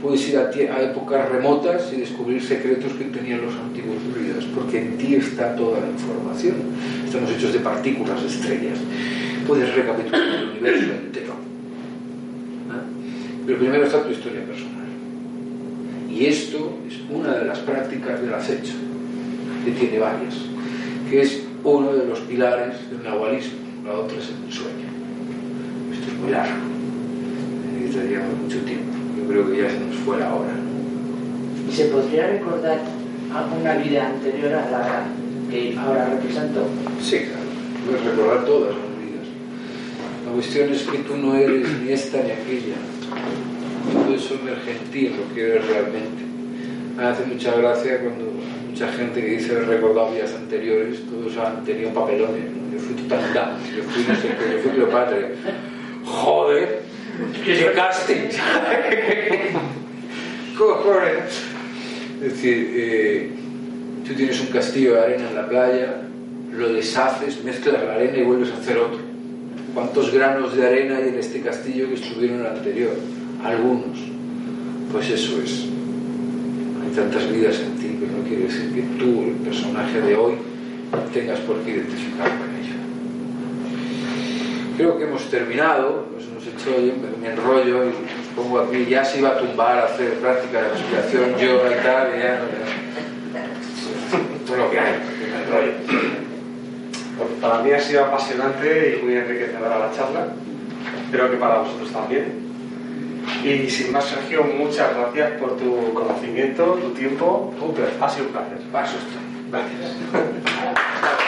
Puedes 0.00 0.26
ir 0.30 0.38
a, 0.38 0.82
épocas 0.82 1.28
remotas 1.28 1.92
y 1.92 2.00
descubrir 2.00 2.42
secretos 2.42 2.94
que 2.94 3.04
tenían 3.04 3.42
los 3.42 3.54
antiguos 3.54 3.98
druidas, 4.10 4.44
porque 4.46 4.78
en 4.78 4.96
ti 4.96 5.16
está 5.16 5.54
toda 5.54 5.80
la 5.80 5.90
información. 5.90 6.56
Estamos 7.04 7.30
hechos 7.32 7.52
de 7.52 7.58
partículas, 7.58 8.22
estrellas. 8.22 8.78
Puedes 9.46 9.74
recapitular 9.74 10.22
el 10.22 10.48
universo 10.48 10.92
entero. 10.92 11.34
¿Ah? 12.70 12.82
Pero 13.44 13.58
primero 13.58 13.84
está 13.84 14.02
tu 14.02 14.10
historia 14.10 14.42
personal. 14.46 14.86
Y 16.10 16.24
esto 16.24 16.78
es 16.88 16.94
una 17.10 17.34
de 17.34 17.44
las 17.44 17.58
prácticas 17.58 18.22
del 18.22 18.32
acecho, 18.32 18.72
que 19.66 19.72
tiene 19.72 19.98
varias, 19.98 20.34
que 21.10 21.20
es 21.20 21.42
uno 21.62 21.92
de 21.92 22.06
los 22.06 22.20
pilares 22.20 22.90
del 22.90 23.02
nahualismo. 23.02 23.58
La 23.84 23.92
otra 23.92 24.16
es 24.16 24.28
el 24.28 24.52
sueño. 24.52 24.88
Esto 25.92 26.06
es 26.10 26.18
muy 26.18 26.30
largo. 26.30 26.56
Necesitaríamos 27.78 28.38
mucho 28.38 28.58
tiempo. 28.60 28.99
Creo 29.30 29.48
que 29.48 29.62
ya 29.62 29.70
se 29.70 29.78
nos 29.78 29.94
fue 29.98 30.18
la 30.18 30.34
hora. 30.34 30.50
¿Y 31.68 31.72
se 31.72 31.84
podría 31.84 32.26
recordar 32.26 32.80
alguna 33.32 33.76
vida 33.76 34.08
anterior 34.08 34.52
a 34.54 34.70
la 34.70 35.04
que 35.48 35.76
ahora 35.78 36.06
represento? 36.06 36.66
Sí, 37.00 37.18
claro. 37.18 37.46
Puedes 37.86 38.04
recordar 38.06 38.44
todas 38.44 38.74
las 38.74 38.98
vidas. 38.98 39.28
La 40.26 40.32
cuestión 40.32 40.72
es 40.72 40.82
que 40.82 40.98
tú 40.98 41.16
no 41.16 41.36
eres 41.36 41.68
ni 41.80 41.92
esta 41.92 42.18
ni 42.24 42.32
aquella. 42.32 42.74
Todo 43.92 44.14
eso 44.16 44.34
emerge 44.34 44.72
en 44.72 44.90
ti, 44.90 45.14
lo 45.16 45.32
que 45.32 45.42
eres 45.42 45.66
realmente. 45.68 46.24
Me 46.96 47.04
hace 47.04 47.24
mucha 47.24 47.54
gracia 47.54 48.00
cuando 48.00 48.32
mucha 48.68 48.88
gente 48.88 49.20
que 49.20 49.36
dice 49.36 49.52
haber 49.52 49.68
recordado 49.68 50.10
vidas 50.12 50.34
anteriores, 50.34 51.06
todos 51.06 51.36
han 51.36 51.62
tenido 51.64 51.90
papelones. 51.94 52.50
¿no? 52.50 52.72
Yo 52.72 52.80
fui 52.80 52.96
Tutankamón, 52.96 53.60
yo 53.76 53.84
fui 53.84 54.04
no 54.08 54.14
sé 54.16 54.28
qué, 54.28 54.56
yo 54.56 54.58
fui 54.60 54.72
Cleopatra. 54.72 55.18
Joder, 56.04 56.89
qué 57.44 57.72
casting. 57.74 58.28
Cojones. 60.58 61.42
Es 62.22 62.32
decir, 62.32 62.72
eh, 62.74 63.30
tú 64.06 64.14
tienes 64.14 64.40
un 64.40 64.48
castillo 64.48 64.94
de 64.94 65.00
arena 65.00 65.28
en 65.28 65.34
la 65.34 65.48
playa, 65.48 66.02
lo 66.52 66.72
deshaces, 66.72 67.42
mezclas 67.42 67.82
la 67.82 67.94
arena 67.94 68.18
y 68.18 68.22
vuelves 68.24 68.50
a 68.50 68.58
hacer 68.58 68.76
otro. 68.78 69.00
¿Cuántos 69.72 70.12
granos 70.12 70.56
de 70.56 70.66
arena 70.66 70.96
hay 70.96 71.08
en 71.08 71.18
este 71.18 71.40
castillo 71.40 71.88
que 71.88 71.94
estuvieron 71.94 72.40
en 72.40 72.46
el 72.46 72.52
anterior? 72.52 72.92
Algunos. 73.44 73.98
Pues 74.92 75.08
eso 75.10 75.40
es. 75.42 75.66
Hay 76.82 76.94
tantas 76.94 77.32
vidas 77.32 77.60
en 77.60 77.76
ti 77.76 77.98
que 78.00 78.06
no 78.06 78.22
quiere 78.28 78.44
decir 78.44 78.72
que 78.74 78.82
tú, 78.98 79.22
el 79.22 79.36
personaje 79.44 80.00
de 80.00 80.16
hoy, 80.16 80.34
tengas 81.14 81.38
por 81.40 81.58
qué 81.60 81.70
identificar 81.70 82.28
con 82.28 82.48
ello. 82.48 82.49
Creo 84.80 84.96
que 84.96 85.04
hemos 85.04 85.28
terminado, 85.28 86.06
nos 86.10 86.24
hemos 86.24 86.46
hecho, 86.46 86.70
yo 86.70 86.94
me, 86.96 87.14
me 87.20 87.34
enrollo 87.34 87.84
y 87.84 87.88
nos 87.88 88.26
pongo 88.34 88.60
aquí, 88.60 88.86
ya 88.86 89.04
se 89.04 89.18
iba 89.18 89.28
a 89.28 89.38
tumbar 89.38 89.78
a 89.78 89.84
hacer 89.84 90.14
práctica 90.14 90.62
de 90.62 90.68
respiración, 90.70 91.36
yoga 91.36 91.70
y 91.70 91.84
tal, 91.84 92.16
y 92.16 92.22
ya 92.22 92.40
no, 92.40 92.46
ya. 94.48 94.56
Lo 94.56 94.70
que 94.70 94.80
hay, 94.80 94.94
me 95.20 95.44
enrollo. 95.44 95.72
Pues 97.18 97.30
para 97.42 97.62
mí 97.62 97.72
ha 97.72 97.78
sido 97.78 98.06
apasionante 98.06 98.98
y 98.98 99.04
muy 99.04 99.16
enriquecedora 99.16 99.80
la 99.80 99.92
charla. 99.92 100.28
Espero 101.04 101.30
que 101.30 101.36
para 101.36 101.58
vosotros 101.58 101.92
también. 101.92 102.40
Y 103.44 103.68
sin 103.68 103.92
más, 103.92 104.06
Sergio, 104.06 104.44
muchas 104.44 104.96
gracias 104.96 105.32
por 105.32 105.58
tu 105.58 105.92
conocimiento, 105.92 106.64
tu 106.80 106.94
tiempo. 106.94 107.52
Ha 108.00 108.08
sido 108.08 108.28
un 108.28 108.32
placer. 108.32 108.56
Esto. 108.56 109.18
Gracias. 109.50 111.16